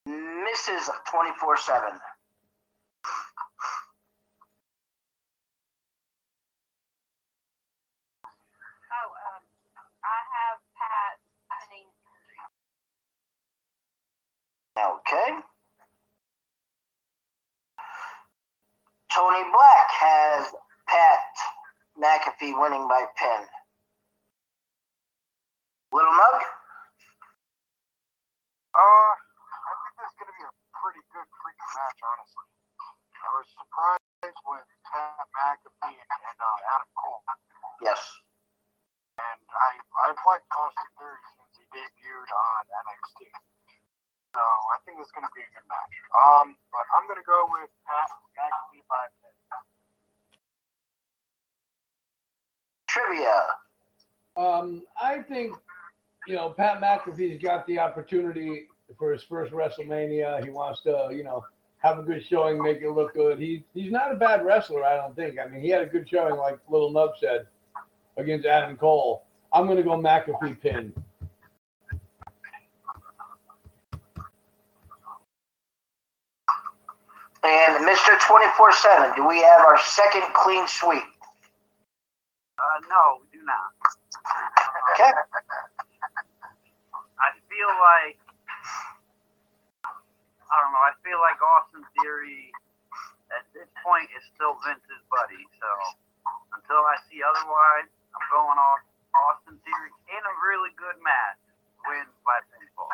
Mrs. 0.07 0.89
24 1.11 1.57
7. 1.57 1.83
Oh, 1.85 1.93
um, 9.13 9.43
I 10.01 10.19
have 10.33 10.57
Pat. 10.73 11.13
Okay. 14.77 15.46
Tony 19.17 19.41
Black 19.49 19.89
has 19.97 20.53
Pat 20.85 21.33
McAfee 21.97 22.53
winning 22.53 22.85
by 22.85 23.01
pin. 23.17 23.41
Little 25.89 26.13
Nug? 26.13 26.37
Uh, 28.77 28.77
I 28.77 29.73
think 29.73 29.93
this 29.97 30.05
is 30.05 30.17
going 30.21 30.29
to 30.29 30.37
be 30.37 30.45
a 30.45 30.53
pretty 30.69 31.01
good 31.09 31.25
freaking 31.33 31.71
match, 31.81 31.97
honestly. 32.05 32.45
I 33.17 33.29
was 33.41 33.49
surprised 33.57 34.37
with 34.37 34.69
Pat 34.85 35.25
McAfee 35.33 35.97
and, 35.97 36.37
uh, 36.37 36.69
Adam 36.77 36.91
Cole. 36.93 37.25
Yes. 37.81 37.97
And 39.17 39.41
I, 39.49 39.81
I've 40.05 40.21
liked 40.29 40.45
Austin 40.53 40.93
Theory 40.93 41.25
since 41.41 41.57
he 41.57 41.65
debuted 41.73 42.29
on 42.37 42.61
NXT. 42.69 43.33
So 44.37 44.43
I 44.45 44.77
think 44.85 45.01
it's 45.01 45.09
going 45.17 45.25
to 45.25 45.33
be 45.33 45.41
a 45.41 45.49
good 45.49 45.65
match. 45.65 45.95
Um, 46.13 46.53
but 46.69 46.85
I'm 46.93 47.09
going 47.09 47.17
to 47.17 47.25
go 47.25 47.49
with 47.49 47.73
Pat 47.89 48.05
McAfee 48.37 48.85
by 48.85 49.09
pin. 49.17 49.33
Trivia. 52.85 53.57
Um, 54.37 54.83
I 55.01 55.23
think, 55.23 55.57
you 56.27 56.35
know, 56.35 56.51
Pat 56.51 56.79
McAfee's 56.79 57.41
got 57.41 57.65
the 57.65 57.79
opportunity 57.79 58.67
for 58.99 59.11
his 59.11 59.23
first 59.23 59.51
WrestleMania. 59.51 60.43
He 60.43 60.51
wants 60.51 60.83
to, 60.83 61.09
you 61.11 61.23
know, 61.23 61.43
have 61.79 61.97
a 61.97 62.03
good 62.03 62.23
showing, 62.23 62.61
make 62.61 62.81
it 62.81 62.91
look 62.91 63.15
good. 63.15 63.39
He 63.39 63.63
he's 63.73 63.91
not 63.91 64.11
a 64.11 64.15
bad 64.15 64.45
wrestler, 64.45 64.83
I 64.83 64.97
don't 64.97 65.15
think. 65.15 65.39
I 65.39 65.47
mean, 65.47 65.61
he 65.61 65.69
had 65.69 65.81
a 65.81 65.87
good 65.87 66.07
showing, 66.07 66.35
like 66.35 66.59
Little 66.69 66.93
Nug 66.93 67.13
said, 67.19 67.47
against 68.17 68.45
Adam 68.45 68.77
Cole. 68.77 69.23
I'm 69.51 69.65
going 69.65 69.77
to 69.77 69.83
go 69.83 69.97
McAfee 69.97 70.61
pin. 70.61 70.93
And 77.43 77.85
Mr. 77.85 78.19
24 78.19 78.71
7, 78.73 79.15
do 79.15 79.27
we 79.27 79.41
have 79.41 79.61
our 79.61 79.77
second 79.79 80.23
clean 80.33 80.67
sweep? 80.67 81.03
Uh, 82.57 82.79
no, 82.89 83.21
we 83.21 83.37
do 83.37 83.45
not. 83.45 83.69
Okay. 84.93 85.13
I 87.21 87.29
feel 87.45 87.69
like 87.69 88.17
I 90.47 90.55
don't 90.63 90.71
know. 90.73 90.85
I 90.89 90.95
feel 91.05 91.19
like 91.21 91.37
Austin 91.37 91.83
Theory 92.01 92.49
at 93.35 93.45
this 93.53 93.67
point 93.83 94.09
is 94.15 94.23
still 94.33 94.57
Vince's 94.65 95.03
buddy. 95.11 95.43
So 95.59 95.69
until 96.55 96.81
I 96.87 96.97
see 97.11 97.21
otherwise, 97.21 97.91
I'm 98.15 98.25
going 98.31 98.57
off 98.57 98.81
Austin 99.13 99.59
Theory 99.61 99.91
in 100.09 100.21
a 100.23 100.33
really 100.41 100.73
good 100.79 100.97
match. 101.03 101.37
Wins 101.85 102.15
by 102.25 102.41
pinfall. 102.49 102.89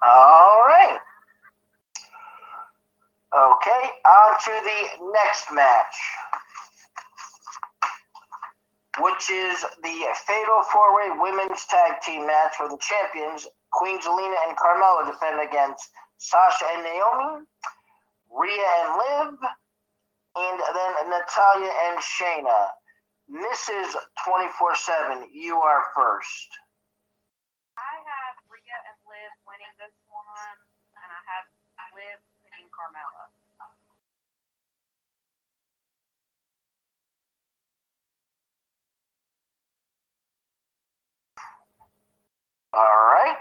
All 0.00 0.64
right. 0.64 0.98
Okay, 3.30 3.82
on 4.10 4.30
to 4.42 4.54
the 4.66 5.12
next 5.14 5.52
match, 5.52 5.94
which 8.98 9.30
is 9.30 9.64
the 9.84 9.96
Fatal 10.26 10.62
Four 10.72 10.96
Way 10.96 11.10
Women's 11.14 11.64
Tag 11.66 12.00
Team 12.02 12.26
match 12.26 12.56
for 12.56 12.68
the 12.68 12.78
champions. 12.80 13.46
Queen 13.72 14.00
Zelina 14.00 14.34
and 14.48 14.56
Carmella 14.58 15.06
defend 15.06 15.40
against 15.46 15.90
Sasha 16.18 16.66
and 16.74 16.82
Naomi, 16.82 17.46
Rhea 18.34 18.66
and 18.82 18.90
Liv, 18.98 19.38
and 20.36 20.60
then 20.74 21.10
Natalya 21.10 21.70
and 21.86 22.02
Shayna. 22.02 22.66
Mrs. 23.30 23.94
24 24.26 24.74
7, 24.74 25.28
you 25.30 25.54
are 25.62 25.84
first. 25.94 26.50
I 27.78 27.94
have 27.94 28.34
Rhea 28.50 28.78
and 28.90 28.98
Liv 29.06 29.30
winning 29.46 29.74
this 29.78 29.94
one, 30.10 30.58
and 30.98 31.10
I 31.14 31.22
have 31.30 31.46
Liv 31.94 32.18
winning 32.42 32.69
Carmella. 32.80 33.28
All 42.72 42.80
right. 42.82 43.36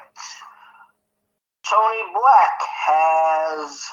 Tony 1.69 2.01
Black 2.13 2.59
has 2.59 3.85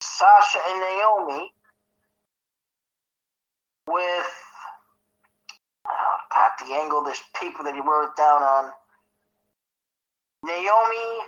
Sasha 0.00 0.58
and 0.68 0.80
Naomi 0.80 1.52
with 3.88 4.26
uh, 5.84 5.90
oh, 5.90 6.18
God, 6.32 6.50
the 6.60 6.74
angle 6.74 7.02
this 7.02 7.20
paper 7.40 7.64
that 7.64 7.74
he 7.74 7.80
wrote 7.80 8.16
down 8.16 8.42
on. 8.42 8.70
Naomi 10.44 11.24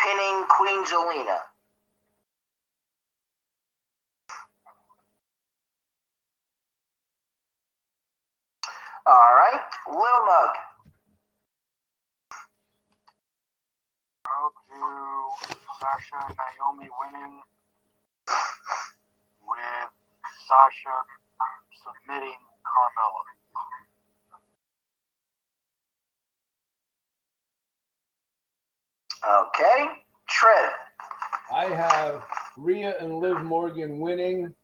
pinning 0.00 0.46
Queen 0.48 0.84
Zelina. 0.86 1.38
All 9.04 9.34
right, 9.34 9.60
Lil 9.88 9.98
Nug. 9.98 10.52
I'll 14.26 14.52
do 14.70 14.84
Sasha 15.80 16.26
and 16.28 16.36
Naomi 16.36 16.88
winning 17.00 17.42
with 19.42 19.90
Sasha 20.48 20.96
submitting 21.82 22.38
Carmella. 22.64 23.24
Okay, 29.46 29.80
Trev. 30.28 30.72
I 31.52 31.64
have 31.66 32.24
Rhea 32.56 32.94
and 33.00 33.18
Liv 33.18 33.42
Morgan 33.42 33.98
winning, 33.98 34.54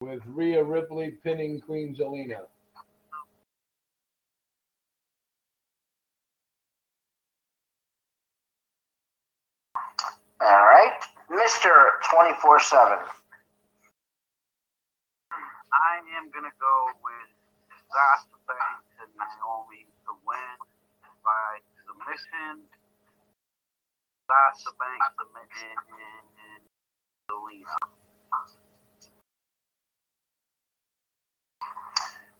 with 0.00 0.20
Rhea 0.26 0.62
Ripley 0.62 1.12
pinning 1.22 1.60
Queen 1.60 1.94
Zelina. 1.94 2.46
All 10.42 10.66
right, 10.66 10.98
Mr. 11.30 11.70
24 12.10 12.60
7. 12.60 12.98
I 15.72 16.00
am 16.18 16.30
gonna 16.34 16.52
go 16.60 16.76
with 17.02 17.30
Sasha 17.88 18.36
Banks 18.48 18.90
and 19.00 19.10
Naomi 19.16 19.86
to 20.06 20.12
win 20.26 20.56
by 21.24 21.60
submission. 21.86 22.66
Sasha 24.28 24.72
Banks 24.78 25.08
submitting 25.18 25.78
and 25.94 26.62
Zelina. 27.30 27.76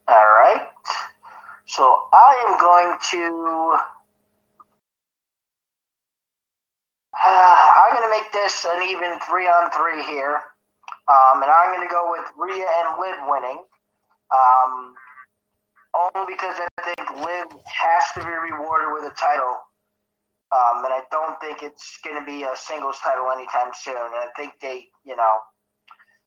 All 0.09 0.31
right. 0.41 0.69
So 1.67 2.09
I 2.13 2.45
am 2.49 2.59
going 2.61 2.99
to. 3.13 4.02
I'm 7.15 7.93
going 7.93 8.09
to 8.09 8.11
make 8.11 8.33
this 8.33 8.65
an 8.65 8.89
even 8.89 9.19
three 9.29 9.47
on 9.47 9.71
three 9.71 10.03
here. 10.05 10.41
Um, 11.09 11.43
and 11.43 11.51
I'm 11.51 11.75
going 11.75 11.87
to 11.87 11.93
go 11.93 12.11
with 12.11 12.25
Rhea 12.39 12.65
and 12.65 12.99
Liv 13.01 13.17
winning. 13.29 13.61
Um, 14.33 14.95
only 15.93 16.33
because 16.33 16.57
I 16.57 16.95
think 16.95 17.11
Liv 17.21 17.47
has 17.69 18.05
to 18.15 18.21
be 18.25 18.33
rewarded 18.33 18.89
with 18.93 19.13
a 19.13 19.15
title. 19.15 19.61
Um, 20.53 20.85
and 20.85 20.93
I 20.93 21.03
don't 21.11 21.41
think 21.41 21.63
it's 21.63 21.99
going 22.05 22.17
to 22.17 22.25
be 22.25 22.45
a 22.45 22.57
singles 22.57 22.97
title 23.03 23.31
anytime 23.31 23.73
soon. 23.75 23.97
And 23.97 24.17
I 24.17 24.29
think 24.37 24.53
they, 24.61 24.89
you 25.05 25.17
know. 25.17 25.37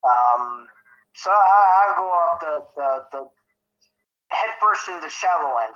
Um, 0.06 0.68
so 1.14 1.32
I, 1.32 1.88
I'll 1.88 1.98
go 1.98 2.08
off 2.10 2.40
the, 2.42 2.56
the, 2.76 2.90
the 3.12 3.30
head 4.30 4.50
first 4.62 4.88
in 4.90 5.02
the 5.02 5.10
shallow 5.10 5.58
end. 5.66 5.74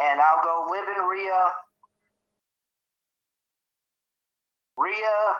And 0.00 0.20
I'll 0.20 0.42
go 0.44 0.68
Liv 0.70 0.84
and 0.88 1.08
Rhea. 1.08 1.52
Rhea 4.76 5.36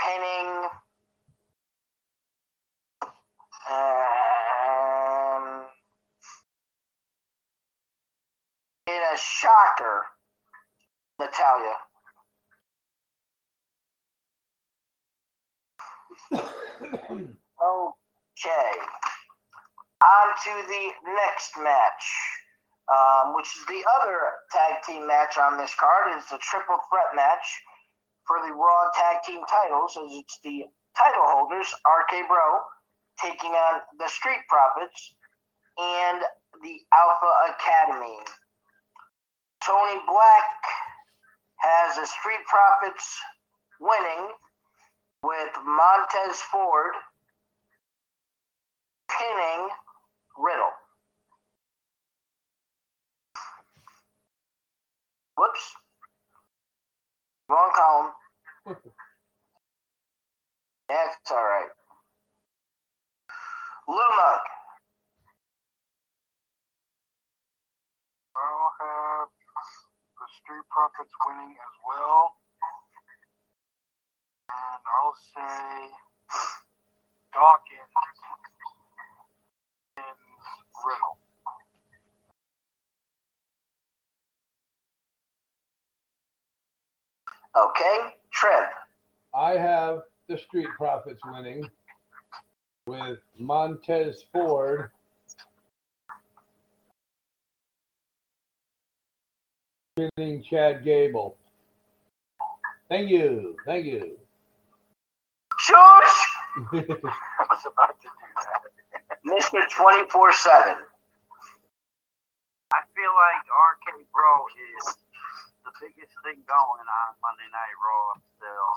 pinning 0.00 0.68
um, 3.70 5.64
in 8.86 8.94
a 8.94 9.16
shocker, 9.18 10.06
Natalya. 11.20 11.76
Okay. 17.60 18.70
On 20.04 20.28
to 20.44 20.68
the 20.68 20.90
next 21.12 21.52
match, 21.58 22.37
um, 22.88 23.34
which 23.34 23.46
is 23.46 23.64
the 23.66 23.84
other 24.00 24.16
tag 24.50 24.82
team 24.86 25.06
match 25.06 25.36
on 25.36 25.58
this 25.58 25.74
card. 25.78 26.14
It's 26.16 26.32
a 26.32 26.38
triple 26.38 26.78
threat 26.88 27.14
match 27.14 27.44
for 28.26 28.40
the 28.46 28.52
Raw 28.52 28.90
Tag 28.94 29.22
Team 29.24 29.40
titles, 29.48 29.96
as 29.96 30.12
it's 30.12 30.38
the 30.44 30.64
title 30.96 31.24
holders, 31.24 31.72
RK 31.84 32.28
Bro, 32.28 32.60
taking 33.22 33.50
on 33.50 33.80
the 33.98 34.08
Street 34.08 34.40
Profits 34.48 35.14
and 35.78 36.22
the 36.62 36.76
Alpha 36.92 37.54
Academy. 37.56 38.18
Tony 39.64 40.00
Black 40.06 40.52
has 41.60 41.96
the 41.96 42.06
Street 42.06 42.44
Profits 42.46 43.16
winning 43.80 44.28
with 45.22 45.50
Montez 45.64 46.40
Ford 46.50 46.94
pinning 49.10 49.68
Riddle. 50.38 50.70
Whoops. 55.38 55.74
Wrong 57.48 57.70
column. 57.76 58.12
That's 60.88 61.30
all 61.30 61.36
right. 61.36 61.70
Lumug. 63.86 64.42
I'll 68.34 68.72
have 68.80 69.28
the 70.18 70.26
Street 70.42 70.66
Profits 70.74 71.14
winning 71.26 71.54
as 71.54 71.74
well. 71.86 72.34
And 74.50 74.82
I'll 74.90 75.14
say 75.34 75.94
Dawkins 77.32 77.94
Okay, 87.58 88.14
Trev. 88.32 88.68
I 89.34 89.52
have 89.52 90.02
the 90.28 90.38
Street 90.38 90.68
Profits 90.76 91.20
winning 91.24 91.68
with 92.86 93.18
Montez 93.36 94.24
Ford. 94.32 94.90
Pinning 99.96 100.44
Chad 100.48 100.84
Gable. 100.84 101.36
Thank 102.88 103.10
you. 103.10 103.56
Thank 103.66 103.86
you. 103.86 104.16
Shush! 105.58 105.74
I 106.72 106.84
was 107.50 107.66
about 107.66 108.00
to 108.00 108.06
do 108.06 108.10
that. 108.36 108.62
Mr. 109.26 109.68
24 109.68 110.32
7. 110.32 110.76
I 112.72 112.80
feel 112.94 113.12
like 113.16 113.42
RK 113.50 114.06
Bro 114.12 114.46
is 114.86 114.96
biggest 115.80 116.14
thing 116.26 116.42
going 116.46 116.86
on 116.86 117.08
Monday 117.22 117.48
Night 117.50 117.76
Raw 117.78 118.18
still. 118.38 118.70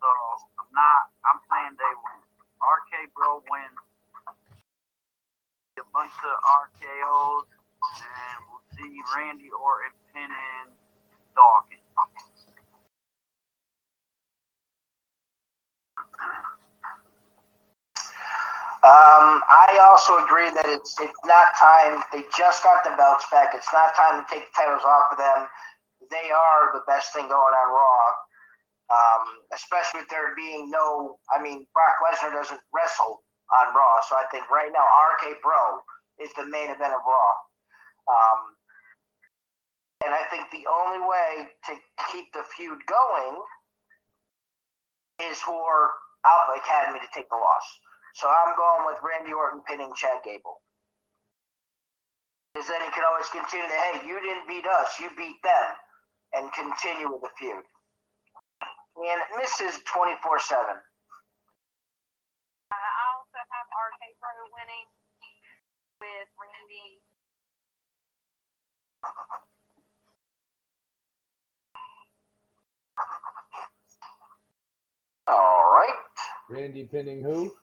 So 0.00 0.10
I'm 0.58 0.70
not. 0.74 1.10
I'm 1.26 1.40
saying 1.50 1.74
they 1.78 1.94
win. 2.02 2.20
RK 2.62 3.10
Bro 3.14 3.42
wins. 3.50 3.80
A 5.78 5.86
bunch 5.92 6.14
of 6.22 6.36
RKO's, 6.70 7.50
and 7.98 8.38
we'll 8.46 8.62
see 8.78 8.94
Randy 9.16 9.50
Orton 9.50 9.90
pinning 10.14 10.70
Dawkins. 11.34 11.82
Um, 18.84 19.40
I 19.48 19.80
also 19.80 20.20
agree 20.24 20.48
that 20.56 20.68
it's 20.68 20.96
it's 21.00 21.20
not 21.24 21.56
time. 21.56 22.04
They 22.12 22.24
just 22.36 22.62
got 22.62 22.84
the 22.84 22.92
belts 22.96 23.24
back. 23.32 23.52
It's 23.56 23.68
not 23.72 23.96
time 23.96 24.20
to 24.20 24.24
take 24.28 24.44
the 24.48 24.54
titles 24.56 24.84
off 24.84 25.12
of 25.12 25.18
them. 25.18 25.48
They 26.10 26.30
are 26.30 26.72
the 26.72 26.84
best 26.86 27.12
thing 27.12 27.28
going 27.28 27.54
on 27.54 27.68
Raw. 27.72 28.04
Um, 28.92 29.24
especially 29.54 30.04
with 30.04 30.10
there 30.10 30.36
being 30.36 30.70
no. 30.70 31.16
I 31.32 31.40
mean, 31.40 31.66
Brock 31.72 31.96
Lesnar 32.04 32.32
doesn't 32.32 32.60
wrestle 32.72 33.24
on 33.56 33.74
Raw, 33.74 34.00
so 34.04 34.16
I 34.16 34.28
think 34.30 34.50
right 34.50 34.70
now 34.72 34.84
RK 34.84 35.40
Bro 35.40 35.80
is 36.20 36.30
the 36.36 36.44
main 36.44 36.68
event 36.68 36.92
of 36.92 37.00
Raw. 37.00 37.32
Um, 38.04 38.40
and 40.04 40.12
I 40.12 40.28
think 40.28 40.52
the 40.52 40.68
only 40.68 41.00
way 41.00 41.48
to 41.64 41.72
keep 42.12 42.28
the 42.36 42.44
feud 42.56 42.76
going 42.84 43.40
is 45.32 45.40
for 45.40 45.96
Alpha 46.26 46.60
Academy 46.60 47.00
to 47.00 47.10
take 47.14 47.28
the 47.32 47.40
loss. 47.40 47.64
So 48.14 48.28
I'm 48.28 48.52
going 48.56 48.84
with 48.86 49.00
Randy 49.00 49.32
Orton 49.32 49.62
pinning 49.66 49.92
Chad 49.96 50.20
Gable. 50.24 50.60
Because 52.52 52.68
then 52.68 52.82
he 52.84 52.90
can 52.92 53.02
always 53.02 53.26
continue 53.32 53.66
to, 53.66 53.74
hey, 53.74 54.06
you 54.06 54.20
didn't 54.20 54.46
beat 54.46 54.66
us, 54.66 55.00
you 55.00 55.10
beat 55.16 55.42
them, 55.42 55.66
and 56.36 56.50
continue 56.52 57.10
with 57.10 57.22
the 57.22 57.30
feud. 57.38 57.64
And 58.96 59.20
Mrs. 59.38 59.82
24 59.86 60.40
7. 60.40 60.64
Uh, 62.70 62.74
I 62.74 62.92
also 63.14 63.38
have 63.38 63.66
RK 63.70 64.02
Bro 64.20 64.30
winning 64.54 64.86
with 66.00 66.28
Randy. 66.38 67.02
All 75.26 75.72
right. 75.72 75.94
Randy 76.50 76.84
pinning 76.84 77.22
who? 77.22 77.54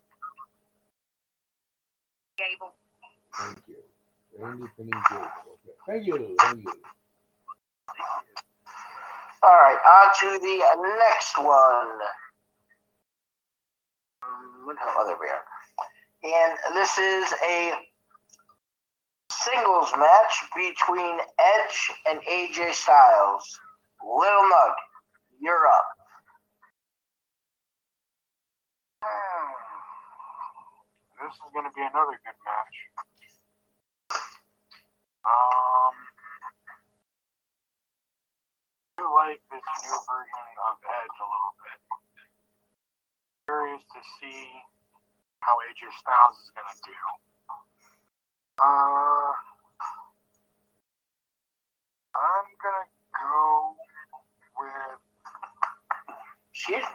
Gable. 2.37 2.73
Thank 3.37 3.59
you. 3.67 3.75
Randy 4.37 4.65
pinning 4.75 5.01
Gable. 5.09 5.21
Okay. 5.21 5.75
Thank 5.87 6.07
you. 6.07 6.35
Thank 6.39 6.63
you. 6.65 6.73
All 9.43 9.49
right, 9.49 9.77
on 9.85 10.13
to 10.19 10.39
the 10.39 10.57
next 10.99 11.37
one. 11.37 11.99
Um, 14.23 14.51
Oh, 14.95 15.05
there 15.07 15.17
we 15.19 15.27
are. 15.27 15.43
And 16.23 16.75
this 16.75 16.97
is 16.99 17.33
a 17.49 17.73
singles 19.31 19.89
match 19.97 20.43
between 20.55 21.17
Edge 21.39 21.91
and 22.07 22.19
AJ 22.21 22.73
Styles. 22.73 23.59
Little 24.03 24.43
Nug, 24.43 24.73
you're 25.39 25.67
up. 25.67 25.85
This 31.21 31.33
is 31.33 31.53
going 31.53 31.65
to 31.65 31.71
be 31.75 31.81
another 31.81 32.17
good 32.25 32.37
match. 32.45 32.77
Um, 35.25 35.93
I 39.01 39.09
like 39.17 39.41
this 39.49 39.65
new 39.81 39.97
version 40.05 40.45
of 40.69 40.77
Edge 40.85 41.17
a 41.17 41.25
little 41.25 41.55
bit. 41.57 41.79
Curious 43.49 43.81
to 43.81 44.01
see 44.21 44.45
how 45.41 45.57
AJ 45.57 45.89
Styles 45.97 46.37
is 46.37 46.51
going 46.53 46.69
to 46.69 46.81
do. 46.85 46.93
Uh, 48.61 49.33
I'm 52.13 52.45
going 52.61 52.85
to 52.85 52.93
go 53.17 53.73
with 54.61 55.01
me. 56.69 56.85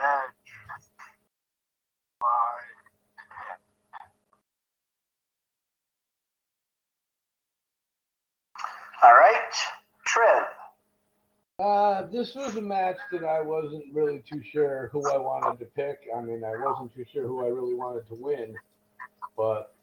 Edge 0.00 0.52
by 2.20 2.26
All 9.02 9.14
right, 9.14 9.79
Trev. 10.12 10.46
Uh, 11.60 12.06
this 12.10 12.34
was 12.34 12.56
a 12.56 12.60
match 12.60 12.96
that 13.12 13.22
I 13.22 13.42
wasn't 13.42 13.84
really 13.92 14.22
too 14.28 14.42
sure 14.50 14.88
who 14.92 15.10
I 15.10 15.18
wanted 15.18 15.58
to 15.58 15.66
pick. 15.66 15.98
I 16.16 16.22
mean, 16.22 16.42
I 16.42 16.56
wasn't 16.56 16.94
too 16.94 17.04
sure 17.12 17.26
who 17.26 17.44
I 17.44 17.48
really 17.48 17.74
wanted 17.74 18.08
to 18.08 18.14
win. 18.14 18.54
But 19.36 19.74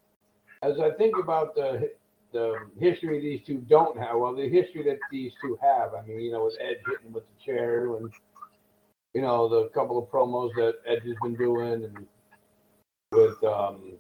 as 0.64 0.80
I 0.80 0.92
think 0.92 1.16
about 1.18 1.56
the 1.56 1.92
the 2.34 2.56
history 2.80 3.22
these 3.22 3.46
two 3.46 3.60
don't 3.70 3.98
have, 3.98 4.18
well, 4.18 4.36
the 4.36 4.50
history 4.50 4.84
that 4.84 4.98
these 5.12 5.32
two 5.42 5.58
have, 5.62 5.94
I 5.94 6.06
mean, 6.06 6.20
you 6.20 6.32
know, 6.32 6.46
with 6.46 6.58
Edge 6.60 6.78
hitting 6.86 7.14
with 7.14 7.24
the 7.24 7.46
chair 7.46 7.96
and 7.96 8.12
you 9.14 9.22
know 9.22 9.48
the 9.48 9.70
couple 9.70 9.98
of 9.98 10.10
promos 10.10 10.54
that 10.56 10.76
Edge 10.86 11.04
has 11.04 11.16
been 11.22 11.36
doing, 11.36 11.86
and 11.86 12.08
with 13.12 13.42
um, 13.44 13.94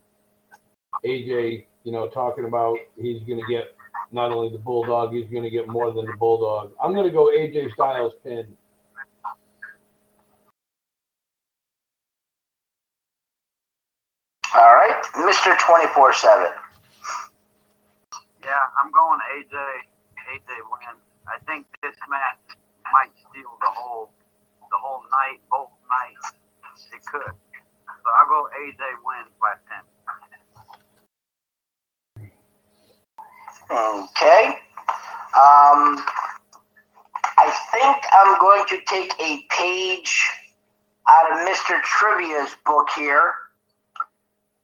AJ, 1.05 1.65
you 1.84 1.91
know, 1.91 2.09
talking 2.09 2.45
about 2.45 2.78
he's 2.99 3.21
going 3.23 3.39
to 3.39 3.47
get 3.47 3.76
not 4.12 4.32
only 4.32 4.49
the 4.51 4.60
bulldog, 4.60 5.14
he's 5.14 5.30
going 5.30 5.43
to 5.43 5.49
get 5.51 5.68
more 5.68 5.91
than 5.93 6.08
the 6.08 6.14
bulldog. 6.14 6.72
I'm 6.84 6.93
going 6.93 7.05
to 7.08 7.12
go 7.14 7.28
AJ 7.28 7.74
Styles 7.74 8.14
pin. 8.24 8.47
All 14.55 14.74
right, 14.76 15.03
Mr. 15.16 15.58
24 15.60 16.14
7. 16.14 16.47
Yeah, 18.43 18.64
I'm 18.82 18.91
going 18.91 19.22
AJ. 19.38 19.55
AJ 20.34 20.49
wins. 20.68 21.03
I 21.30 21.39
think 21.47 21.68
this 21.84 21.95
match 22.10 22.41
might 22.91 23.14
steal 23.30 23.55
the 23.62 23.72
whole 23.72 24.12
the 24.72 24.80
whole 24.82 25.03
night, 25.12 25.39
both 25.51 25.72
nights. 25.89 26.36
It 26.93 27.03
could. 27.05 27.34
So 27.89 28.08
I'll 28.18 28.30
go 28.30 28.49
AJ 28.60 28.82
wins 29.05 29.32
by 29.41 29.55
ten. 29.70 29.84
Okay. 33.70 34.47
Um, 35.36 36.03
I 37.38 37.51
think 37.72 37.97
I'm 38.13 38.39
going 38.39 38.65
to 38.70 38.80
take 38.88 39.13
a 39.20 39.45
page 39.49 40.30
out 41.07 41.32
of 41.32 41.47
Mr. 41.47 41.82
Trivia's 41.84 42.55
book 42.65 42.88
here. 42.95 43.34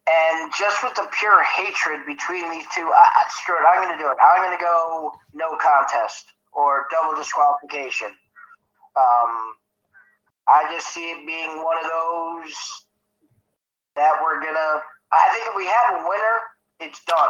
And 0.07 0.51
just 0.57 0.83
with 0.83 0.95
the 0.95 1.07
pure 1.17 1.43
hatred 1.43 2.05
between 2.05 2.49
these 2.51 2.65
two, 2.75 2.91
I, 2.93 3.23
screw 3.29 3.55
it, 3.55 3.63
I'm 3.67 3.83
going 3.83 3.97
to 3.97 4.03
do 4.03 4.09
it. 4.09 4.17
I'm 4.21 4.41
going 4.43 4.57
to 4.57 4.61
go 4.61 5.13
no 5.33 5.55
contest 5.57 6.25
or 6.51 6.87
double 6.91 7.15
disqualification. 7.15 8.07
Um, 8.95 9.55
I 10.47 10.67
just 10.73 10.93
see 10.93 11.11
it 11.11 11.25
being 11.25 11.63
one 11.63 11.77
of 11.77 11.89
those 11.89 12.53
that 13.95 14.19
we're 14.21 14.41
going 14.41 14.55
to. 14.55 14.81
I 15.11 15.29
think 15.33 15.47
if 15.47 15.55
we 15.55 15.67
have 15.67 16.03
a 16.03 16.09
winner, 16.09 16.37
it's 16.79 17.03
done. 17.05 17.29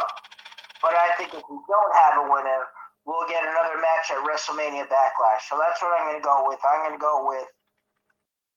But 0.84 0.92
I 1.00 1.16
think 1.16 1.32
if 1.32 1.40
we 1.48 1.56
don't 1.64 1.94
have 1.96 2.20
a 2.20 2.26
winner, 2.28 2.68
we'll 3.08 3.24
get 3.24 3.40
another 3.40 3.80
match 3.80 4.12
at 4.12 4.20
WrestleMania 4.20 4.84
Backlash. 4.92 5.48
So 5.48 5.56
that's 5.56 5.80
what 5.80 5.96
I'm 5.96 6.12
going 6.12 6.20
to 6.20 6.26
go 6.26 6.44
with. 6.44 6.60
I'm 6.60 6.84
going 6.84 7.00
to 7.00 7.00
go 7.00 7.24
with 7.24 7.48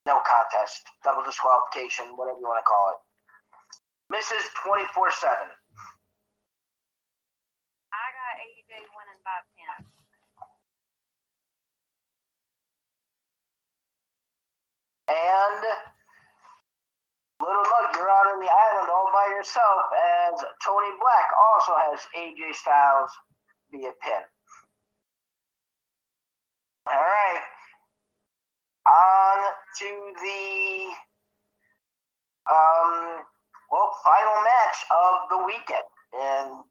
no 0.03 0.19
contest, 0.27 0.83
double 1.07 1.23
disqualification, 1.23 2.11
whatever 2.19 2.39
you 2.43 2.47
want 2.51 2.59
to 2.59 2.67
call 2.67 2.91
it. 2.91 2.99
Mrs. 4.11 4.43
24 4.67 5.11
7. 5.15 5.35
I 7.95 8.05
got 8.11 8.35
AJ 8.43 8.71
winning 8.91 9.21
by 9.23 9.39
ten. 9.55 9.87
And 15.07 15.63
Little 17.39 17.63
Nug, 17.63 17.95
you're 17.95 18.09
out 18.09 18.33
on 18.33 18.39
the 18.39 18.49
island 18.49 18.89
all 18.89 19.09
by 19.13 19.29
yourself 19.29 19.81
as 19.93 20.41
Tony 20.65 20.89
Black 20.99 21.29
also 21.37 21.73
has 21.77 21.99
AJ 22.17 22.55
Styles 22.55 23.11
via 23.71 23.91
pin. 24.01 24.23
All 26.87 26.93
right. 26.93 27.41
On 28.87 29.37
to 29.79 29.89
the 30.23 30.87
um, 32.49 33.21
well, 33.71 33.91
final 34.03 34.37
match 34.41 34.77
of 34.89 35.29
the 35.29 35.45
weekend. 35.45 35.87
And 36.17 36.63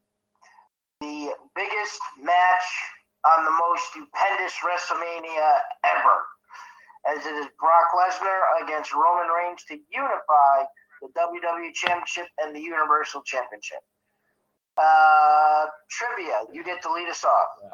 the 1.00 1.34
biggest 1.54 2.00
match 2.18 2.66
on 3.24 3.44
the 3.44 3.50
most 3.50 3.82
stupendous 3.90 4.54
WrestleMania 4.64 5.58
ever 5.84 6.24
as 7.08 7.24
it 7.24 7.34
is 7.34 7.46
Brock 7.58 7.88
Lesnar 7.94 8.64
against 8.64 8.92
Roman 8.92 9.28
Reigns 9.28 9.64
to 9.68 9.78
unify 9.90 10.64
the 11.02 11.08
WWE 11.08 11.72
Championship 11.74 12.26
and 12.38 12.54
the 12.54 12.60
Universal 12.60 13.22
Championship. 13.22 13.80
Uh, 14.76 15.66
trivia, 15.90 16.42
you 16.52 16.62
get 16.64 16.82
to 16.82 16.92
lead 16.92 17.08
us 17.08 17.24
off. 17.24 17.46
Yeah. 17.62 17.70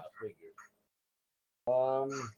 Um, 1.66 2.30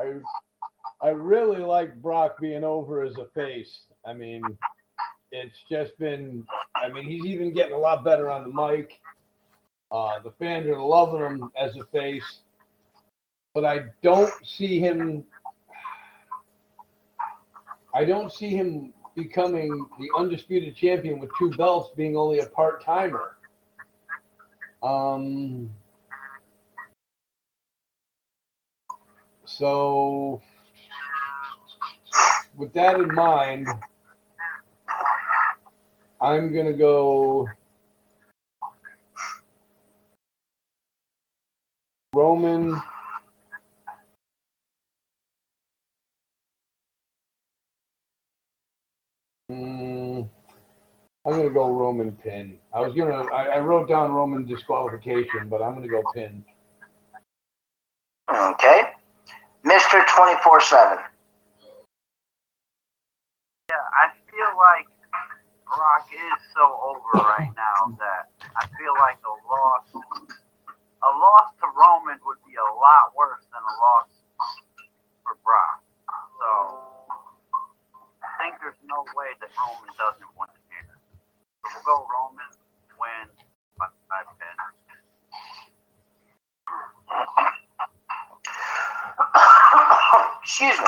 I 0.00 0.12
I 1.00 1.08
really 1.08 1.58
like 1.58 2.00
Brock 2.00 2.40
being 2.40 2.64
over 2.64 3.02
as 3.02 3.16
a 3.18 3.26
face. 3.34 3.80
I 4.06 4.12
mean, 4.12 4.42
it's 5.32 5.56
just 5.70 5.96
been. 5.98 6.44
I 6.74 6.88
mean, 6.88 7.04
he's 7.04 7.24
even 7.26 7.52
getting 7.52 7.74
a 7.74 7.78
lot 7.78 8.04
better 8.04 8.30
on 8.30 8.44
the 8.44 8.48
mic. 8.50 9.00
Uh, 9.90 10.18
the 10.20 10.32
fans 10.38 10.66
are 10.66 10.80
loving 10.80 11.20
him 11.20 11.50
as 11.56 11.76
a 11.76 11.84
face, 11.86 12.40
but 13.54 13.64
I 13.64 13.84
don't 14.02 14.32
see 14.44 14.80
him. 14.80 15.24
I 17.94 18.04
don't 18.04 18.32
see 18.32 18.50
him 18.50 18.92
becoming 19.14 19.86
the 20.00 20.10
undisputed 20.16 20.74
champion 20.74 21.20
with 21.20 21.30
two 21.38 21.50
belts 21.50 21.90
being 21.96 22.16
only 22.16 22.40
a 22.40 22.46
part 22.46 22.84
timer. 22.84 23.36
Um, 24.82 25.70
so, 29.44 30.42
with 32.56 32.72
that 32.72 32.98
in 32.98 33.14
mind, 33.14 33.68
I'm 36.20 36.52
to 36.66 36.72
go 36.72 37.48
Roman. 42.12 42.82
Mm, 49.54 50.28
I'm 51.26 51.32
gonna 51.32 51.50
go 51.50 51.70
Roman 51.72 52.12
pin. 52.12 52.58
I 52.74 52.80
was 52.80 52.94
gonna. 52.94 53.24
I, 53.32 53.56
I 53.56 53.60
wrote 53.60 53.88
down 53.88 54.12
Roman 54.12 54.46
disqualification, 54.46 55.48
but 55.48 55.62
I'm 55.62 55.74
gonna 55.74 55.88
go 55.88 56.04
pin. 56.14 56.44
Okay. 58.30 58.82
Mr. 59.64 60.04
24 60.16 60.60
7. 60.62 60.98
Yeah, 63.70 63.76
I 63.92 64.10
feel 64.30 64.52
like 64.58 64.86
Brock 65.66 66.08
is 66.12 66.40
so 66.56 66.64
over 66.82 67.24
right 67.24 67.52
now 67.56 67.92
that 67.98 68.30
I 68.56 68.66
feel 68.78 68.94
like 69.00 69.18
a 69.24 69.34
loss, 69.48 69.84
a 71.04 71.10
loss 71.18 71.48
to 71.60 71.68
Roman 71.76 72.18
would 72.26 72.42
be 72.46 72.56
a 72.56 72.70
lot 72.76 73.12
worse 73.16 73.44
than 73.52 73.62
a 73.62 73.76
loss 73.80 74.10
for 75.24 75.36
Brock. 75.44 75.83
No 78.86 79.04
way 79.16 79.32
that 79.40 79.50
Roman 79.56 79.92
doesn't 79.96 80.32
win 80.38 80.48
here. 80.68 80.96
So 81.62 81.68
we'll 81.74 81.84
go 81.84 82.06
Roman 82.08 82.50
win 83.00 83.28
by 83.78 83.86
by 84.08 84.22
pin. 84.38 84.56
Excuse 90.42 90.78
me. 90.78 90.86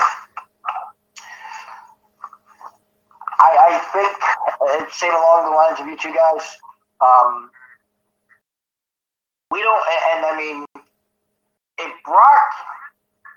I, 3.38 3.51
I 3.68 3.78
think 3.92 4.16
it's 4.80 4.97
same 4.99 5.12
along 5.12 5.51
the 5.51 5.57
lines 5.57 5.80
of 5.80 5.86
you 5.86 5.97
two 5.97 6.14
guys. 6.14 6.57
Um, 7.01 7.51
we 9.51 9.62
don't, 9.62 9.82
and 10.16 10.26
I 10.26 10.36
mean, 10.36 10.64
if 11.78 11.92
Brock 12.05 12.51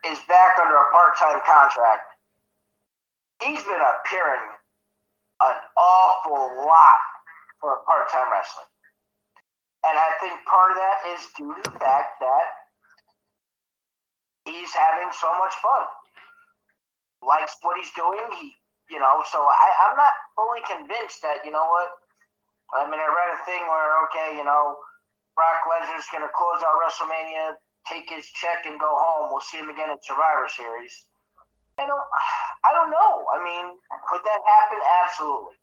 is 0.06 0.20
back 0.28 0.58
under 0.62 0.76
a 0.76 0.92
part-time 0.92 1.40
contract, 1.46 2.16
he's 3.44 3.64
been 3.64 3.82
appearing 3.82 4.48
an 5.42 5.56
awful 5.78 6.66
lot 6.66 7.00
part-time 8.10 8.32
wrestling. 8.34 8.70
And 9.86 9.96
I 9.96 10.10
think 10.20 10.36
part 10.44 10.72
of 10.72 10.78
that 10.78 10.98
is 11.16 11.22
due 11.38 11.54
to 11.56 11.64
the 11.72 11.80
fact 11.80 12.20
that 12.20 12.46
he's 14.44 14.74
having 14.74 15.08
so 15.16 15.32
much 15.40 15.54
fun. 15.62 15.86
Likes 17.24 17.56
what 17.62 17.78
he's 17.80 17.92
doing. 17.96 18.20
He, 18.42 18.56
you 18.92 19.00
know, 19.00 19.24
so 19.32 19.40
I, 19.40 19.68
I'm 19.88 19.96
not 19.96 20.14
fully 20.36 20.64
convinced 20.68 21.22
that, 21.24 21.46
you 21.46 21.52
know 21.52 21.64
what? 21.70 21.90
I 22.76 22.86
mean, 22.90 23.00
I 23.00 23.08
read 23.08 23.40
a 23.40 23.42
thing 23.48 23.64
where, 23.66 24.04
okay, 24.10 24.38
you 24.38 24.44
know, 24.44 24.78
Brock 25.36 25.64
Lesnar's 25.66 26.10
going 26.12 26.26
to 26.28 26.34
close 26.36 26.60
out 26.62 26.76
WrestleMania, 26.76 27.56
take 27.88 28.10
his 28.12 28.28
check, 28.36 28.68
and 28.68 28.80
go 28.80 28.92
home. 28.92 29.32
We'll 29.32 29.46
see 29.46 29.58
him 29.58 29.72
again 29.72 29.90
at 29.90 30.04
Survivor 30.04 30.52
Series. 30.52 30.94
I 31.80 31.88
don't, 31.88 32.04
I 32.68 32.76
don't 32.76 32.92
know. 32.92 33.26
I 33.32 33.40
mean, 33.40 33.80
could 34.12 34.22
that 34.22 34.42
happen? 34.44 34.80
Absolutely. 35.08 35.59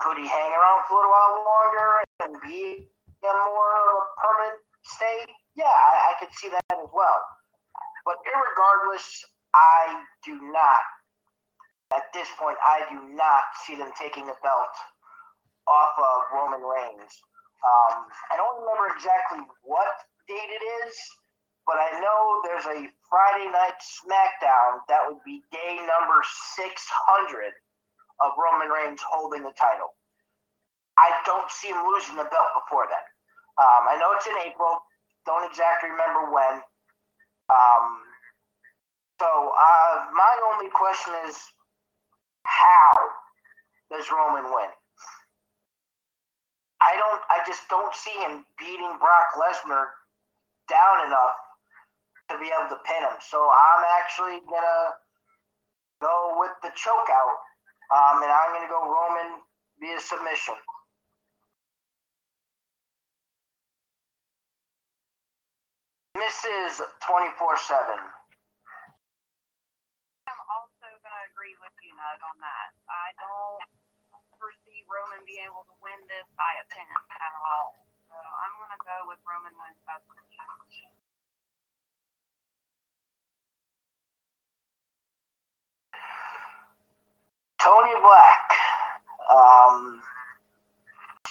Could 0.00 0.16
he 0.16 0.26
hang 0.26 0.52
around 0.52 0.88
for 0.88 0.96
a 0.96 0.96
little 0.96 1.12
while 1.12 1.44
longer 1.44 1.88
and 2.24 2.32
be 2.40 2.88
a 3.20 3.32
more 3.52 3.72
of 3.76 4.00
a 4.00 4.04
permanent 4.16 4.60
stay? 4.82 5.28
Yeah, 5.54 5.68
I, 5.68 5.92
I 6.08 6.12
could 6.18 6.32
see 6.40 6.48
that 6.48 6.64
as 6.72 6.88
well. 6.88 7.20
But 8.08 8.16
irregardless, 8.24 9.04
I 9.52 10.00
do 10.24 10.40
not, 10.40 10.84
at 11.92 12.08
this 12.14 12.28
point, 12.40 12.56
I 12.64 12.88
do 12.88 13.12
not 13.12 13.44
see 13.66 13.76
them 13.76 13.92
taking 14.00 14.24
the 14.24 14.40
belt 14.42 14.72
off 15.68 15.92
of 16.00 16.32
Roman 16.32 16.64
Reigns. 16.64 17.12
Um, 17.60 18.08
I 18.32 18.40
don't 18.40 18.64
remember 18.64 18.96
exactly 18.96 19.44
what 19.68 19.92
date 20.26 20.48
it 20.48 20.64
is, 20.88 20.96
but 21.66 21.76
I 21.76 22.00
know 22.00 22.40
there's 22.40 22.64
a 22.64 22.88
Friday 23.04 23.52
night 23.52 23.76
SmackDown 24.00 24.80
that 24.88 25.04
would 25.04 25.20
be 25.26 25.44
day 25.52 25.76
number 25.84 26.24
600 26.56 27.52
of 28.20 28.32
Roman 28.36 28.68
Reigns 28.68 29.00
holding 29.02 29.42
the 29.42 29.52
title. 29.58 29.94
I 30.98 31.10
don't 31.24 31.50
see 31.50 31.68
him 31.68 31.80
losing 31.88 32.16
the 32.16 32.28
belt 32.28 32.50
before 32.54 32.86
then. 32.88 33.04
Um, 33.56 33.88
I 33.88 33.96
know 33.98 34.12
it's 34.12 34.26
in 34.26 34.36
April. 34.44 34.78
Don't 35.26 35.48
exactly 35.48 35.90
remember 35.90 36.30
when. 36.32 36.60
Um, 37.48 37.84
so 39.20 39.28
uh, 39.28 40.08
my 40.16 40.32
only 40.52 40.70
question 40.70 41.12
is, 41.28 41.36
how 42.44 42.92
does 43.90 44.10
Roman 44.10 44.44
win? 44.44 44.70
I 46.80 46.96
don't. 46.96 47.20
I 47.28 47.44
just 47.46 47.68
don't 47.68 47.94
see 47.94 48.16
him 48.24 48.44
beating 48.58 48.96
Brock 48.98 49.36
Lesnar 49.36 49.92
down 50.68 51.06
enough 51.06 51.36
to 52.30 52.38
be 52.38 52.48
able 52.48 52.70
to 52.72 52.80
pin 52.88 53.04
him. 53.04 53.20
So 53.20 53.50
I'm 53.52 53.84
actually 54.00 54.40
gonna 54.48 54.96
go 56.00 56.40
with 56.40 56.52
the 56.62 56.70
choke 56.74 57.10
out, 57.12 57.36
um, 57.92 58.22
and 58.22 58.32
I'm 58.32 58.50
gonna 58.54 58.70
go 58.70 58.82
Roman 58.86 59.42
via 59.80 60.00
submission. 60.00 60.56
Mrs. 66.18 66.82
24 67.08 67.56
7. 67.58 68.00
I'm 70.28 70.42
also 70.50 70.88
going 71.04 71.14
to 71.14 71.24
agree 71.32 71.56
with 71.60 71.74
you, 71.84 71.92
Nug, 71.96 72.20
on 72.24 72.36
that. 72.42 72.70
I 72.90 73.08
don't 73.20 73.64
foresee 74.40 74.84
Roman 74.90 75.22
being 75.28 75.46
able 75.48 75.64
to 75.68 75.76
win 75.80 75.98
this 76.10 76.26
by 76.36 76.52
a 76.60 76.66
pin 76.72 76.86
at 77.16 77.34
all. 77.46 77.86
So 78.10 78.16
I'm 78.16 78.54
going 78.60 78.74
to 78.74 78.82
go 78.84 78.98
with 79.10 79.20
Roman 79.24 79.54
wins 79.56 79.80
by 79.88 79.98
submission. 80.04 80.89
Tony 87.60 87.92
Black 88.00 88.50
um, 89.28 90.00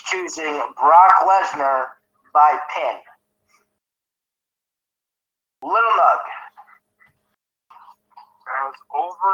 choosing 0.05 0.61
Brock 0.77 1.13
Lesnar 1.25 1.87
by 2.33 2.53
pin. 2.69 3.01
Little 5.63 5.95
Nug. 5.97 6.21
As 8.61 8.75
over 8.93 9.33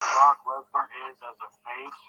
Brock 0.00 0.38
Lesnar 0.48 0.88
is 1.12 1.16
as 1.20 1.36
a 1.44 1.50
face, 1.60 2.02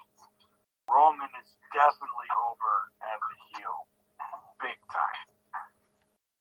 Roman 0.88 1.28
is 1.44 1.50
definitely 1.76 2.30
over 2.48 2.74
as 3.04 3.20
a 3.20 3.36
heel. 3.52 3.78
Big 4.64 4.80
time. 4.88 5.28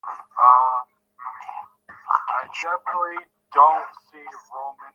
Um, 0.06 0.86
I 1.90 2.46
definitely 2.54 3.26
don't 3.50 3.90
see 4.10 4.22
Roman 4.54 4.94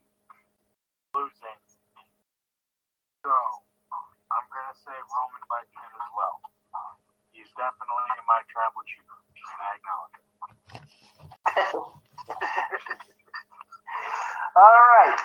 I 8.37 8.45
travel 8.53 8.81
cheaper, 8.85 9.17
I 9.57 9.81
it. 10.13 11.73
All 14.55 14.77
right, 14.93 15.17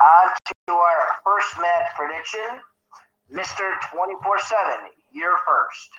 on 0.00 0.28
to 0.68 0.74
our 0.74 1.16
first 1.24 1.56
match 1.60 1.96
prediction, 1.96 2.60
Mister 3.30 3.72
Twenty 3.90 4.14
Four 4.22 4.38
Seven, 4.40 4.92
year 5.12 5.32
first. 5.46 5.90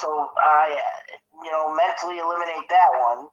So 0.00 0.30
I, 0.38 0.78
you 1.44 1.50
know, 1.52 1.74
mentally 1.74 2.18
eliminate 2.18 2.68
that 2.70 2.90
one. 3.00 3.28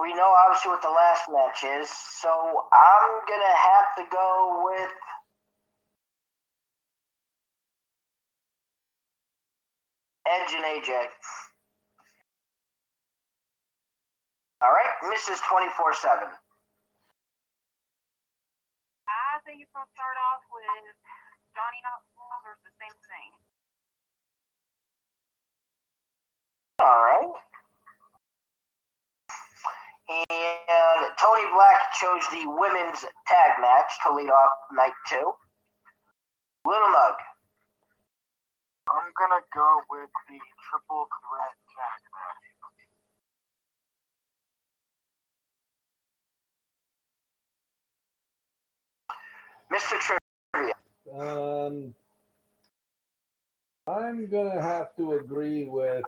We 0.00 0.14
know 0.14 0.32
obviously 0.46 0.70
what 0.72 0.82
the 0.82 0.90
last 0.90 1.28
match 1.30 1.64
is, 1.64 1.90
so 2.20 2.30
I'm 2.72 3.10
gonna 3.28 3.56
have 3.56 3.88
to 3.98 4.04
go 4.10 4.62
with. 4.64 4.90
Edge 10.26 10.54
and 10.54 10.64
AJ. 10.64 10.90
All 14.62 14.72
right, 14.72 14.94
Mrs. 15.10 15.42
24 15.50 15.94
7. 15.94 16.28
I 19.08 19.40
think 19.44 19.60
it's 19.62 19.72
gonna 19.76 19.90
start 19.92 20.16
off 20.32 20.42
with 20.48 20.96
Johnny 21.54 21.80
Knoxville 21.84 22.40
versus 22.46 22.64
the 22.64 22.74
Same 22.80 22.96
All 26.80 26.86
right. 26.86 27.32
And 30.08 31.16
Tony 31.18 31.44
Black 31.54 31.92
chose 32.00 32.22
the 32.32 32.44
women's 32.46 33.00
tag 33.26 33.60
match 33.60 33.92
to 34.06 34.12
lead 34.12 34.28
off 34.28 34.52
night 34.72 34.92
two. 35.08 35.32
Little 36.66 36.88
Nug. 36.88 37.14
I'm 38.90 39.12
gonna 39.18 39.40
go 39.54 39.80
with 39.88 40.10
the 40.28 40.38
triple 40.68 41.08
threat 41.30 41.54
tag 41.74 42.00
match. 42.12 42.44
Mr. 49.72 50.18
Trivia. 50.52 50.74
Um, 51.18 51.94
I'm 53.86 54.26
gonna 54.26 54.60
have 54.60 54.94
to 54.96 55.12
agree 55.14 55.64
with 55.64 56.04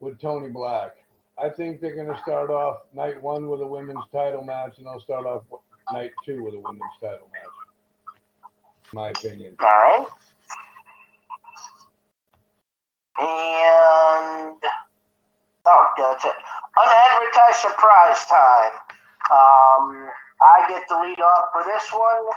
with 0.00 0.20
Tony 0.20 0.48
Black. 0.48 0.96
I 1.40 1.48
think 1.48 1.80
they're 1.80 1.94
gonna 1.94 2.20
start 2.22 2.50
off 2.50 2.82
night 2.92 3.22
one 3.22 3.48
with 3.48 3.60
a 3.60 3.66
women's 3.66 4.04
title 4.12 4.42
match, 4.42 4.78
and 4.78 4.86
they'll 4.86 5.00
start 5.00 5.26
off 5.26 5.42
night 5.92 6.10
two 6.24 6.42
with 6.42 6.54
a 6.54 6.58
women's 6.58 6.82
title 7.00 7.28
match. 7.32 8.14
My 8.92 9.10
opinion. 9.10 9.54
All 9.60 9.66
right. 9.66 10.06
And 13.20 14.56
oh, 15.66 15.86
that's 15.96 16.24
it. 16.24 16.32
Unadvertised 16.78 17.58
surprise 17.58 18.24
time. 18.26 18.72
Um, 19.30 20.08
I 20.40 20.64
get 20.68 20.88
the 20.88 20.96
lead 20.96 21.20
off 21.20 21.46
for 21.52 21.64
this 21.64 21.92
one, 21.92 22.32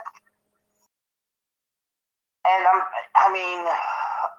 and 2.48 2.68
I'm. 2.68 2.82
I 3.16 3.32
mean, 3.32 3.66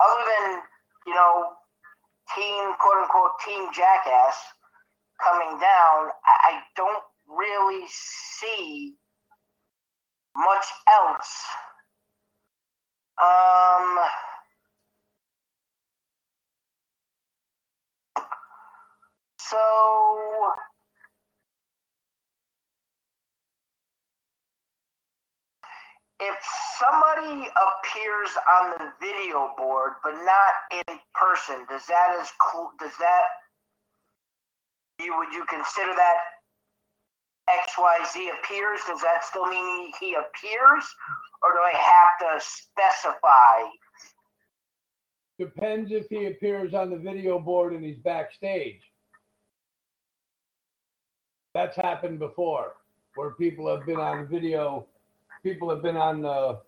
other 0.01 0.25
than 0.27 0.63
you 1.07 1.15
know, 1.15 1.53
team 2.37 2.75
quote 2.79 3.03
unquote 3.03 3.33
team 3.45 3.69
jackass 3.73 4.37
coming 5.23 5.59
down, 5.59 6.11
I, 6.25 6.61
don't 6.77 7.03
really 7.29 7.85
see 7.89 8.95
much 10.37 10.67
else. 10.89 11.45
Um. 13.23 13.99
So 19.39 19.59
if 26.23 26.37
somebody 26.79 27.49
appears 27.51 28.31
on 28.47 28.71
the 28.79 28.93
video 29.01 29.51
board 29.59 29.95
but 30.05 30.15
not 30.23 30.55
in 30.71 30.99
person, 31.15 31.67
does 31.69 31.87
that 31.87 32.17
is 32.21 32.31
cool? 32.41 32.71
Does 32.79 32.97
that 32.99 33.23
you 35.01 35.17
would 35.19 35.33
you 35.33 35.45
consider 35.47 35.93
that 35.97 36.17
X 37.49 37.73
Y 37.77 37.99
Z 38.13 38.31
appears? 38.39 38.81
Does 38.87 39.01
that 39.03 39.25
still 39.25 39.47
mean 39.47 39.93
he 39.99 40.15
appears, 40.15 40.85
or 41.43 41.53
do 41.53 41.59
I 41.59 41.73
have 41.75 42.19
to 42.21 42.45
specify? 42.45 43.69
Depends 45.39 45.91
if 45.91 46.07
he 46.09 46.27
appears 46.27 46.73
on 46.73 46.91
the 46.91 46.99
video 46.99 47.41
board 47.41 47.73
and 47.73 47.85
he's 47.85 47.99
backstage. 47.99 48.81
That's 51.55 51.75
happened 51.75 52.21
before, 52.21 52.75
where 53.17 53.31
people 53.33 53.69
have 53.75 53.85
been 53.85 53.99
on 53.99 54.29
video, 54.29 54.87
people 55.43 55.69
have 55.71 55.83
been 55.83 55.97
on 55.97 56.23
the 56.23 56.59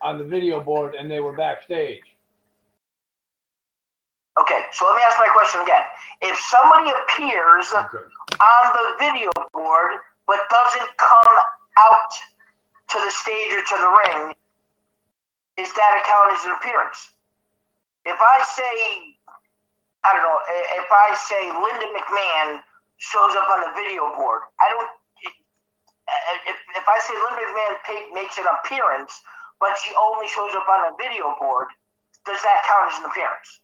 on 0.00 0.18
the 0.18 0.24
video 0.24 0.60
board 0.60 0.94
and 0.94 1.10
they 1.10 1.20
were 1.20 1.32
backstage. 1.32 2.02
Okay, 4.40 4.62
so 4.72 4.86
let 4.86 4.94
me 4.94 5.02
ask 5.02 5.18
my 5.18 5.26
question 5.34 5.60
again. 5.62 5.82
If 6.22 6.38
somebody 6.38 6.90
appears 6.90 7.66
Okay. 7.74 8.06
on 8.38 8.64
the 8.72 8.96
video 9.00 9.30
board 9.52 9.98
but 10.26 10.38
doesn't 10.50 10.96
come 10.96 11.26
out 11.80 12.12
to 12.90 12.98
the 13.04 13.10
stage 13.10 13.52
or 13.52 13.62
to 13.62 13.76
the 13.82 13.90
ring, 14.06 14.34
is 15.56 15.72
that 15.74 16.04
count 16.06 16.30
as 16.38 16.44
an 16.44 16.52
appearance? 16.52 17.10
If 18.04 18.16
I 18.20 18.44
say, 18.46 19.18
I 20.04 20.12
don't 20.14 20.22
know, 20.22 20.38
if 20.78 20.86
I 20.90 21.14
say 21.18 21.50
Linda 21.50 21.86
McMahon 21.98 22.62
shows 22.98 23.34
up 23.34 23.50
on 23.50 23.60
the 23.62 23.72
video 23.74 24.14
board, 24.14 24.42
I 24.60 24.68
don't. 24.70 24.88
If, 26.46 26.56
if 26.76 26.86
I 26.88 26.98
say 27.04 27.14
Linda 27.14 27.42
McMahon 27.44 27.74
pa- 27.84 28.14
makes 28.14 28.38
an 28.38 28.46
appearance, 28.48 29.12
but 29.60 29.76
she 29.78 29.92
only 29.94 30.28
shows 30.28 30.54
up 30.54 30.68
on 30.68 30.92
a 30.92 30.96
video 30.96 31.36
board, 31.40 31.68
does 32.24 32.40
that 32.42 32.64
count 32.64 32.92
as 32.92 32.98
an 33.00 33.06
appearance? 33.10 33.60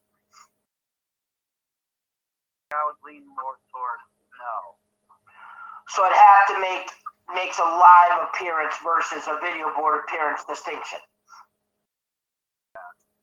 I 2.72 2.82
would 2.84 2.98
lean 3.06 3.24
more 3.28 3.56
towards 3.70 4.04
no. 4.36 4.76
So 5.88 6.04
it 6.04 6.12
have 6.12 6.46
to 6.54 6.60
make 6.60 6.90
makes 7.34 7.58
a 7.58 7.64
live 7.64 8.28
appearance 8.28 8.74
versus 8.84 9.24
a 9.28 9.38
video 9.40 9.72
board 9.76 10.02
appearance 10.04 10.44
distinction. 10.44 10.98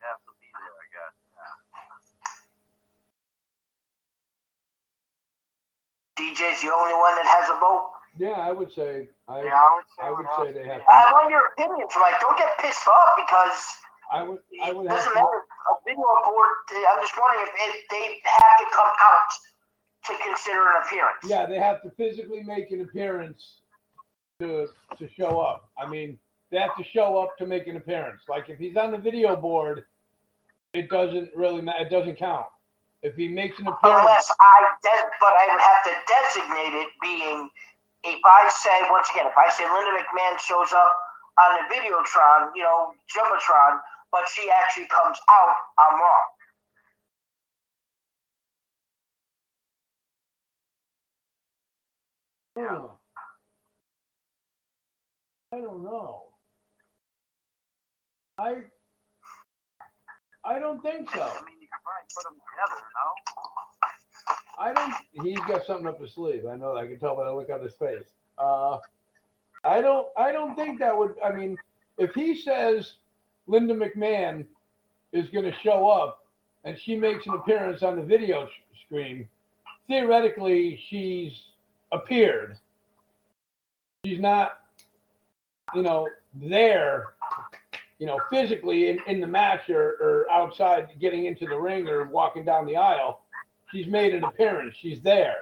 Have 0.01 0.17
to 0.25 0.33
be 0.41 0.49
there, 0.49 0.73
I 0.73 0.87
guess. 0.89 1.13
Yeah. 1.37 1.55
DJ's 6.17 6.61
the 6.63 6.73
only 6.73 6.93
one 6.95 7.15
that 7.15 7.25
has 7.27 7.49
a 7.49 7.57
vote. 7.59 7.91
Yeah, 8.17 8.31
I 8.31 8.51
would 8.51 8.71
say 8.73 9.09
I 9.27 9.43
Yeah, 9.43 9.55
I 9.55 9.75
would 9.75 9.85
say, 9.87 10.03
I 10.03 10.11
would 10.11 10.25
have 10.25 10.35
say 10.45 10.47
to 10.47 10.59
they 10.59 10.65
have 10.67 10.81
there. 10.83 10.89
I 10.89 11.11
want 11.13 11.29
your 11.31 11.47
opinions, 11.55 11.91
Mike. 11.99 12.19
Don't 12.19 12.37
get 12.37 12.57
pissed 12.59 12.87
off 12.87 13.15
because 13.15 13.63
I 14.11 14.23
would 14.23 14.39
I 14.63 14.69
it 14.69 14.75
would 14.75 14.87
have 14.87 14.97
doesn't 14.97 15.13
to, 15.13 15.19
matter. 15.19 15.41
A 15.71 15.73
video 15.85 16.03
board. 16.25 16.49
I'm 16.91 16.99
just 17.01 17.13
wondering 17.17 17.47
if, 17.47 17.75
if 17.75 17.89
they 17.89 18.19
have 18.25 18.57
to 18.59 18.65
come 18.75 18.91
out 19.01 19.31
to 20.07 20.13
consider 20.27 20.59
an 20.59 20.83
appearance. 20.85 21.23
yeah, 21.25 21.45
they 21.45 21.57
have 21.59 21.81
to 21.83 21.91
physically 21.91 22.43
make 22.43 22.71
an 22.71 22.81
appearance 22.81 23.61
to 24.39 24.67
to 24.97 25.07
show 25.17 25.39
up. 25.39 25.69
I 25.77 25.87
mean, 25.87 26.17
they 26.49 26.57
have 26.59 26.75
to 26.77 26.83
show 26.83 27.17
up 27.17 27.37
to 27.37 27.45
make 27.45 27.67
an 27.67 27.77
appearance. 27.77 28.23
Like 28.27 28.49
if 28.49 28.59
he's 28.59 28.75
on 28.75 28.91
the 28.91 28.97
video 28.97 29.35
board, 29.37 29.85
it 30.73 30.89
doesn't 30.89 31.29
really 31.35 31.61
ma- 31.61 31.79
it 31.79 31.89
doesn't 31.89 32.17
count. 32.17 32.47
If 33.03 33.15
he 33.15 33.27
makes 33.29 33.57
an 33.59 33.67
appearance, 33.67 34.01
Unless 34.01 34.31
I, 34.39 34.67
de- 34.83 35.09
but 35.19 35.33
I 35.33 35.47
would 35.49 35.61
have 35.61 35.83
to 35.85 35.93
designate 36.05 36.79
it 36.81 36.89
being, 37.01 37.49
if 38.03 38.19
I 38.25 38.49
say, 38.49 38.77
once 38.89 39.09
again, 39.11 39.27
if 39.27 39.37
I 39.37 39.49
say 39.51 39.63
Linda 39.65 39.91
McMahon 39.97 40.39
shows 40.39 40.73
up 40.73 40.93
on 41.39 41.57
the 41.57 41.75
Videotron, 41.75 42.51
you 42.55 42.63
know, 42.63 42.93
Jumbotron, 43.15 43.79
but 44.11 44.23
she 44.33 44.49
actually 44.51 44.87
comes 44.87 45.17
out, 45.29 45.55
I'm 45.79 45.99
wrong. 45.99 46.27
Huh. 52.57 52.87
I 55.53 55.61
don't 55.61 55.83
know. 55.83 56.23
I 58.37 58.55
I 60.45 60.59
don't 60.59 60.81
think 60.81 61.09
so. 61.11 61.21
I 61.21 61.41
mean, 61.45 61.59
you 61.61 61.67
could 61.69 61.83
probably 61.83 62.09
put 62.15 62.23
them 62.25 62.35
together, 62.39 62.81
no? 62.81 63.07
I 64.59 64.73
don't. 64.73 64.93
He's 65.25 65.39
got 65.47 65.65
something 65.65 65.87
up 65.87 65.99
his 65.99 66.13
sleeve. 66.13 66.45
I 66.45 66.55
know. 66.55 66.75
I 66.75 66.85
can 66.85 66.99
tell 66.99 67.15
by 67.15 67.25
the 67.25 67.33
look 67.33 67.49
on 67.49 67.61
his 67.61 67.73
face. 67.73 68.05
Uh, 68.37 68.77
I 69.63 69.81
don't. 69.81 70.07
I 70.17 70.31
don't 70.31 70.55
think 70.55 70.79
that 70.79 70.95
would. 70.95 71.15
I 71.23 71.31
mean, 71.31 71.57
if 71.97 72.13
he 72.13 72.39
says 72.39 72.93
Linda 73.47 73.73
McMahon 73.73 74.45
is 75.11 75.29
going 75.29 75.45
to 75.45 75.53
show 75.63 75.89
up 75.89 76.25
and 76.63 76.77
she 76.79 76.95
makes 76.95 77.25
an 77.27 77.33
appearance 77.33 77.83
on 77.83 77.95
the 77.95 78.01
video 78.01 78.47
sh- 78.47 78.79
screen, 78.85 79.27
theoretically 79.87 80.79
she's 80.89 81.41
appeared. 81.91 82.57
She's 84.05 84.19
not, 84.19 84.59
you 85.75 85.81
know, 85.83 86.07
there, 86.33 87.13
you 87.99 88.07
know, 88.07 88.19
physically 88.31 88.89
in, 88.89 88.99
in 89.07 89.19
the 89.19 89.27
match 89.27 89.69
or, 89.69 89.97
or 90.01 90.31
outside 90.31 90.89
getting 90.99 91.25
into 91.25 91.45
the 91.45 91.59
ring 91.59 91.87
or 91.87 92.05
walking 92.05 92.45
down 92.45 92.65
the 92.65 92.77
aisle. 92.77 93.21
She's 93.71 93.87
made 93.87 94.13
an 94.13 94.23
appearance. 94.23 94.75
She's 94.81 95.01
there. 95.01 95.35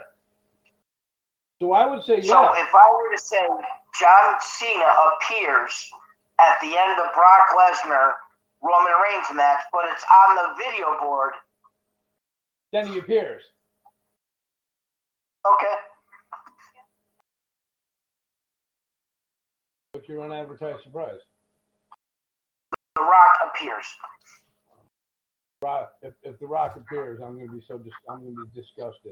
So 1.61 1.73
I 1.73 1.85
would 1.85 2.03
say, 2.03 2.22
So 2.22 2.41
yeah. 2.41 2.61
if 2.64 2.73
I 2.73 2.91
were 2.91 3.11
to 3.15 3.22
say 3.22 3.41
John 3.99 4.35
Cena 4.39 4.85
appears 5.15 5.89
at 6.39 6.57
the 6.61 6.77
end 6.77 6.99
of 6.99 7.14
Brock 7.14 7.47
Lesnar 7.57 8.14
Roman 8.61 8.93
Reigns 9.03 9.27
match, 9.34 9.60
but 9.73 9.85
it's 9.91 10.03
on 10.27 10.35
the 10.35 10.56
video 10.64 10.97
board, 11.01 11.34
Then 12.72 12.88
he 12.88 12.99
appears. 12.99 13.41
okay. 15.53 15.73
What's 19.93 20.07
your 20.07 20.23
unadvertised 20.23 20.84
surprise? 20.84 21.19
The 22.95 23.01
Rock 23.01 23.34
appears. 23.53 23.85
Rock, 25.60 25.91
if, 25.99 26.15
if 26.23 26.40
the 26.40 26.48
Rock 26.48 26.80
appears, 26.80 27.19
I'm 27.19 27.36
going 27.36 27.52
to 27.52 27.60
be 27.60 27.64
so 27.68 27.76
dis- 27.76 27.91
I'm 28.07 28.23
going 28.23 28.31
to 28.31 28.48
be 28.48 28.64
disgusted. 28.64 29.11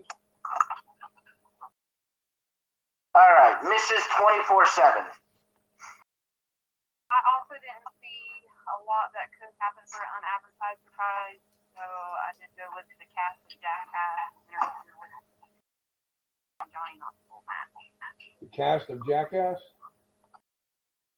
All 3.12 3.32
right, 3.36 3.60
Mrs. 3.68 4.04
24 4.16 4.64
7. 4.72 5.04
I 7.12 7.20
also 7.36 7.56
didn't 7.60 7.92
see 8.00 8.24
a 8.64 8.78
lot 8.88 9.12
that 9.12 9.28
could 9.36 9.52
happen 9.60 9.84
for 9.92 10.00
an 10.00 10.12
unadvertised 10.24 10.80
surprise, 10.88 11.44
so 11.76 11.84
I 11.84 12.32
did 12.40 12.48
go 12.56 12.64
look 12.80 12.88
at 12.88 12.96
the 12.96 13.12
cast 13.12 13.44
of 13.44 13.52
Jackass 13.60 14.32
and 14.40 14.48
interview 14.56 14.96
with 15.04 15.12
Johnny 16.72 16.96
Knoxville 16.96 17.44
match. 17.44 17.76
The 18.40 18.52
cast 18.56 18.88
of 18.88 19.04
Jackass. 19.04 19.60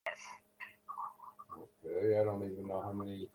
Yes. 0.09 0.17
Okay, 1.53 2.17
I 2.17 2.25
don't 2.25 2.41
even 2.49 2.65
know 2.65 2.81
how 2.81 2.97
many 2.97 3.29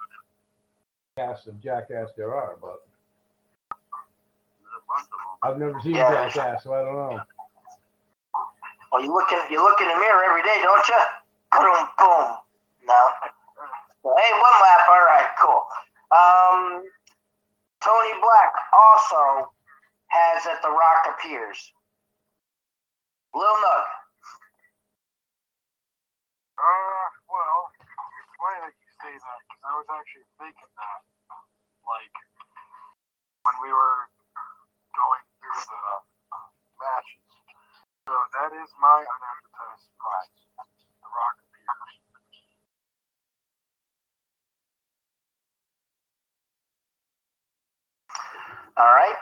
casts 1.16 1.46
of 1.46 1.60
Jackass 1.62 2.10
there 2.16 2.34
are, 2.34 2.56
but 2.60 2.82
There's 3.70 4.74
a 4.74 4.82
bunch 4.88 5.06
of 5.06 5.18
them. 5.18 5.38
I've 5.42 5.58
never 5.58 5.80
seen 5.80 5.94
Yeah. 5.94 6.10
Jackass, 6.28 6.64
so 6.64 6.74
I 6.74 6.82
don't 6.82 6.94
know. 6.94 7.20
Well, 8.92 9.02
you 9.02 9.12
look 9.12 9.30
in 9.32 9.38
you 9.50 9.62
look 9.62 9.80
in 9.80 9.88
the 9.88 9.96
mirror 9.96 10.24
every 10.24 10.42
day, 10.42 10.60
don't 10.62 10.86
you? 10.88 11.00
Boom, 11.52 11.88
boom. 11.98 12.38
No. 12.86 13.10
Well, 14.02 14.14
hey, 14.18 14.30
one 14.32 14.56
lap. 14.62 14.80
All 14.88 15.02
right, 15.02 15.30
cool. 15.40 15.62
Um, 16.14 16.84
Tony 17.82 18.12
Black 18.20 18.52
also 18.72 19.50
has 20.08 20.44
that 20.44 20.62
The 20.62 20.70
Rock 20.70 21.06
appears. 21.18 21.72
Lil 23.34 23.42
Nug. 23.46 23.84
Uh, 26.54 27.06
well, 27.26 27.66
it's 27.82 28.34
funny 28.38 28.60
that 28.62 28.74
you 28.78 28.90
say 29.02 29.10
that 29.10 29.38
because 29.42 29.53
I 29.64 29.72
was 29.80 29.88
actually 29.88 30.28
thinking 30.36 30.72
that, 30.76 31.00
um, 31.32 31.44
like, 31.88 32.16
when 33.48 33.56
we 33.64 33.72
were 33.72 33.98
going 34.92 35.24
through 35.40 35.60
the 35.64 35.82
um, 36.36 36.48
matches. 36.76 37.24
So 38.04 38.12
that 38.12 38.52
is 38.52 38.68
my 38.80 39.00
unadvertised 39.00 39.84
surprise. 39.88 40.36
The 41.00 41.08
Rock 41.08 41.36
appears. 41.40 41.92
All 48.76 48.92
right. 48.92 49.20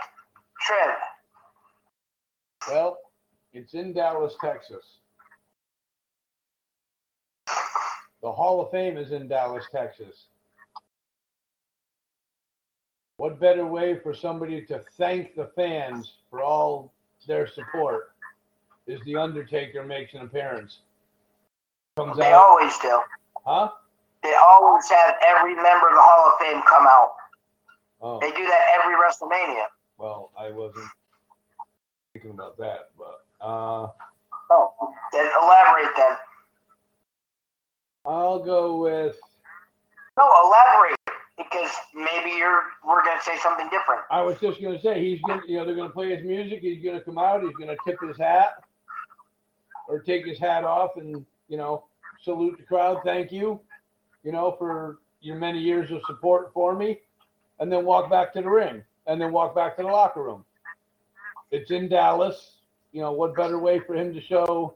Trev. 0.61 0.99
Well, 2.69 2.99
it's 3.53 3.75
in 3.75 3.93
Dallas, 3.93 4.35
Texas. 4.41 4.99
The 8.23 8.33
Hall 8.33 8.61
of 8.61 8.71
Fame 8.71 8.97
is 8.97 9.13
in 9.13 9.29
Dallas, 9.29 9.67
Texas. 9.73 10.27
What 13.23 13.39
better 13.39 13.65
way 13.65 14.01
for 14.01 14.13
somebody 14.13 14.63
to 14.63 14.81
thank 14.99 15.37
the 15.37 15.47
fans 15.55 16.15
for 16.29 16.43
all 16.43 16.93
their 17.29 17.47
support 17.47 18.11
is 18.89 19.01
The 19.05 19.15
Undertaker 19.17 19.85
makes 19.85 20.13
an 20.15 20.23
appearance. 20.23 20.81
Comes 21.97 22.17
They 22.17 22.33
out, 22.33 22.43
always 22.49 22.77
do. 22.79 23.01
huh? 23.47 23.69
They 24.25 24.35
always 24.35 24.89
have 24.91 25.15
every 25.25 25.55
member 25.55 25.91
of 25.91 25.95
the 25.95 26.01
Hall 26.03 26.33
of 26.33 26.45
Fame 26.45 26.63
come 26.69 26.85
out. 26.89 27.13
Oh, 28.01 28.19
They 28.19 28.33
do 28.33 28.45
that 28.45 28.81
every 28.81 28.97
WrestleMania. 28.97 29.67
well, 29.99 30.33
I 30.37 30.51
wasn't 30.51 30.89
thinking 32.15 32.33
about 32.33 32.59
that, 32.59 32.91
but 32.99 33.25
uh, 33.41 33.87
Oh, 34.51 34.75
then 35.13 35.31
elaborate 35.41 35.95
then. 35.97 36.17
I'll 38.05 38.41
go 38.41 38.79
with. 38.79 39.17
No, 40.19 40.29
elaborate 40.45 40.97
because 41.53 41.71
maybe 41.95 42.37
you're 42.37 42.63
we're 42.87 43.05
gonna 43.05 43.21
say 43.23 43.37
something 43.43 43.67
different. 43.67 44.03
I 44.11 44.23
was 44.23 44.39
just 44.41 44.63
gonna 44.63 44.81
say 44.81 45.03
he's 45.03 45.21
gonna, 45.23 45.43
you 45.47 45.57
know, 45.57 45.65
they're 45.65 45.75
gonna 45.75 45.91
play 45.91 46.15
his 46.15 46.25
music. 46.25 46.61
He's 46.61 46.83
gonna 46.85 47.01
come 47.01 47.19
out. 47.19 47.43
He's 47.43 47.57
gonna 47.59 47.77
tip 47.87 47.99
his 48.01 48.17
hat 48.17 48.65
or 49.89 50.01
take 50.01 50.27
his 50.27 50.39
hat 50.39 50.65
off 50.65 50.97
and 50.97 51.25
you 51.49 51.57
know 51.57 51.85
salute 52.23 52.57
the 52.59 52.65
crowd. 52.65 52.99
Thank 53.05 53.33
you, 53.33 53.61
you 54.25 54.33
know, 54.33 54.57
for 54.59 54.99
your 55.21 55.37
many 55.37 55.61
years 55.61 55.91
of 55.91 56.01
support 56.07 56.53
for 56.53 56.75
me, 56.75 57.01
and 57.61 57.71
then 57.71 57.85
walk 57.85 58.11
back 58.11 58.33
to 58.35 58.43
the 58.43 58.49
ring 58.49 58.83
and 59.07 59.21
then 59.21 59.33
walk 59.33 59.55
back 59.55 59.77
to 59.77 59.83
the 59.83 59.89
locker 59.89 60.23
room. 60.23 60.45
It's 61.51 61.71
in 61.71 61.89
Dallas. 61.89 62.57
You 62.93 63.01
know, 63.01 63.13
what 63.13 63.35
better 63.35 63.59
way 63.59 63.81
for 63.81 63.95
him 63.95 64.13
to 64.15 64.21
show 64.21 64.75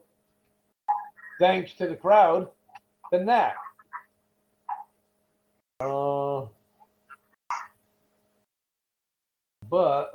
thanks 1.39 1.73
to 1.73 1.87
the 1.87 1.95
crowd 1.95 2.49
than 3.11 3.25
that? 3.27 3.55
Uh, 5.79 6.45
but 9.69 10.13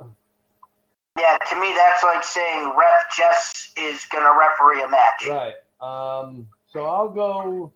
Yeah, 1.17 1.37
to 1.49 1.59
me 1.59 1.73
that's 1.75 2.03
like 2.03 2.23
saying 2.23 2.73
ref 2.77 3.15
Jess 3.15 3.71
is 3.77 4.05
gonna 4.11 4.37
referee 4.37 4.83
a 4.83 4.89
match. 4.89 5.27
Right. 5.27 5.53
Um, 5.81 6.47
so 6.67 6.85
I'll 6.85 7.09
go 7.09 7.71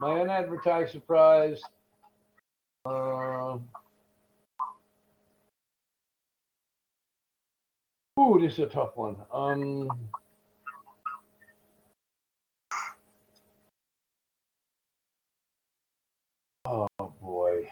my 0.00 0.20
unadvertised 0.20 0.92
surprise. 0.92 1.60
Uh, 2.86 3.58
ooh, 8.18 8.38
this 8.40 8.54
is 8.54 8.58
a 8.60 8.66
tough 8.66 8.96
one. 8.96 9.16
Um, 9.32 9.90
oh 16.64 16.88
boy. 17.20 17.68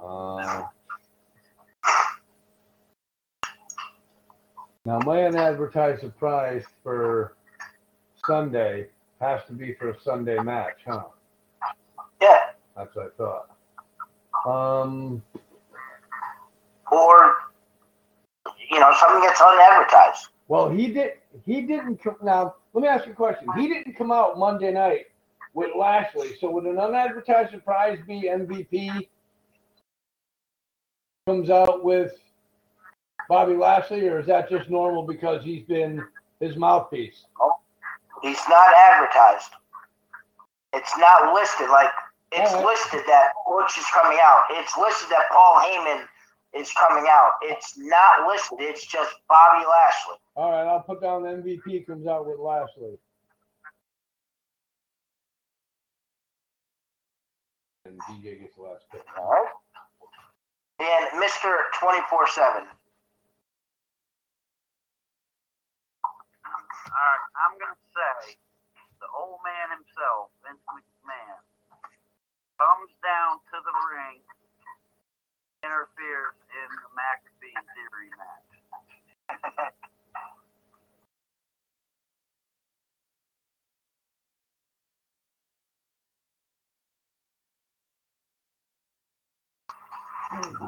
Uh, 0.00 0.64
now 4.84 4.98
my 5.04 5.24
unadvertised 5.24 6.00
surprise 6.00 6.64
for 6.82 7.36
Sunday 8.26 8.88
has 9.20 9.40
to 9.46 9.52
be 9.52 9.74
for 9.74 9.90
a 9.90 10.00
Sunday 10.00 10.38
match, 10.38 10.80
huh? 10.86 11.04
Yeah. 12.20 12.38
That's 12.76 12.94
what 12.94 13.06
I 13.06 13.22
thought. 14.46 14.82
Um, 14.82 15.22
Or 16.90 17.36
you 18.70 18.80
know, 18.80 18.92
something 18.98 19.20
that's 19.22 19.40
unadvertised. 19.40 20.28
well, 20.48 20.68
he 20.70 20.88
did. 20.88 21.12
He 21.46 21.62
didn't 21.62 22.02
come. 22.02 22.16
Now, 22.22 22.54
let 22.72 22.82
me 22.82 22.88
ask 22.88 23.06
you 23.06 23.12
a 23.12 23.14
question. 23.14 23.46
He 23.56 23.68
didn't 23.68 23.94
come 23.94 24.10
out 24.12 24.38
Monday 24.38 24.72
night 24.72 25.06
with 25.54 25.70
Lashley. 25.78 26.36
So 26.40 26.50
would 26.50 26.64
an 26.64 26.78
unadvertised 26.78 27.50
surprise 27.52 27.98
be 28.06 28.22
MVP 28.22 29.08
comes 31.26 31.48
out 31.50 31.84
with 31.84 32.12
Bobby 33.28 33.54
Lashley, 33.54 34.06
or 34.08 34.20
is 34.20 34.26
that 34.26 34.50
just 34.50 34.68
normal 34.70 35.02
because 35.02 35.42
he's 35.44 35.64
been 35.64 36.04
his 36.40 36.56
mouthpiece? 36.56 37.24
He's 38.22 38.40
not 38.48 38.74
advertised. 38.74 39.50
It's 40.72 40.96
not 40.98 41.32
listed 41.34 41.68
like 41.70 41.90
it's 42.32 42.52
right. 42.52 42.64
listed 42.64 43.00
that 43.06 43.32
Butch 43.46 43.78
is 43.78 43.86
coming 43.92 44.18
out. 44.20 44.44
It's 44.50 44.76
listed 44.76 45.08
that 45.10 45.26
Paul 45.30 45.60
Heyman 45.60 46.04
is 46.52 46.72
coming 46.72 47.06
out. 47.08 47.32
It's 47.42 47.78
not 47.78 48.26
listed. 48.26 48.58
It's 48.60 48.84
just 48.86 49.14
Bobby 49.28 49.64
Lashley. 49.64 50.16
All 50.36 50.50
right, 50.50 50.66
I'll 50.66 50.80
put 50.80 51.00
down 51.00 51.22
MVP 51.22 51.86
comes 51.86 52.06
out 52.06 52.26
with 52.26 52.38
Lashley. 52.38 52.98
and 57.86 58.00
DJ 58.02 58.40
gets 58.40 58.56
the 58.56 58.62
last 58.62 58.84
pick. 58.90 59.02
All 59.18 59.30
right. 59.30 59.46
And 60.80 61.22
Mr. 61.22 61.56
24 61.80 62.28
7. 62.28 62.62
All 66.84 67.00
right, 67.00 67.24
I'm 67.40 67.54
gonna 67.58 67.80
say 67.96 68.36
the 69.00 69.08
old 69.16 69.40
man 69.44 69.72
himself, 69.72 70.30
Vince 70.44 70.60
McMahon, 70.68 71.40
comes 72.60 72.92
down 73.02 73.40
to 73.52 73.56
the 73.64 73.74
ring, 73.90 74.20
interferes 75.64 76.36
in 76.52 76.68
the 76.68 76.90
McAfee 76.92 77.56
Theory 77.72 78.10
match. 78.20 78.54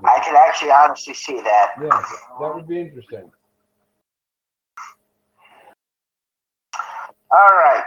I 0.04 0.20
can 0.24 0.36
actually 0.36 0.70
honestly 0.70 1.14
see 1.14 1.40
that. 1.40 1.72
Yeah, 1.80 1.88
that 2.40 2.54
would 2.54 2.68
be 2.68 2.80
interesting. 2.80 3.30
All 7.32 7.38
right. 7.56 7.84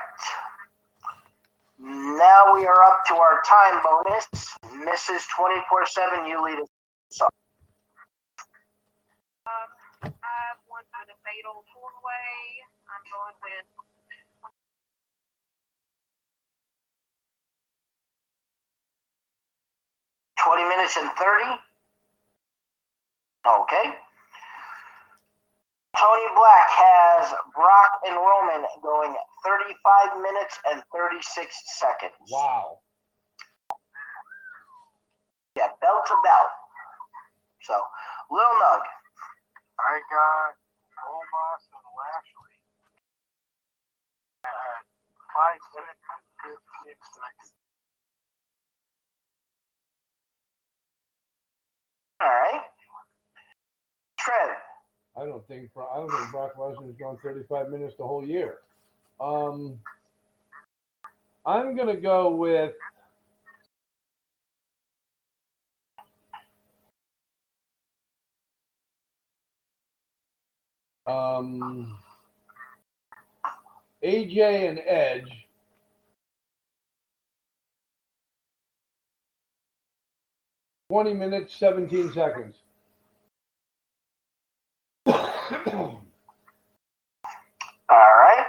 Now 1.80 2.56
we 2.56 2.66
are 2.68 2.84
up 2.84 3.06
to 3.08 3.16
our 3.16 3.42
time 3.48 3.82
bonus. 3.84 4.28
Mrs. 4.86 5.24
24 5.36 5.86
7, 5.88 6.26
you 6.28 6.44
lead 6.44 6.60
us. 6.60 7.22
Um, 9.48 9.70
I 10.04 10.32
have 10.54 10.60
one 10.68 10.86
for 10.92 11.04
the 11.08 11.18
fatal 11.28 11.64
four 11.76 11.92
way. 12.04 12.64
I'm 12.92 13.04
going 13.12 13.38
with 13.44 13.68
Twenty 20.40 20.64
minutes 20.70 20.98
and 20.98 21.12
thirty. 21.14 21.52
Okay. 23.48 23.86
Tony 26.00 26.28
Black 26.32 26.70
has 26.72 27.36
Brock 27.52 27.92
and 28.08 28.16
Roman 28.16 28.64
going 28.80 29.12
thirty-five 29.44 30.22
minutes 30.24 30.56
and 30.72 30.80
thirty-six 30.96 31.52
seconds. 31.76 32.16
Wow. 32.32 32.80
Yeah, 35.60 35.68
belt 35.84 36.08
to 36.08 36.16
belt. 36.24 36.52
So, 37.68 37.76
Lil 38.32 38.54
Nug. 38.64 38.80
I 39.80 40.00
got 40.08 40.56
Omos 41.04 41.64
and 41.68 41.88
Lashley 41.92 42.56
at 44.48 44.84
five 45.36 45.60
minutes 45.76 46.04
and 46.16 46.24
fifteen 46.48 46.96
seconds. 47.12 47.52
All 52.22 52.32
right. 52.32 52.64
Trev. 54.18 54.56
I 55.20 55.26
don't 55.26 55.46
think 55.48 55.70
I 55.78 55.98
don't 55.98 56.10
think 56.10 56.32
Brock 56.32 56.56
Lesnar's 56.58 56.96
gone 56.98 57.18
35 57.24 57.70
minutes 57.70 57.96
the 57.98 58.06
whole 58.06 58.26
year. 58.26 58.60
Um, 59.20 59.80
I'm 61.46 61.76
gonna 61.76 61.98
go 61.98 62.32
with 62.36 62.74
um, 71.08 71.98
AJ 74.04 74.70
and 74.70 74.80
Edge. 74.86 75.32
Twenty 80.90 81.14
minutes, 81.14 81.56
seventeen 81.56 82.12
seconds. 82.14 82.56
All 87.90 87.98
right. 87.98 88.48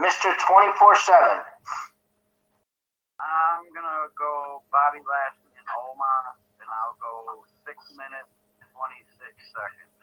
Mr. 0.00 0.34
24 0.48 0.96
7. 0.96 1.40
I'm 3.20 3.64
gonna 3.72 4.12
go 4.18 4.62
Bobby 4.72 5.00
Lashley 5.00 5.52
and 5.56 5.68
Omos, 5.72 6.36
and 6.60 6.68
I'll 6.68 6.98
go 7.00 7.44
six 7.64 7.78
minutes 7.96 8.28
twenty 8.76 9.00
six 9.16 9.32
seconds. 9.56 9.94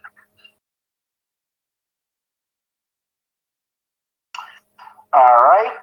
All 5.13 5.37
right. 5.37 5.77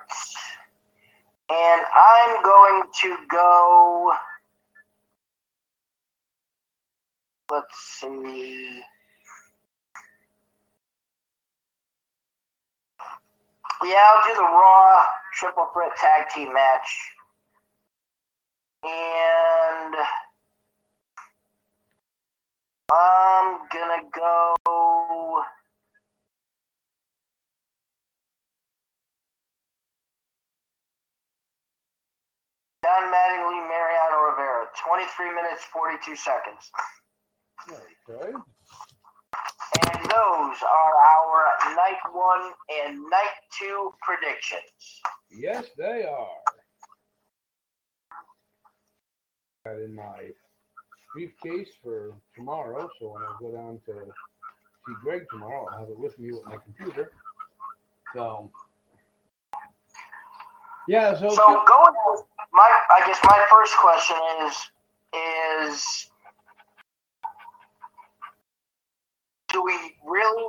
And 1.50 1.82
I'm 1.94 2.42
going 2.44 2.82
to 3.02 3.16
go. 3.30 4.12
Let's 7.50 7.76
see. 8.00 8.82
Yeah, 13.84 14.04
I'll 14.10 14.24
do 14.28 14.34
the 14.34 14.42
Raw 14.42 15.04
Triple 15.34 15.70
Threat 15.72 15.96
Tag 15.96 16.28
Team 16.34 16.52
match. 16.52 17.12
And 18.82 19.94
I'm 22.92 23.58
gonna 23.72 24.02
go. 24.12 25.44
Don 32.82 33.02
Mattingly, 33.12 33.68
Mariano 33.68 34.30
Rivera, 34.30 34.66
23 34.82 35.34
minutes, 35.34 35.64
42 35.72 36.16
seconds. 36.16 36.70
Okay. 37.70 38.32
And 39.74 40.02
those 40.04 40.56
are 40.62 40.94
our 40.96 41.74
night 41.76 41.98
one 42.12 42.52
and 42.84 42.98
night 43.10 43.36
two 43.58 43.92
predictions. 44.02 45.00
Yes, 45.30 45.66
they 45.76 46.04
are. 46.04 46.26
Got 49.64 49.82
in 49.82 49.94
my 49.94 50.30
briefcase 51.14 51.68
for 51.82 52.14
tomorrow, 52.34 52.88
so 52.98 53.08
when 53.12 53.22
I 53.22 53.34
go 53.40 53.52
down 53.52 53.80
to 53.86 53.92
see 54.86 54.94
Greg 55.02 55.26
tomorrow, 55.30 55.66
I'll 55.72 55.80
have 55.80 55.88
it 55.90 55.98
with 55.98 56.18
me 56.18 56.32
with 56.32 56.44
my 56.46 56.56
computer. 56.56 57.12
So, 58.14 58.50
yeah. 60.88 61.18
So, 61.18 61.28
So 61.30 61.62
going 61.66 61.94
with 62.06 62.24
my, 62.52 62.68
I 62.90 63.06
guess 63.06 63.18
my 63.24 63.44
first 63.50 63.76
question 63.76 64.16
is, 64.46 64.70
is 65.66 66.07
do 69.48 69.62
we 69.62 69.76
really? 70.04 70.48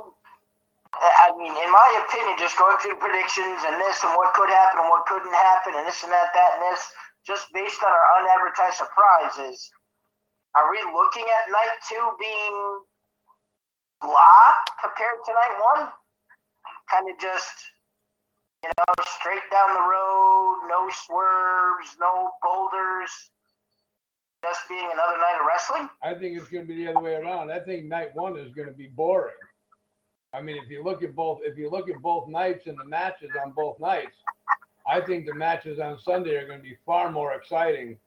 I 0.92 1.30
mean, 1.38 1.54
in 1.54 1.70
my 1.70 1.88
opinion, 2.02 2.34
just 2.38 2.58
going 2.58 2.76
through 2.82 2.98
predictions 2.98 3.62
and 3.62 3.78
this 3.78 4.02
and 4.02 4.12
what 4.18 4.34
could 4.34 4.50
happen 4.50 4.82
and 4.82 4.90
what 4.90 5.06
couldn't 5.06 5.32
happen 5.32 5.78
and 5.78 5.86
this 5.86 6.02
and 6.02 6.10
that, 6.10 6.34
that 6.34 6.58
and 6.58 6.62
this, 6.66 6.82
just 7.22 7.46
based 7.54 7.78
on 7.80 7.88
our 7.88 8.06
unadvertised 8.18 8.82
surprises, 8.82 9.70
are 10.58 10.66
we 10.66 10.82
looking 10.90 11.22
at 11.22 11.52
night 11.52 11.78
two 11.86 12.04
being 12.18 12.56
blah 14.02 14.50
compared 14.82 15.22
to 15.24 15.30
night 15.30 15.56
one? 15.62 15.82
Kind 16.90 17.06
of 17.06 17.16
just 17.22 17.54
you 18.62 18.68
know, 18.68 18.94
straight 19.20 19.46
down 19.50 19.72
the 19.72 19.80
road, 19.80 20.68
no 20.68 20.88
swerves, 20.92 21.96
no 21.98 22.30
boulders, 22.42 23.10
just 24.42 24.60
being 24.68 24.88
another 24.92 25.18
night 25.18 25.38
of 25.40 25.46
wrestling. 25.46 25.88
I 26.02 26.14
think 26.14 26.38
it's 26.38 26.48
going 26.48 26.66
to 26.66 26.68
be 26.68 26.84
the 26.84 26.90
other 26.90 27.00
way 27.00 27.14
around. 27.14 27.50
I 27.50 27.60
think 27.60 27.84
night 27.86 28.14
one 28.14 28.38
is 28.38 28.52
going 28.52 28.68
to 28.68 28.74
be 28.74 28.88
boring. 28.88 29.34
I 30.32 30.40
mean, 30.40 30.56
if 30.62 30.70
you 30.70 30.84
look 30.84 31.02
at 31.02 31.14
both, 31.14 31.40
if 31.42 31.58
you 31.58 31.70
look 31.70 31.90
at 31.90 32.00
both 32.00 32.28
nights 32.28 32.66
and 32.66 32.78
the 32.78 32.84
matches 32.84 33.30
on 33.44 33.52
both 33.52 33.78
nights, 33.80 34.16
I 34.88 35.00
think 35.00 35.26
the 35.26 35.34
matches 35.34 35.78
on 35.78 35.98
Sunday 35.98 36.36
are 36.36 36.46
going 36.46 36.60
to 36.60 36.64
be 36.64 36.76
far 36.86 37.10
more 37.10 37.34
exciting 37.34 37.98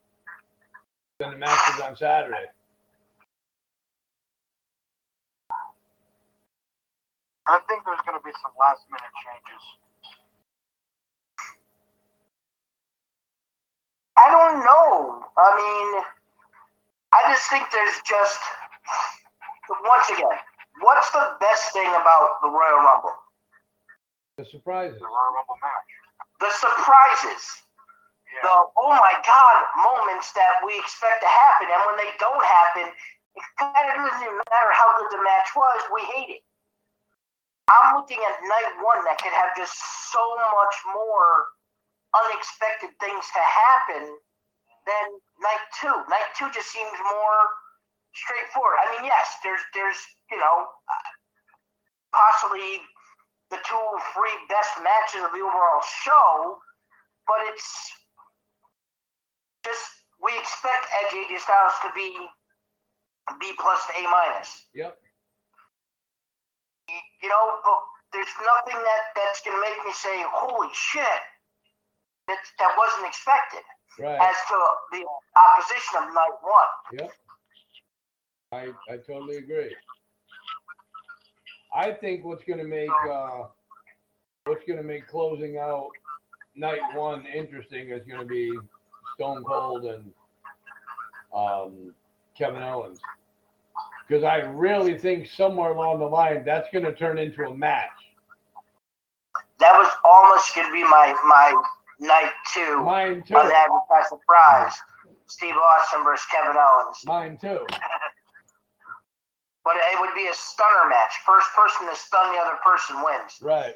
than 1.19 1.31
the 1.31 1.37
matches 1.37 1.81
on 1.81 1.95
Saturday. 1.95 2.45
I 7.45 7.59
think 7.67 7.83
there's 7.85 7.99
going 8.05 8.17
to 8.17 8.23
be 8.23 8.31
some 8.41 8.51
last 8.59 8.81
minute 8.89 9.13
changes. 9.19 9.63
I 14.15 14.31
don't 14.31 14.63
know. 14.63 15.25
I 15.37 15.49
mean, 15.57 16.03
I 17.13 17.29
just 17.29 17.45
think 17.49 17.69
there's 17.69 18.01
just 18.01 18.41
once 19.69 20.09
again, 20.09 20.37
what's 20.81 21.09
the 21.11 21.37
best 21.39 21.71
thing 21.71 21.87
about 21.87 22.41
the 22.41 22.49
Royal 22.49 22.81
Rumble? 22.83 23.15
The 24.37 24.45
surprises. 24.45 24.99
The 24.99 25.07
Royal 25.07 25.33
Rumble 25.37 25.57
match. 25.61 25.91
The 26.41 26.51
surprises. 26.57 27.43
Yeah. 28.33 28.49
the 28.49 28.55
oh 28.81 28.93
my 28.97 29.13
god 29.21 29.57
moments 29.77 30.33
that 30.33 30.57
we 30.65 30.73
expect 30.81 31.21
to 31.21 31.29
happen, 31.29 31.69
and 31.69 31.81
when 31.85 32.01
they 32.01 32.09
don't 32.17 32.41
happen, 32.41 32.89
it 32.89 33.45
kind 33.61 33.85
of 33.93 33.93
doesn't 33.93 34.25
even 34.25 34.41
matter 34.49 34.73
how 34.73 34.89
good 34.97 35.13
the 35.13 35.21
match 35.21 35.53
was, 35.53 35.79
we 35.93 36.01
hate 36.17 36.41
it. 36.41 36.43
I'm 37.69 37.95
looking 37.95 38.17
at 38.25 38.41
night 38.41 38.73
one 38.81 39.05
that 39.05 39.21
could 39.21 39.37
have 39.37 39.53
just 39.53 39.77
so 40.09 40.21
much 40.49 40.75
more 40.97 41.53
unexpected 42.13 42.89
things 42.97 43.23
to 43.37 43.41
happen 43.41 44.17
than 44.85 45.07
night 45.39 45.63
two. 45.79 45.95
Night 46.09 46.29
two 46.37 46.47
just 46.51 46.71
seems 46.71 46.93
more 46.99 47.41
straightforward. 48.15 48.77
I 48.79 48.85
mean, 48.95 49.05
yes, 49.07 49.39
there's 49.43 49.63
there's 49.73 49.99
you 50.31 50.37
know 50.37 50.67
possibly 52.11 52.83
the 53.49 53.59
two 53.65 53.79
or 53.79 53.99
three 54.13 54.35
best 54.49 54.77
matches 54.81 55.23
of 55.25 55.31
the 55.31 55.41
overall 55.43 55.83
show, 56.03 56.57
but 57.27 57.39
it's 57.51 57.69
just 59.65 59.85
we 60.21 60.31
expect 60.37 60.87
Edge 61.03 61.13
AJ 61.15 61.39
Styles 61.39 61.77
to 61.83 61.89
be 61.95 62.11
B 63.39 63.53
plus 63.59 63.81
to 63.87 63.93
A 63.99 64.03
minus. 64.03 64.67
Yep. 64.73 64.97
You 67.23 67.29
know, 67.29 67.43
but 67.63 67.79
there's 68.11 68.35
nothing 68.43 68.77
that 68.77 69.03
that's 69.15 69.41
gonna 69.41 69.61
make 69.63 69.79
me 69.85 69.93
say, 69.93 70.21
"Holy 70.27 70.69
shit!" 70.73 71.21
That 72.27 72.39
that 72.59 72.75
wasn't 72.77 73.07
expected 73.07 73.63
Right. 73.99 74.19
as 74.19 74.35
to 74.49 74.57
the 74.91 75.05
opposition 75.35 76.07
of 76.07 76.13
night 76.13 76.37
one. 76.41 76.99
Yep. 76.99 77.11
I 78.51 78.93
I 78.93 78.97
totally 78.97 79.37
agree. 79.37 79.75
I 81.75 81.91
think 81.91 82.23
what's 82.23 82.43
gonna 82.43 82.63
make 82.63 82.89
uh 83.09 83.43
what's 84.45 84.63
gonna 84.67 84.83
make 84.83 85.07
closing 85.07 85.57
out 85.57 85.89
night 86.55 86.81
one 86.95 87.25
interesting 87.25 87.89
is 87.89 88.05
gonna 88.05 88.25
be 88.25 88.59
Stone 89.15 89.43
Cold 89.43 89.85
and 89.85 90.11
um 91.33 91.93
Kevin 92.37 92.63
Owens. 92.63 92.99
Because 94.07 94.23
I 94.23 94.37
really 94.37 94.97
think 94.97 95.27
somewhere 95.27 95.71
along 95.71 95.99
the 95.99 96.05
line 96.05 96.43
that's 96.43 96.67
gonna 96.73 96.93
turn 96.93 97.17
into 97.17 97.43
a 97.45 97.55
match. 97.55 97.89
That 99.59 99.77
was 99.77 99.91
almost 100.03 100.55
gonna 100.55 100.71
be 100.71 100.83
my 100.83 101.15
my 101.25 101.63
night 102.03 102.31
two 102.53 102.83
Mine 102.83 103.23
too. 103.25 103.35
on 103.35 103.47
the 103.47 103.55
advertised 103.55 104.09
surprise. 104.09 104.73
Steve 105.27 105.55
Austin 105.55 106.03
versus 106.03 106.25
Kevin 106.31 106.55
Owens. 106.57 106.97
Mine 107.05 107.37
too. 107.37 107.65
But 109.65 109.77
it 109.77 109.97
would 110.01 110.13
be 110.13 110.27
a 110.27 110.33
stunner 110.33 110.89
match. 110.89 111.13
First 111.25 111.47
person 111.55 111.87
to 111.87 111.95
stun 111.95 112.33
the 112.35 112.37
other 112.41 112.57
person 112.65 112.97
wins. 113.01 113.37
Right. 113.41 113.75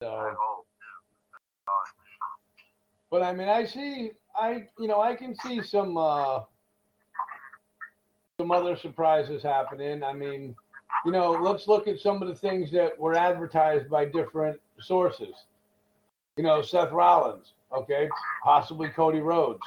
So. 0.00 0.34
But 3.10 3.22
I 3.22 3.34
mean, 3.34 3.48
I 3.50 3.66
see, 3.66 4.12
I 4.34 4.66
you 4.78 4.88
know, 4.88 5.02
I 5.02 5.14
can 5.14 5.36
see 5.36 5.62
some 5.62 5.96
uh 5.98 6.40
some 8.40 8.50
other 8.50 8.76
surprises 8.76 9.42
happening. 9.42 10.02
I 10.02 10.14
mean, 10.14 10.56
you 11.04 11.12
know, 11.12 11.32
let's 11.32 11.68
look 11.68 11.86
at 11.86 12.00
some 12.00 12.22
of 12.22 12.28
the 12.28 12.34
things 12.34 12.72
that 12.72 12.98
were 12.98 13.14
advertised 13.14 13.90
by 13.90 14.06
different 14.06 14.58
sources. 14.80 15.34
You 16.36 16.42
know, 16.44 16.62
Seth 16.62 16.90
Rollins, 16.90 17.52
okay, 17.76 18.08
possibly 18.42 18.88
Cody 18.88 19.20
Rhodes, 19.20 19.60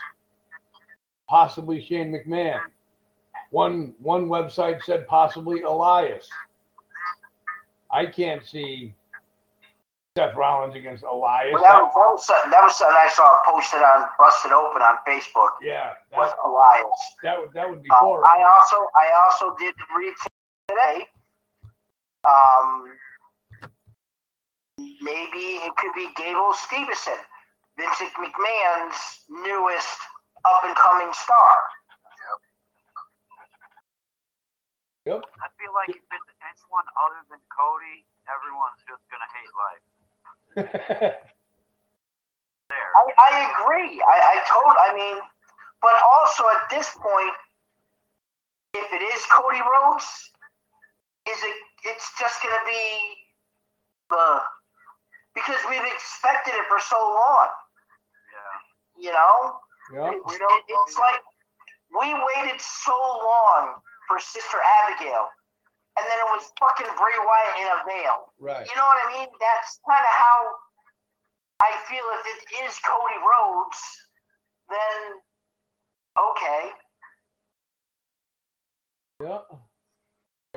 possibly 1.30 1.82
Shane 1.86 2.12
McMahon. 2.12 2.60
One 3.52 3.94
one 4.00 4.28
website 4.28 4.84
said 4.84 5.08
possibly 5.08 5.62
Elias. 5.62 6.28
I 7.90 8.06
can't 8.06 8.46
see 8.46 8.94
Seth 10.18 10.36
Rollins 10.36 10.76
against 10.76 11.06
Elias. 11.06 11.54
Well, 11.54 11.64
that, 11.64 11.80
was, 11.80 11.94
that, 11.96 12.12
was 12.12 12.26
something, 12.26 12.52
that 12.52 12.62
was 12.64 12.76
something 12.76 12.98
I 13.00 13.08
saw 13.08 13.40
posted 13.46 13.80
on 13.82 14.10
Busted 14.20 14.52
Open 14.52 14.82
on 14.82 14.98
Facebook 15.08 15.52
yeah, 15.64 15.92
with 16.18 16.28
that, 16.28 16.36
Elias. 16.44 16.84
that 17.24 17.40
would 17.40 17.54
that 17.54 17.70
would 17.70 17.82
be 17.82 17.90
Um, 17.92 17.98
horrible. 18.02 18.28
I 18.28 18.44
also 18.44 18.90
I 18.94 19.08
also 19.24 19.56
did 19.58 19.74
read 19.96 20.14
today. 20.68 21.08
Um, 22.28 22.92
maybe 24.78 25.62
it 25.64 25.76
could 25.78 25.94
be 25.94 26.10
Gable 26.16 26.54
Stevenson, 26.54 27.20
Vincent 27.78 28.14
McMahon's 28.18 29.26
newest 29.30 30.00
up 30.46 30.64
and 30.64 30.76
coming 30.76 31.12
star. 31.14 31.56
Yep. 35.08 35.24
I 35.40 35.48
feel 35.56 35.72
like 35.72 35.90
if 35.96 36.04
it's 36.04 36.32
anyone 36.44 36.84
other 37.00 37.24
than 37.32 37.40
Cody, 37.48 38.04
everyone's 38.28 38.84
just 38.84 39.04
gonna 39.08 39.32
hate 39.32 39.54
life. 39.56 41.16
There. 42.68 42.92
I, 43.00 43.04
I 43.16 43.32
agree. 43.48 44.04
I, 44.04 44.18
I 44.20 44.44
told. 44.44 44.76
I 44.76 44.92
mean, 44.92 45.24
but 45.82 45.96
also 46.04 46.44
at 46.52 46.68
this 46.70 46.92
point, 47.00 47.32
if 48.74 48.92
it 48.92 49.00
is 49.00 49.24
Cody 49.32 49.64
Rhodes, 49.64 50.04
is 51.32 51.40
it? 51.48 51.56
It's 51.86 52.12
just 52.20 52.44
gonna 52.44 52.60
be 52.68 52.84
the 54.10 54.42
because 55.38 55.62
we've 55.70 55.86
expected 55.86 56.58
it 56.58 56.66
for 56.66 56.82
so 56.82 56.98
long. 56.98 57.50
Yeah. 58.34 59.06
You 59.06 59.12
know, 59.14 59.62
Yep. 59.94 60.20
It's, 60.20 60.36
it, 60.36 60.42
it's 60.68 60.98
like 61.00 61.22
we 61.96 62.12
waited 62.12 62.60
so 62.60 62.92
long 62.92 63.80
for 64.08 64.20
Sister 64.20 64.60
Abigail, 64.84 65.32
and 65.96 66.04
then 66.04 66.18
it 66.20 66.30
was 66.36 66.52
fucking 66.60 66.92
Bray 67.00 67.18
Wyatt 67.24 67.56
in 67.56 67.68
a 67.72 67.80
veil. 67.88 68.18
Right. 68.40 68.68
You 68.68 68.76
know 68.76 68.84
what 68.84 69.00
I 69.00 69.08
mean? 69.16 69.30
That's 69.40 69.80
kind 69.88 70.04
of 70.04 70.12
how 70.12 70.40
I 71.64 71.72
feel. 71.88 72.04
If 72.20 72.24
it 72.28 72.68
is 72.68 72.76
Cody 72.84 73.20
Rhodes, 73.24 73.80
then 74.68 75.00
okay. 76.20 76.62
Yep. 79.24 79.44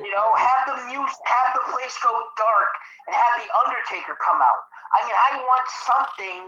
You 0.02 0.10
know, 0.10 0.32
have 0.34 0.62
the 0.66 0.76
music, 0.90 1.22
have 1.28 1.54
the 1.54 1.64
place 1.70 1.94
go 2.02 2.10
dark, 2.34 2.72
and 3.06 3.14
have 3.14 3.34
the 3.38 3.48
Undertaker 3.62 4.16
come 4.18 4.42
out. 4.42 4.64
I 4.90 4.98
mean, 5.06 5.14
I 5.14 5.30
want 5.46 5.66
something 5.86 6.40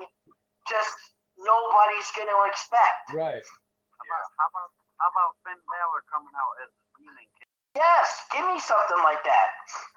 just 0.67 0.97
nobody's 1.39 2.11
gonna 2.15 2.35
expect. 2.51 3.15
Right. 3.15 3.43
How 3.43 4.03
about, 4.03 4.27
how 4.39 4.49
about 4.51 4.69
how 4.99 5.09
about 5.11 5.31
Finn 5.43 5.59
Balor 5.67 6.03
coming 6.11 6.35
out 6.35 6.55
as 6.63 6.71
a 6.71 6.83
Demon 6.99 7.27
King? 7.39 7.51
Yes, 7.75 8.07
give 8.31 8.47
me 8.47 8.59
something 8.59 9.03
like 9.03 9.23
that. 9.25 9.51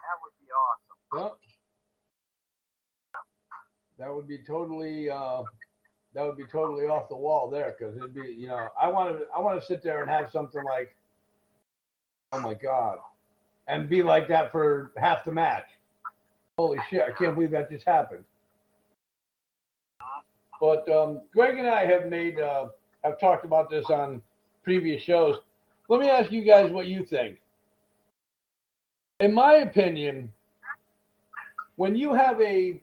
That 0.06 0.16
would 0.22 0.36
be 0.42 0.50
awesome. 0.50 1.00
Yep. 1.14 1.34
That 4.00 4.14
would 4.14 4.28
be 4.28 4.40
totally 4.46 5.10
uh 5.10 5.44
that 6.14 6.26
would 6.26 6.38
be 6.38 6.46
totally 6.46 6.86
off 6.86 7.10
the 7.10 7.16
wall 7.16 7.50
there 7.50 7.76
because 7.78 7.96
it'd 7.98 8.14
be 8.14 8.34
you 8.38 8.48
know 8.48 8.68
I 8.80 8.88
want 8.90 9.18
to 9.18 9.26
I 9.36 9.40
want 9.40 9.60
to 9.60 9.66
sit 9.66 9.84
there 9.84 10.02
and 10.02 10.10
have 10.10 10.32
something 10.32 10.64
like 10.64 10.96
oh 12.32 12.40
my 12.40 12.54
god 12.54 12.98
and 13.68 13.90
be 13.90 14.04
like 14.04 14.28
that 14.28 14.52
for 14.52 14.92
half 14.98 15.26
the 15.26 15.32
match. 15.32 15.66
Holy 16.58 16.78
shit! 16.90 17.02
I 17.02 17.12
can't 17.12 17.36
believe 17.36 17.52
that 17.52 17.70
just 17.70 17.86
happened. 17.86 18.24
But 20.60 20.88
um, 20.90 21.22
Greg 21.34 21.58
and 21.58 21.68
I 21.68 21.86
have 21.86 22.08
made 22.08 22.40
uh, 22.40 22.68
have 23.04 23.20
talked 23.20 23.46
about 23.46 23.70
this 23.70 23.86
on 23.90 24.22
previous 24.64 25.02
shows. 25.02 25.38
Let 25.90 26.00
me 26.00 26.10
ask 26.10 26.32
you 26.32 26.44
guys 26.44 26.72
what 26.72 26.88
you 26.88 27.06
think. 27.06 27.38
In 29.20 29.34
my 29.34 29.56
opinion, 29.56 30.32
when 31.76 31.96
you 31.96 32.14
have 32.14 32.40
a 32.42 32.82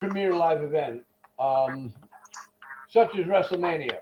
premier 0.00 0.34
live 0.34 0.62
event, 0.62 1.02
um, 1.38 1.92
such 2.88 3.16
as 3.16 3.26
WrestleMania, 3.26 3.98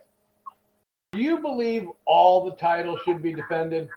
do 1.12 1.18
you 1.18 1.38
believe 1.38 1.88
all 2.06 2.44
the 2.48 2.56
titles 2.56 3.00
should 3.04 3.22
be 3.22 3.32
defended? 3.32 3.88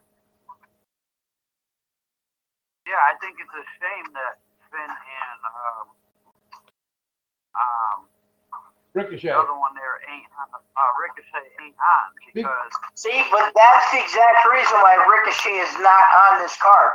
Yeah, 2.85 2.93
I 2.93 3.15
think 3.21 3.37
it's 3.39 3.53
a 3.53 3.65
shame 3.79 4.13
that 4.13 4.39
Finn 4.69 4.89
and 4.89 5.39
um, 5.45 5.87
um, 7.55 8.05
Ricochet. 8.93 9.29
the 9.33 9.37
other 9.37 9.57
one 9.57 9.73
there 9.73 9.97
ain't. 10.05 10.29
Uh, 10.37 10.91
Ricochet 11.01 11.49
ain't 11.65 11.75
on 11.81 12.05
because 12.33 12.71
See, 12.93 13.23
but 13.31 13.51
that's 13.55 13.87
the 13.91 13.99
exact 14.01 14.45
reason 14.51 14.77
why 14.85 14.97
Ricochet 15.01 15.57
is 15.65 15.73
not 15.81 16.05
on 16.29 16.41
this 16.41 16.55
card. 16.61 16.93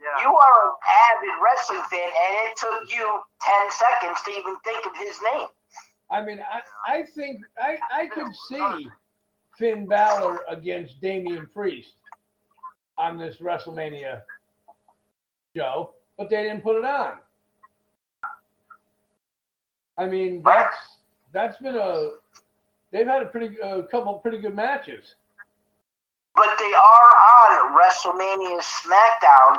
yeah, 0.00 0.22
You 0.24 0.32
are 0.32 0.56
an 0.68 0.72
avid 1.12 1.36
wrestling 1.44 1.84
fan, 1.90 2.08
and 2.08 2.32
it 2.48 2.56
took 2.56 2.88
you 2.88 3.04
10 3.44 3.54
seconds 3.70 4.18
to 4.24 4.30
even 4.32 4.56
think 4.64 4.84
of 4.86 4.96
his 4.96 5.16
name. 5.32 5.48
I 6.10 6.22
mean, 6.24 6.40
I, 6.40 6.60
I 6.90 7.02
think 7.14 7.40
I, 7.60 7.76
I 7.92 8.06
could 8.06 8.32
see 8.48 8.88
Finn 9.58 9.86
Balor 9.86 10.40
against 10.48 11.00
Damian 11.00 11.46
Priest 11.52 11.94
on 12.98 13.18
this 13.18 13.36
WrestleMania 13.36 14.22
show, 15.54 15.94
but 16.18 16.28
they 16.30 16.42
didn't 16.44 16.62
put 16.62 16.76
it 16.76 16.84
on. 16.84 17.18
I 19.98 20.06
mean, 20.06 20.42
that's 20.42 20.76
that's 21.32 21.58
been 21.58 21.76
a 21.76 22.10
they've 22.92 23.06
had 23.06 23.22
a 23.22 23.26
pretty 23.26 23.56
a 23.62 23.82
couple 23.84 24.14
pretty 24.14 24.38
good 24.38 24.54
matches. 24.54 25.14
But 26.34 26.48
they 26.58 26.72
are 26.72 27.10
on 27.34 27.76
WrestleMania 27.76 28.60
SmackDown 28.62 29.58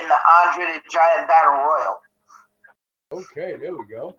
in 0.00 0.08
the 0.08 0.16
Andre 0.46 0.74
the 0.74 0.82
Giant 0.90 1.28
Battle 1.28 1.52
Royal. 1.52 2.00
Okay, 3.12 3.56
there 3.60 3.76
we 3.76 3.84
go. 3.86 4.16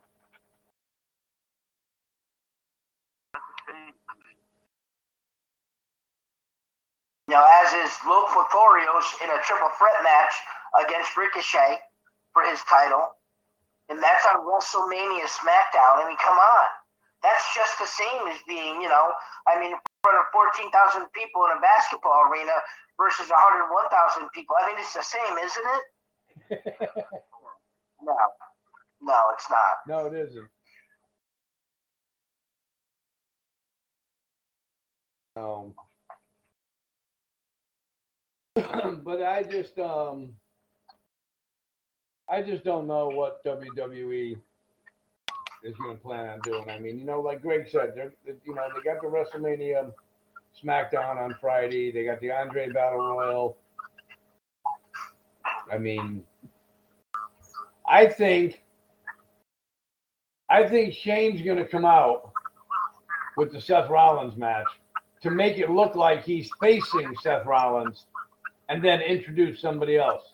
Now, 7.28 7.48
as 7.64 7.74
is 7.74 7.98
Luke 8.06 8.28
Lotharios 8.30 9.24
in 9.24 9.30
a 9.30 9.42
triple 9.42 9.70
threat 9.80 10.04
match 10.04 10.34
against 10.86 11.18
Ricochet 11.18 11.80
for 12.34 12.44
his 12.44 12.60
title. 12.70 13.16
And 13.90 14.02
that's 14.02 14.26
on 14.26 14.46
WrestleMania 14.46 15.26
SmackDown. 15.26 16.04
I 16.04 16.06
mean, 16.08 16.18
come 16.18 16.38
on. 16.38 16.66
That's 17.24 17.56
just 17.56 17.80
the 17.80 17.88
same 17.88 18.28
as 18.28 18.38
being, 18.48 18.82
you 18.82 18.90
know, 18.90 19.12
I 19.48 19.60
mean, 19.60 19.72
in 19.72 19.80
front 20.04 20.20
of 20.20 20.26
14,000 20.32 21.08
people 21.16 21.48
in 21.50 21.58
a 21.58 21.62
basketball 21.62 22.28
arena 22.30 22.52
versus 23.00 23.32
101,000 23.32 24.30
people. 24.36 24.56
I 24.60 24.68
mean, 24.68 24.76
it's 24.78 24.94
the 24.94 25.02
same, 25.02 25.38
isn't 25.40 25.68
it? 25.74 25.84
No, 28.06 28.18
no, 29.02 29.16
it's 29.34 29.50
not. 29.50 29.78
no, 29.88 30.08
it 30.08 30.14
isn't. 30.14 30.50
Um, 35.38 35.74
but 39.04 39.24
I 39.24 39.44
just 39.44 39.80
um, 39.80 40.34
I 42.30 42.42
just 42.42 42.66
don't 42.66 42.88
know 42.88 43.08
what 43.08 43.44
WWE 43.46 44.38
is 45.64 45.76
going 45.78 45.96
to 45.96 46.02
plan 46.02 46.28
on 46.30 46.40
doing. 46.42 46.70
I 46.70 46.80
mean, 46.80 47.00
you 47.00 47.06
know, 47.06 47.22
like 47.22 47.42
Greg 47.42 47.68
said, 47.70 47.94
they're 47.96 48.14
they- 48.26 48.34
you 48.46 48.54
know 48.56 48.64
they 48.76 48.82
got 48.82 49.02
the 49.02 49.08
WrestleMania 49.08 49.92
SmackDown 50.64 51.18
on 51.18 51.36
Friday. 51.42 51.92
They 51.92 52.06
got 52.06 52.20
the 52.22 52.32
Andre 52.32 52.70
Battle 52.70 53.00
Royal. 53.00 53.58
I 55.72 55.78
mean, 55.78 56.24
I 57.88 58.08
think 58.08 58.64
I 60.50 60.68
think 60.68 60.94
Shane's 60.94 61.42
going 61.42 61.58
to 61.58 61.68
come 61.68 61.86
out 61.86 62.32
with 63.38 63.52
the 63.52 63.62
Seth 63.62 63.90
Rollins 63.90 64.38
match 64.38 64.70
to 65.22 65.32
make 65.32 65.58
it 65.58 65.70
look 65.70 65.96
like 65.96 66.24
he's 66.24 66.52
facing 66.60 67.16
Seth 67.16 67.46
Rollins 67.46 68.06
and 68.70 68.84
then 68.84 69.02
introduce 69.02 69.62
somebody 69.62 69.98
else. 69.98 70.33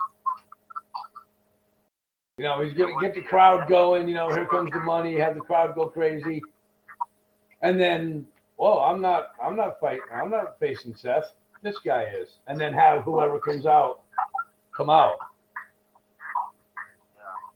You 2.40 2.46
know, 2.46 2.62
he's 2.62 2.74
going 2.74 2.98
to 2.98 3.02
get 3.06 3.16
the 3.16 3.22
crowd 3.22 3.68
going. 3.68 4.08
You 4.08 4.16
know, 4.16 4.32
here 4.32 4.46
comes 4.46 4.72
the 4.72 4.80
money, 4.80 5.18
have 5.20 5.36
the 5.36 5.42
crowd 5.42 5.76
go 5.76 5.88
crazy. 5.90 6.42
And 7.62 7.80
then, 7.80 8.26
whoa, 8.56 8.80
I'm 8.80 9.02
not, 9.02 9.32
I'm 9.44 9.58
not 9.58 9.82
fighting, 9.82 10.04
I'm 10.14 10.32
not 10.32 10.58
facing 10.58 10.96
Seth. 10.96 11.34
This 11.64 11.80
guy 11.86 12.04
is. 12.06 12.30
And 12.48 12.60
then 12.62 12.74
have 12.74 13.04
whoever 13.04 13.40
comes 13.42 13.66
out 13.66 14.04
come 14.76 14.90
out. 14.90 15.18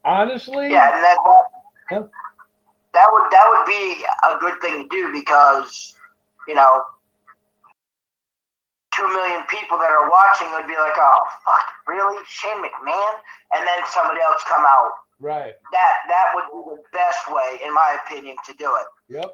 Honestly, 0.03 0.71
Yeah, 0.71 0.93
and 0.93 1.03
that 1.03 1.17
that, 1.25 1.43
Huh? 1.89 2.03
that 2.93 3.07
would 3.11 3.31
that 3.31 3.47
would 3.49 3.65
be 3.65 4.05
a 4.23 4.37
good 4.39 4.61
thing 4.61 4.89
to 4.89 4.89
do 4.89 5.13
because 5.13 5.95
you 6.47 6.55
know 6.55 6.83
two 8.95 9.07
million 9.13 9.43
people 9.49 9.77
that 9.77 9.91
are 9.91 10.09
watching 10.09 10.51
would 10.53 10.67
be 10.67 10.77
like, 10.77 10.93
oh 10.97 11.25
fuck, 11.45 11.65
really, 11.87 12.21
Shane 12.27 12.61
McMahon, 12.63 13.13
and 13.53 13.67
then 13.67 13.79
somebody 13.91 14.21
else 14.21 14.41
come 14.47 14.63
out. 14.65 14.91
right. 15.19 15.53
That 15.71 15.93
that 16.07 16.25
would 16.33 16.45
be 16.51 16.75
the 16.75 16.81
best 16.91 17.29
way, 17.29 17.59
in 17.65 17.73
my 17.73 17.97
opinion, 18.05 18.35
to 18.45 18.53
do 18.53 18.75
it. 18.75 19.15
Yep. 19.15 19.31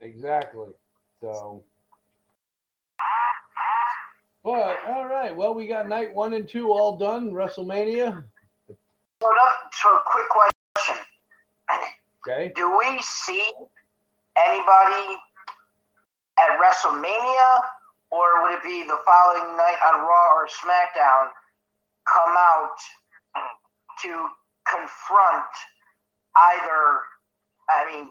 Exactly. 0.00 0.68
So. 1.20 1.62
But 4.42 4.78
all 4.88 5.04
right. 5.06 5.36
Well, 5.36 5.52
we 5.54 5.66
got 5.66 5.86
night 5.88 6.14
one 6.14 6.32
and 6.32 6.48
two 6.48 6.72
all 6.72 6.96
done. 6.96 7.30
WrestleMania. 7.30 8.24
So, 9.22 9.32
so 9.72 9.98
quick 10.06 10.28
question: 10.30 10.96
Okay. 12.26 12.52
Do 12.56 12.78
we 12.78 13.00
see 13.02 13.44
anybody 14.38 15.18
at 16.40 16.58
WrestleMania, 16.58 17.60
or 18.10 18.42
would 18.42 18.52
it 18.54 18.62
be 18.62 18.82
the 18.82 18.98
following 19.04 19.56
night 19.56 19.78
on 19.86 20.00
Raw 20.00 20.34
or 20.34 20.48
SmackDown 20.48 21.28
come 22.08 22.34
out 22.36 22.76
to 24.02 24.28
confront 24.66 25.52
either, 26.36 27.00
I 27.68 27.86
mean, 27.92 28.10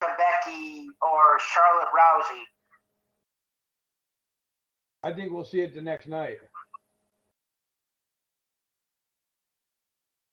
Becky 0.00 0.86
or 1.02 1.38
Charlotte 1.40 1.88
Rousey? 1.90 2.44
I 5.02 5.12
think 5.12 5.32
we'll 5.32 5.44
see 5.44 5.60
it 5.60 5.74
the 5.74 5.82
next 5.82 6.06
night. 6.08 6.38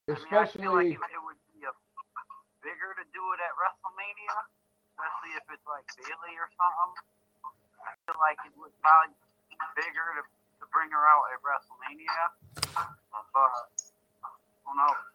I 0.07 0.13
mean, 0.13 0.27
I 0.35 0.45
feel 0.45 0.75
like 0.75 0.91
Especially, 0.91 0.91
it, 0.91 0.99
it 0.99 1.21
would 1.23 1.39
be 1.55 1.63
a 1.63 1.73
bigger 2.63 2.91
to 2.99 3.05
do 3.15 3.23
it 3.31 3.39
at 3.39 3.53
WrestleMania, 3.55 4.35
especially 4.91 5.31
if 5.39 5.45
it's 5.55 5.67
like 5.67 5.87
Bayley 5.95 6.35
or 6.35 6.51
something. 6.59 6.91
I 7.85 7.93
feel 8.05 8.19
like 8.21 8.37
it 8.45 8.53
would 8.57 8.73
probably 8.81 9.13
be 9.49 9.57
bigger 9.75 10.05
to, 10.19 10.23
to 10.23 10.65
bring 10.73 10.89
her 10.91 11.03
out 11.09 11.29
at 11.33 11.39
WrestleMania. 11.41 12.21
But 13.33 13.53
who 14.65 14.71
knows? 14.77 15.11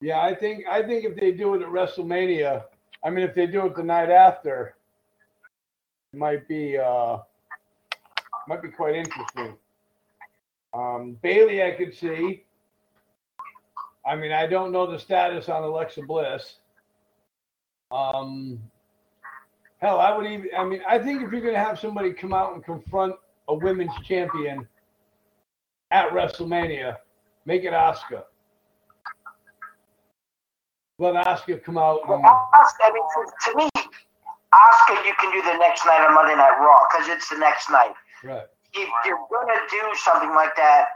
yeah, 0.00 0.20
I 0.20 0.34
think 0.34 0.64
I 0.70 0.82
think 0.82 1.04
if 1.04 1.14
they 1.16 1.32
do 1.32 1.54
it 1.54 1.62
at 1.62 1.68
WrestleMania, 1.68 2.64
I 3.04 3.10
mean, 3.10 3.24
if 3.24 3.34
they 3.34 3.46
do 3.46 3.66
it 3.66 3.76
the 3.76 3.82
night 3.82 4.10
after, 4.10 4.74
it 6.12 6.18
might 6.18 6.48
be 6.48 6.78
uh, 6.78 7.18
might 8.48 8.62
be 8.62 8.68
quite 8.68 8.96
interesting. 8.96 9.56
Um, 10.72 11.18
Bayley, 11.22 11.62
I 11.62 11.72
could 11.72 11.94
see. 11.94 12.44
I 14.06 14.16
mean, 14.16 14.32
I 14.32 14.46
don't 14.46 14.72
know 14.72 14.90
the 14.90 14.98
status 14.98 15.48
on 15.48 15.62
Alexa 15.62 16.02
Bliss. 16.02 16.54
Um, 17.90 18.58
hell, 19.80 19.98
I 19.98 20.16
would 20.16 20.26
even. 20.26 20.48
I 20.56 20.64
mean, 20.64 20.80
I 20.88 20.98
think 20.98 21.22
if 21.22 21.32
you're 21.32 21.40
going 21.40 21.54
to 21.54 21.60
have 21.60 21.78
somebody 21.78 22.12
come 22.12 22.32
out 22.32 22.54
and 22.54 22.64
confront 22.64 23.14
a 23.48 23.54
women's 23.54 23.92
champion 24.04 24.66
at 25.90 26.08
WrestleMania, 26.10 26.96
make 27.46 27.64
it 27.64 27.72
Asuka. 27.72 28.24
Let 30.98 31.14
Asuka 31.26 31.62
come 31.64 31.78
out. 31.78 32.08
Well, 32.08 32.20
Asuka, 32.20 32.84
I 32.84 32.92
mean, 32.92 33.02
to, 33.02 33.50
to 33.50 33.56
me, 33.56 33.68
Asuka, 34.54 35.06
you 35.06 35.14
can 35.18 35.32
do 35.32 35.42
the 35.42 35.58
next 35.58 35.84
night 35.86 36.06
on 36.06 36.14
Monday 36.14 36.36
Night 36.36 36.58
Raw 36.60 36.78
because 36.90 37.08
it's 37.08 37.28
the 37.28 37.38
next 37.38 37.70
night. 37.70 37.94
right. 38.22 38.46
if 38.74 38.88
you're 39.06 39.26
gonna 39.32 39.60
do 39.70 39.82
something 39.94 40.30
like 40.30 40.54
that, 40.56 40.88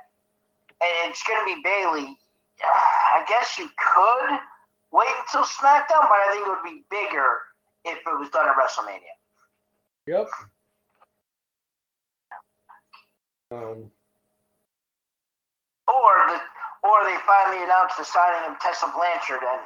and 0.82 1.10
it's 1.10 1.22
gonna 1.22 1.44
be 1.46 1.60
Bayley, 1.64 2.18
I 2.62 3.24
guess 3.26 3.58
you 3.58 3.68
could 3.78 4.38
wait 4.92 5.08
until 5.24 5.42
SmackDown, 5.42 6.06
but 6.06 6.20
I 6.20 6.28
think 6.32 6.46
it 6.46 6.50
would 6.50 6.64
be 6.64 6.84
bigger 6.90 7.38
if 7.84 7.98
it 7.98 8.18
was 8.18 8.28
done 8.30 8.48
at 8.48 8.56
WrestleMania. 8.56 9.14
Yep. 10.06 10.28
Um, 13.50 13.90
Or 15.86 16.12
the 16.28 16.40
or 16.82 17.04
they 17.04 17.16
finally 17.26 17.62
announced 17.64 17.96
the 17.96 18.04
signing 18.04 18.50
of 18.52 18.58
Tessa 18.60 18.90
Blanchard 18.94 19.40
and 19.40 19.62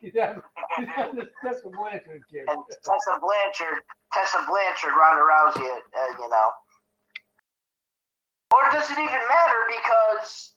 yeah, 0.14 0.36
that's 1.42 1.60
Blanchard 1.62 2.22
kid. 2.30 2.44
and 2.48 2.60
Tessa 2.84 3.18
Blanchard, 3.20 3.80
Tessa 4.12 4.44
Blanchard, 4.48 4.92
Ronda 4.96 5.22
Rousey, 5.22 5.64
uh, 5.68 6.12
you 6.20 6.28
know. 6.28 6.50
Or 8.54 8.62
does 8.72 8.88
it 8.90 8.98
even 8.98 9.22
matter 9.28 9.60
because 9.68 10.54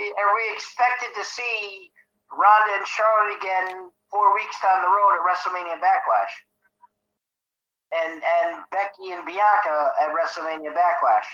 are 0.00 0.34
we 0.36 0.44
expected 0.54 1.08
to 1.16 1.24
see 1.24 1.90
Ronda 2.32 2.78
and 2.78 2.86
Charlotte 2.86 3.36
again 3.40 3.90
four 4.14 4.30
weeks 4.38 4.54
down 4.62 4.78
the 4.86 4.92
road 4.94 5.18
at 5.18 5.22
WrestleMania 5.26 5.82
Backlash? 5.82 6.34
And 7.90 8.22
and 8.22 8.62
Becky 8.70 9.10
and 9.10 9.26
Bianca 9.26 9.90
at 9.98 10.14
WrestleMania 10.14 10.70
Backlash. 10.70 11.26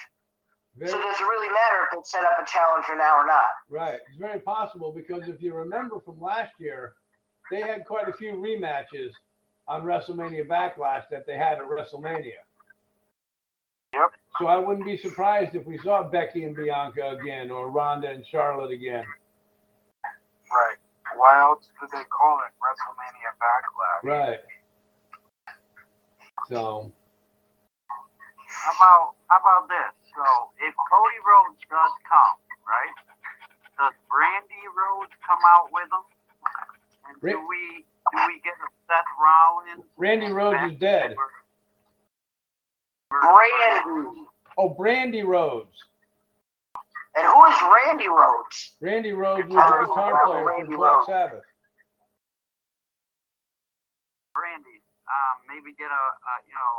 So 0.86 0.96
does 0.96 1.20
it 1.20 1.24
really 1.24 1.48
matter 1.48 1.84
if 1.84 1.90
they 1.92 2.00
set 2.04 2.24
up 2.24 2.38
a 2.40 2.46
challenger 2.46 2.96
now 2.96 3.18
or 3.18 3.26
not? 3.26 3.52
right. 3.68 3.98
It's 4.08 4.16
very 4.18 4.40
possible 4.40 4.92
because 4.92 5.28
if 5.28 5.42
you 5.42 5.52
remember 5.52 6.00
from 6.00 6.20
last 6.20 6.52
year, 6.58 6.94
they 7.50 7.60
had 7.60 7.84
quite 7.84 8.08
a 8.08 8.12
few 8.12 8.32
rematches 8.32 9.10
on 9.68 9.82
WrestleMania 9.82 10.46
Backlash 10.46 11.04
that 11.10 11.26
they 11.26 11.36
had 11.36 11.58
at 11.58 11.64
WrestleMania. 11.68 12.40
Yep. 13.92 14.12
So 14.38 14.46
I 14.46 14.56
wouldn't 14.56 14.86
be 14.86 14.96
surprised 14.96 15.54
if 15.54 15.66
we 15.66 15.76
saw 15.78 16.04
Becky 16.04 16.44
and 16.44 16.54
Bianca 16.54 17.16
again 17.20 17.50
or 17.50 17.70
Ronda 17.70 18.08
and 18.08 18.24
Charlotte 18.24 18.70
again. 18.70 19.04
Right. 20.50 20.76
Why 21.16 21.40
else 21.40 21.66
do 21.80 21.86
they 21.92 22.04
call 22.10 22.40
it 22.46 22.52
WrestleMania 22.60 23.32
Backlash? 23.40 24.02
Right. 24.04 24.40
So, 26.48 26.92
How 28.48 28.72
about 28.74 29.14
how 29.28 29.38
about 29.40 29.68
this? 29.68 29.92
So 30.16 30.24
if 30.58 30.74
Cody 30.90 31.20
Rhodes 31.22 31.60
does 31.70 31.94
come, 32.08 32.36
right? 32.66 32.94
Does 33.78 33.94
Brandi 34.10 34.62
Rhodes 34.74 35.12
come 35.26 35.38
out 35.46 35.70
with 35.72 35.88
him? 35.90 36.04
And 37.08 37.16
do 37.22 37.38
we 37.48 37.84
do 38.12 38.18
we 38.26 38.40
get 38.42 38.54
a 38.58 38.68
Seth 38.88 39.10
Rollins? 39.20 39.84
Randy 39.96 40.26
and 40.26 40.34
Rhodes 40.34 40.72
is 40.72 40.78
dead. 40.78 41.16
Brandi. 43.12 44.26
oh, 44.58 44.74
Brandi 44.78 45.24
Rhodes. 45.24 45.76
And 47.16 47.26
who 47.26 47.40
is 47.50 47.58
Randy 47.66 48.08
Rhodes? 48.08 48.56
Randy 48.80 49.12
Rhodes 49.12 49.48
was 49.50 49.58
a 49.58 49.86
guitar 49.86 50.26
player 50.26 50.44
Randy 50.46 50.72
for 50.72 50.78
Black 50.78 50.94
Rhodes. 50.94 51.06
Sabbath. 51.10 51.46
Brandi. 54.36 54.78
Um, 55.10 55.36
maybe 55.50 55.74
get 55.74 55.90
a, 55.90 56.04
a 56.14 56.32
you 56.46 56.54
know 56.54 56.72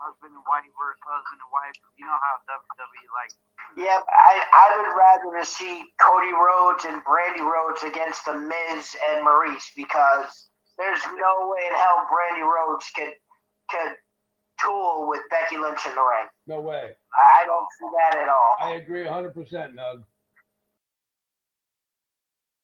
husband 0.00 0.32
and 0.32 0.44
wife 0.48 0.64
versus 0.74 1.02
husband 1.04 1.38
and 1.44 1.52
wife. 1.52 1.76
You 2.00 2.08
know 2.08 2.16
how 2.16 2.40
WWE 2.48 3.04
like 3.12 3.32
Yeah, 3.76 4.00
I, 4.08 4.40
I 4.48 4.66
would 4.80 4.92
rather 4.96 5.28
to 5.36 5.44
see 5.44 5.92
Cody 6.00 6.32
Rhodes 6.32 6.88
and 6.88 7.04
Brandi 7.04 7.44
Rhodes 7.44 7.84
against 7.84 8.24
The 8.24 8.34
Miz 8.34 8.96
and 9.12 9.26
Maryse 9.26 9.68
because 9.76 10.48
there's 10.80 11.04
no 11.20 11.52
way 11.52 11.68
in 11.68 11.74
hell 11.76 12.08
Brandi 12.08 12.42
Rhodes 12.42 12.88
could 12.96 13.12
could 13.68 13.92
tool 14.62 15.06
with 15.08 15.20
Becky 15.30 15.56
Lynch 15.58 15.80
in 15.86 15.94
the 15.94 16.02
ring. 16.02 16.28
No 16.46 16.60
way. 16.60 16.90
I 17.14 17.42
I 17.42 17.46
don't 17.46 17.66
see 17.78 17.88
that 17.98 18.18
at 18.18 18.28
all. 18.28 18.56
I 18.60 18.74
agree 18.74 19.04
100%, 19.04 19.32
Nug. 19.34 20.04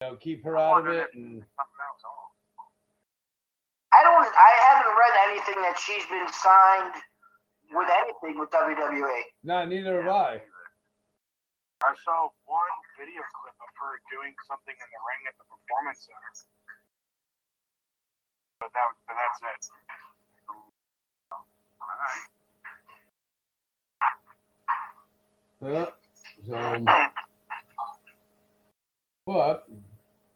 You 0.00 0.10
know, 0.10 0.16
keep 0.16 0.44
her 0.44 0.56
out 0.58 0.80
of 0.80 0.88
it. 0.88 1.08
And 1.14 1.40
Something 1.40 1.80
else. 1.86 2.02
I 3.94 4.02
don't. 4.02 4.26
I 4.26 4.52
haven't 4.74 4.90
read 4.98 5.14
anything 5.30 5.62
that 5.62 5.78
she's 5.78 6.02
been 6.10 6.26
signed 6.34 6.98
with 7.70 7.86
anything 7.86 8.34
with 8.42 8.50
WWE. 8.50 9.22
no, 9.46 9.62
neither 9.64 10.02
have 10.02 10.10
I. 10.10 10.42
I 11.86 11.92
saw 12.02 12.26
one 12.48 12.74
video 12.98 13.22
clip 13.22 13.54
of 13.54 13.70
her 13.78 13.94
doing 14.10 14.34
something 14.50 14.74
in 14.74 14.88
the 14.90 15.00
ring 15.04 15.22
at 15.30 15.34
the 15.38 15.46
performance 15.46 16.02
center. 16.10 16.32
But 18.58 18.74
that 18.74 18.88
but 19.06 19.14
that's 19.14 19.40
it. 19.46 19.62
Uh, 25.64 25.86
so, 26.46 26.84
but 29.26 29.66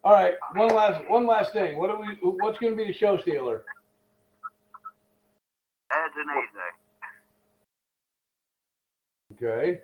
all 0.03 0.13
right, 0.13 0.33
one 0.55 0.73
last 0.73 1.07
one 1.09 1.27
last 1.27 1.53
thing. 1.53 1.77
What 1.77 1.89
are 1.89 1.99
we? 1.99 2.07
What's 2.21 2.57
going 2.57 2.73
to 2.73 2.77
be 2.77 2.85
the 2.85 2.93
show 2.93 3.17
stealer? 3.19 3.63
Edge 5.91 6.11
and 6.17 6.29
AJ. 6.29 6.57
Okay. 9.35 9.81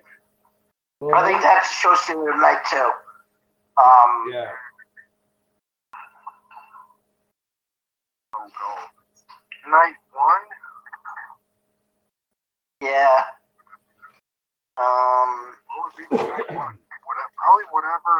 I 1.14 1.28
think 1.28 1.42
that's 1.42 1.70
show 1.70 1.94
stealer 1.94 2.36
night 2.36 2.64
too. 2.68 2.90
Um, 3.78 4.30
yeah. 4.32 4.50
Cold. 8.32 8.52
Night 9.68 9.94
one. 10.12 10.55
Yeah. 12.80 13.24
Um, 14.76 15.56
What 15.72 15.88
would 15.88 15.96
be 15.96 16.04
the 16.10 16.20
night 16.20 16.48
one? 16.52 16.76
Whatever, 16.76 17.30
probably 17.40 17.66
whatever 17.72 18.14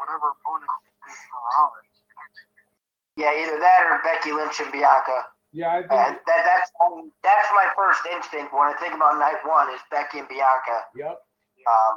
whatever 0.00 0.26
opponent 0.34 0.70
is 1.06 1.14
for 1.30 1.38
Rollins. 1.54 1.96
yeah, 3.16 3.30
either 3.36 3.60
that 3.60 3.86
or 3.86 4.00
Becky 4.02 4.32
Lynch 4.32 4.58
and 4.58 4.72
Bianca. 4.72 5.28
Yeah, 5.54 5.70
I 5.70 5.78
Uh, 5.86 6.18
that, 6.18 6.40
that's 6.42 6.70
that's 7.22 7.48
my 7.54 7.68
first 7.76 8.02
instinct 8.10 8.50
when 8.52 8.66
I 8.66 8.74
think 8.82 8.94
about 8.94 9.18
night 9.22 9.38
one 9.46 9.70
is 9.70 9.80
Becky 9.90 10.18
and 10.18 10.28
Bianca. 10.28 10.88
Yep. 10.98 11.14
Um, 11.70 11.94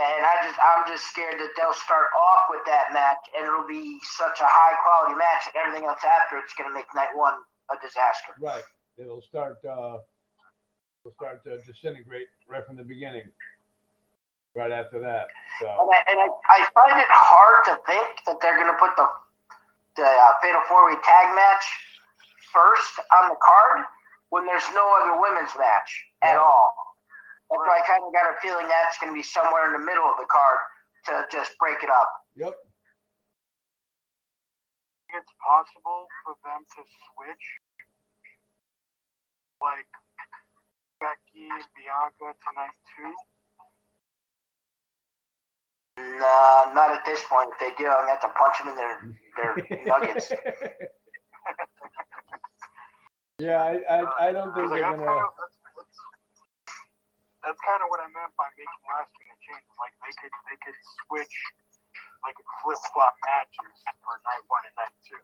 and 0.00 0.22
I 0.24 0.34
just 0.48 0.56
I'm 0.62 0.88
just 0.88 1.04
scared 1.12 1.36
that 1.40 1.52
they'll 1.56 1.76
start 1.76 2.08
off 2.16 2.48
with 2.48 2.64
that 2.64 2.92
match 2.96 3.20
and 3.36 3.44
it'll 3.44 3.68
be 3.68 3.98
such 4.16 4.40
a 4.40 4.48
high 4.48 4.76
quality 4.80 5.16
match 5.20 5.52
and 5.52 5.56
everything 5.60 5.84
else 5.88 6.00
after 6.04 6.38
it's 6.40 6.54
going 6.56 6.68
to 6.70 6.74
make 6.74 6.88
night 6.94 7.12
one 7.14 7.34
a 7.68 7.76
disaster. 7.84 8.32
Right. 8.40 8.64
It'll 8.96 9.20
start. 9.20 9.60
Uh, 9.64 9.98
it'll 11.06 11.14
start 11.14 11.46
to 11.46 11.62
disintegrate 11.62 12.26
right 12.50 12.66
from 12.66 12.74
the 12.74 12.82
beginning. 12.82 13.30
Right 14.58 14.72
after 14.72 14.98
that. 14.98 15.28
And 15.62 15.86
I, 15.92 16.00
and 16.10 16.18
I, 16.18 16.28
I 16.50 16.58
find 16.74 16.98
it 16.98 17.06
hard 17.12 17.62
to 17.70 17.76
think 17.86 18.24
that 18.26 18.40
they're 18.42 18.56
going 18.58 18.72
to 18.72 18.78
put 18.80 18.96
the 18.98 19.06
the 20.00 20.04
uh, 20.04 20.32
fatal 20.42 20.60
four 20.68 20.84
way 20.88 20.96
tag 21.04 21.32
match 21.32 21.64
first 22.52 23.00
on 23.16 23.30
the 23.32 23.38
card 23.40 23.84
when 24.28 24.44
there's 24.44 24.66
no 24.74 24.84
other 25.00 25.16
women's 25.20 25.52
match 25.56 25.88
at 26.20 26.36
Right. 26.36 26.40
all. 26.40 26.72
And 27.52 27.60
so 27.64 27.70
I 27.70 27.80
kind 27.86 28.02
of 28.04 28.12
got 28.12 28.28
a 28.28 28.36
feeling 28.42 28.66
that's 28.68 28.98
going 28.98 29.12
to 29.12 29.16
be 29.16 29.22
somewhere 29.24 29.70
in 29.70 29.72
the 29.72 29.84
middle 29.84 30.04
of 30.04 30.16
the 30.20 30.28
card 30.28 30.58
to 31.08 31.24
just 31.32 31.56
break 31.56 31.80
it 31.84 31.88
up. 31.88 32.10
Yep. 32.34 32.52
it's 35.16 35.32
possible 35.40 36.04
for 36.26 36.36
them 36.44 36.60
to 36.76 36.80
switch 36.84 37.46
like 39.64 39.88
Becky 41.00 41.48
and 41.50 41.64
Bianca 41.76 42.32
tonight 42.44 42.76
too. 42.96 43.12
Nah, 45.96 46.72
not 46.76 46.92
at 46.92 47.04
this 47.08 47.24
point. 47.24 47.48
If 47.56 47.58
they 47.60 47.72
do, 47.80 47.88
I'm 47.88 48.04
going 48.04 48.12
to 48.12 48.20
have 48.20 48.24
to 48.28 48.32
punch 48.36 48.56
them 48.60 48.68
in 48.72 48.76
their, 48.76 48.94
their 49.36 49.52
nuggets. 49.88 50.28
yeah, 53.40 53.60
I, 53.64 53.72
I, 53.88 53.96
uh, 54.04 54.12
I 54.20 54.28
don't 54.32 54.52
think 54.52 54.68
Like, 54.68 54.80
they're 54.84 54.92
gonna. 54.92 55.08
kind 55.08 55.24
of, 55.24 55.32
that's, 55.40 55.56
that's, 55.76 55.96
that's 57.44 57.60
kind 57.64 57.80
of 57.80 57.88
what 57.88 58.00
I 58.04 58.08
meant 58.12 58.32
by 58.36 58.48
making 58.60 58.82
last 58.92 59.08
minute 59.16 59.40
changes. 59.40 59.72
Like 59.80 59.94
they 60.04 60.12
could 60.20 60.34
they 60.52 60.58
could 60.60 60.76
switch 61.08 61.36
like 62.24 62.36
flip 62.60 62.80
flop 62.92 63.16
matches 63.24 63.72
for 64.04 64.20
night 64.26 64.44
one 64.52 64.64
and 64.68 64.76
night 64.76 64.92
two. 65.06 65.20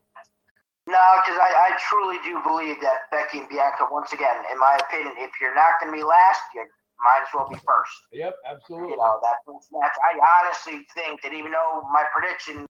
No, 0.93 1.01
because 1.25 1.41
I, 1.41 1.73
I 1.73 1.79
truly 1.89 2.21
do 2.21 2.37
believe 2.45 2.77
that 2.85 3.09
Becky 3.09 3.41
and 3.41 3.49
Bianca, 3.49 3.89
once 3.89 4.13
again, 4.13 4.45
in 4.53 4.61
my 4.61 4.77
opinion, 4.77 5.17
if 5.17 5.33
you're 5.41 5.57
not 5.57 5.81
going 5.81 5.89
to 5.89 5.97
be 5.97 6.05
last, 6.05 6.45
you 6.55 6.69
might 7.01 7.25
as 7.25 7.33
well 7.33 7.49
be 7.49 7.57
first. 7.65 7.97
Yep, 8.13 8.37
absolutely. 8.45 8.91
You 8.93 9.01
know, 9.01 9.17
that 9.25 9.41
first 9.49 9.73
match. 9.73 9.97
I 10.05 10.21
honestly 10.21 10.85
think 10.93 11.23
that 11.23 11.33
even 11.33 11.51
though 11.51 11.89
my 11.89 12.05
prediction 12.13 12.67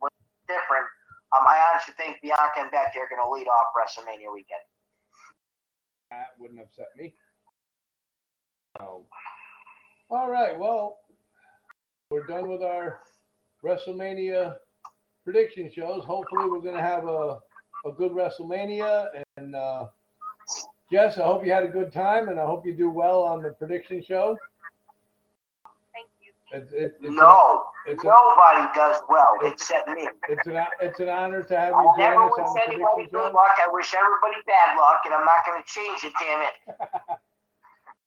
was 0.00 0.10
different, 0.48 0.88
um, 1.36 1.44
I 1.44 1.60
honestly 1.68 1.92
think 2.00 2.16
Bianca 2.22 2.64
and 2.64 2.70
Becky 2.70 2.96
are 2.98 3.12
going 3.12 3.20
to 3.20 3.28
lead 3.28 3.46
off 3.46 3.76
WrestleMania 3.76 4.32
weekend. 4.32 4.64
That 6.10 6.32
wouldn't 6.40 6.60
upset 6.60 6.88
me. 6.96 7.12
So, 8.78 9.04
all 10.08 10.30
right. 10.30 10.58
Well, 10.58 10.96
we're 12.10 12.26
done 12.26 12.48
with 12.48 12.62
our 12.62 13.00
WrestleMania 13.62 14.56
prediction 15.24 15.70
shows. 15.70 16.04
Hopefully, 16.06 16.48
we're 16.48 16.62
going 16.64 16.74
to 16.74 16.82
have 16.82 17.04
a, 17.04 17.38
a 17.86 17.92
good 17.92 18.12
WrestleMania. 18.12 19.08
And 19.36 19.54
uh, 19.54 19.86
Jess, 20.92 21.18
I 21.18 21.22
hope 21.24 21.44
you 21.44 21.52
had 21.52 21.62
a 21.62 21.68
good 21.68 21.92
time, 21.92 22.28
and 22.28 22.38
I 22.40 22.44
hope 22.46 22.66
you 22.66 22.74
do 22.74 22.90
well 22.90 23.22
on 23.22 23.42
the 23.42 23.50
prediction 23.50 24.02
show. 24.02 24.36
Thank 25.94 26.08
you. 26.20 26.32
It's, 26.52 26.72
it, 26.72 26.96
it's 27.00 27.14
No, 27.14 27.64
a- 27.86 27.94
nobody 27.94 28.68
does 28.74 29.00
well 29.08 29.36
except 29.44 29.88
me. 29.88 30.08
it's 30.28 30.46
an 30.46 30.62
it's 30.80 31.00
an 31.00 31.08
honor 31.08 31.42
to 31.44 31.58
have 31.58 31.72
I 31.74 31.82
you 31.82 31.88
join 31.96 32.10
never 32.10 32.24
us 32.24 32.30
wish 32.36 32.46
on 32.46 32.54
the 32.54 32.62
anybody 32.74 33.02
good 33.04 33.10
show. 33.12 33.30
luck. 33.34 33.56
I 33.58 33.68
wish 33.72 33.94
everybody 33.94 34.42
bad 34.46 34.76
luck, 34.76 35.00
and 35.06 35.14
I'm 35.14 35.24
not 35.24 35.46
going 35.46 35.62
to 35.62 35.68
change 35.68 36.04
it. 36.04 36.12
Damn 36.20 36.42
it. 36.42 37.16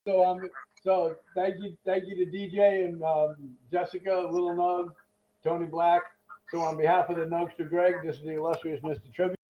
So 0.05 0.25
um, 0.25 0.41
so 0.83 1.15
thank 1.33 1.55
you, 1.59 1.77
thank 1.85 2.03
you 2.07 2.17
to 2.17 2.29
DJ 2.29 2.83
and 2.83 3.01
um, 3.03 3.37
Jessica, 3.71 4.27
Little 4.29 4.53
Nug, 4.53 4.89
Tony 5.45 5.65
Black. 5.65 6.01
So 6.51 6.59
on 6.59 6.75
behalf 6.75 7.09
of 7.09 7.15
the 7.15 7.23
Nugster 7.23 7.69
Greg, 7.69 7.93
this 8.03 8.17
is 8.17 8.23
the 8.23 8.35
illustrious 8.35 8.81
Mr. 8.81 8.99
Trivia 9.15 9.37
for 9.37 9.37
Top 9.37 9.37
Rope, 9.37 9.42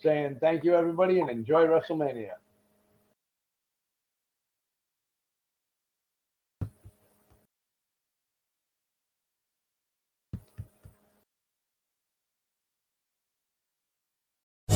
saying 0.00 0.36
thank 0.40 0.62
you 0.62 0.74
everybody 0.74 1.18
and 1.18 1.28
enjoy 1.28 1.66
WrestleMania. 1.66 2.30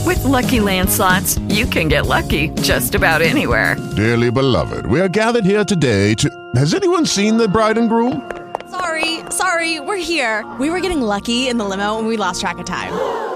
With 0.05 0.19
LuckyLand 0.19 0.89
slots, 0.89 1.39
you 1.49 1.67
can 1.67 1.87
get 1.87 2.07
lucky 2.07 2.49
just 2.63 2.97
about 2.97 3.23
anywhere. 3.23 3.77
Dearly 3.95 4.33
beloved, 4.33 4.87
we 4.87 5.01
are 5.01 5.09
gathered 5.09 5.45
here 5.45 5.65
today 5.65 6.15
to. 6.15 6.29
Has 6.57 6.75
anyone 6.75 7.07
seen 7.07 7.37
the 7.37 7.47
bride 7.47 7.79
and 7.79 7.89
groom? 7.89 8.29
Sorry, 8.69 9.21
sorry, 9.31 9.79
we're 9.79 9.97
here. 9.97 10.45
We 10.59 10.71
were 10.71 10.81
getting 10.81 11.01
lucky 11.01 11.49
in 11.49 11.57
the 11.57 11.65
limo 11.65 11.99
and 11.99 12.09
we 12.09 12.17
lost 12.17 12.41
track 12.41 12.59
of 12.59 12.67
time. 12.67 13.36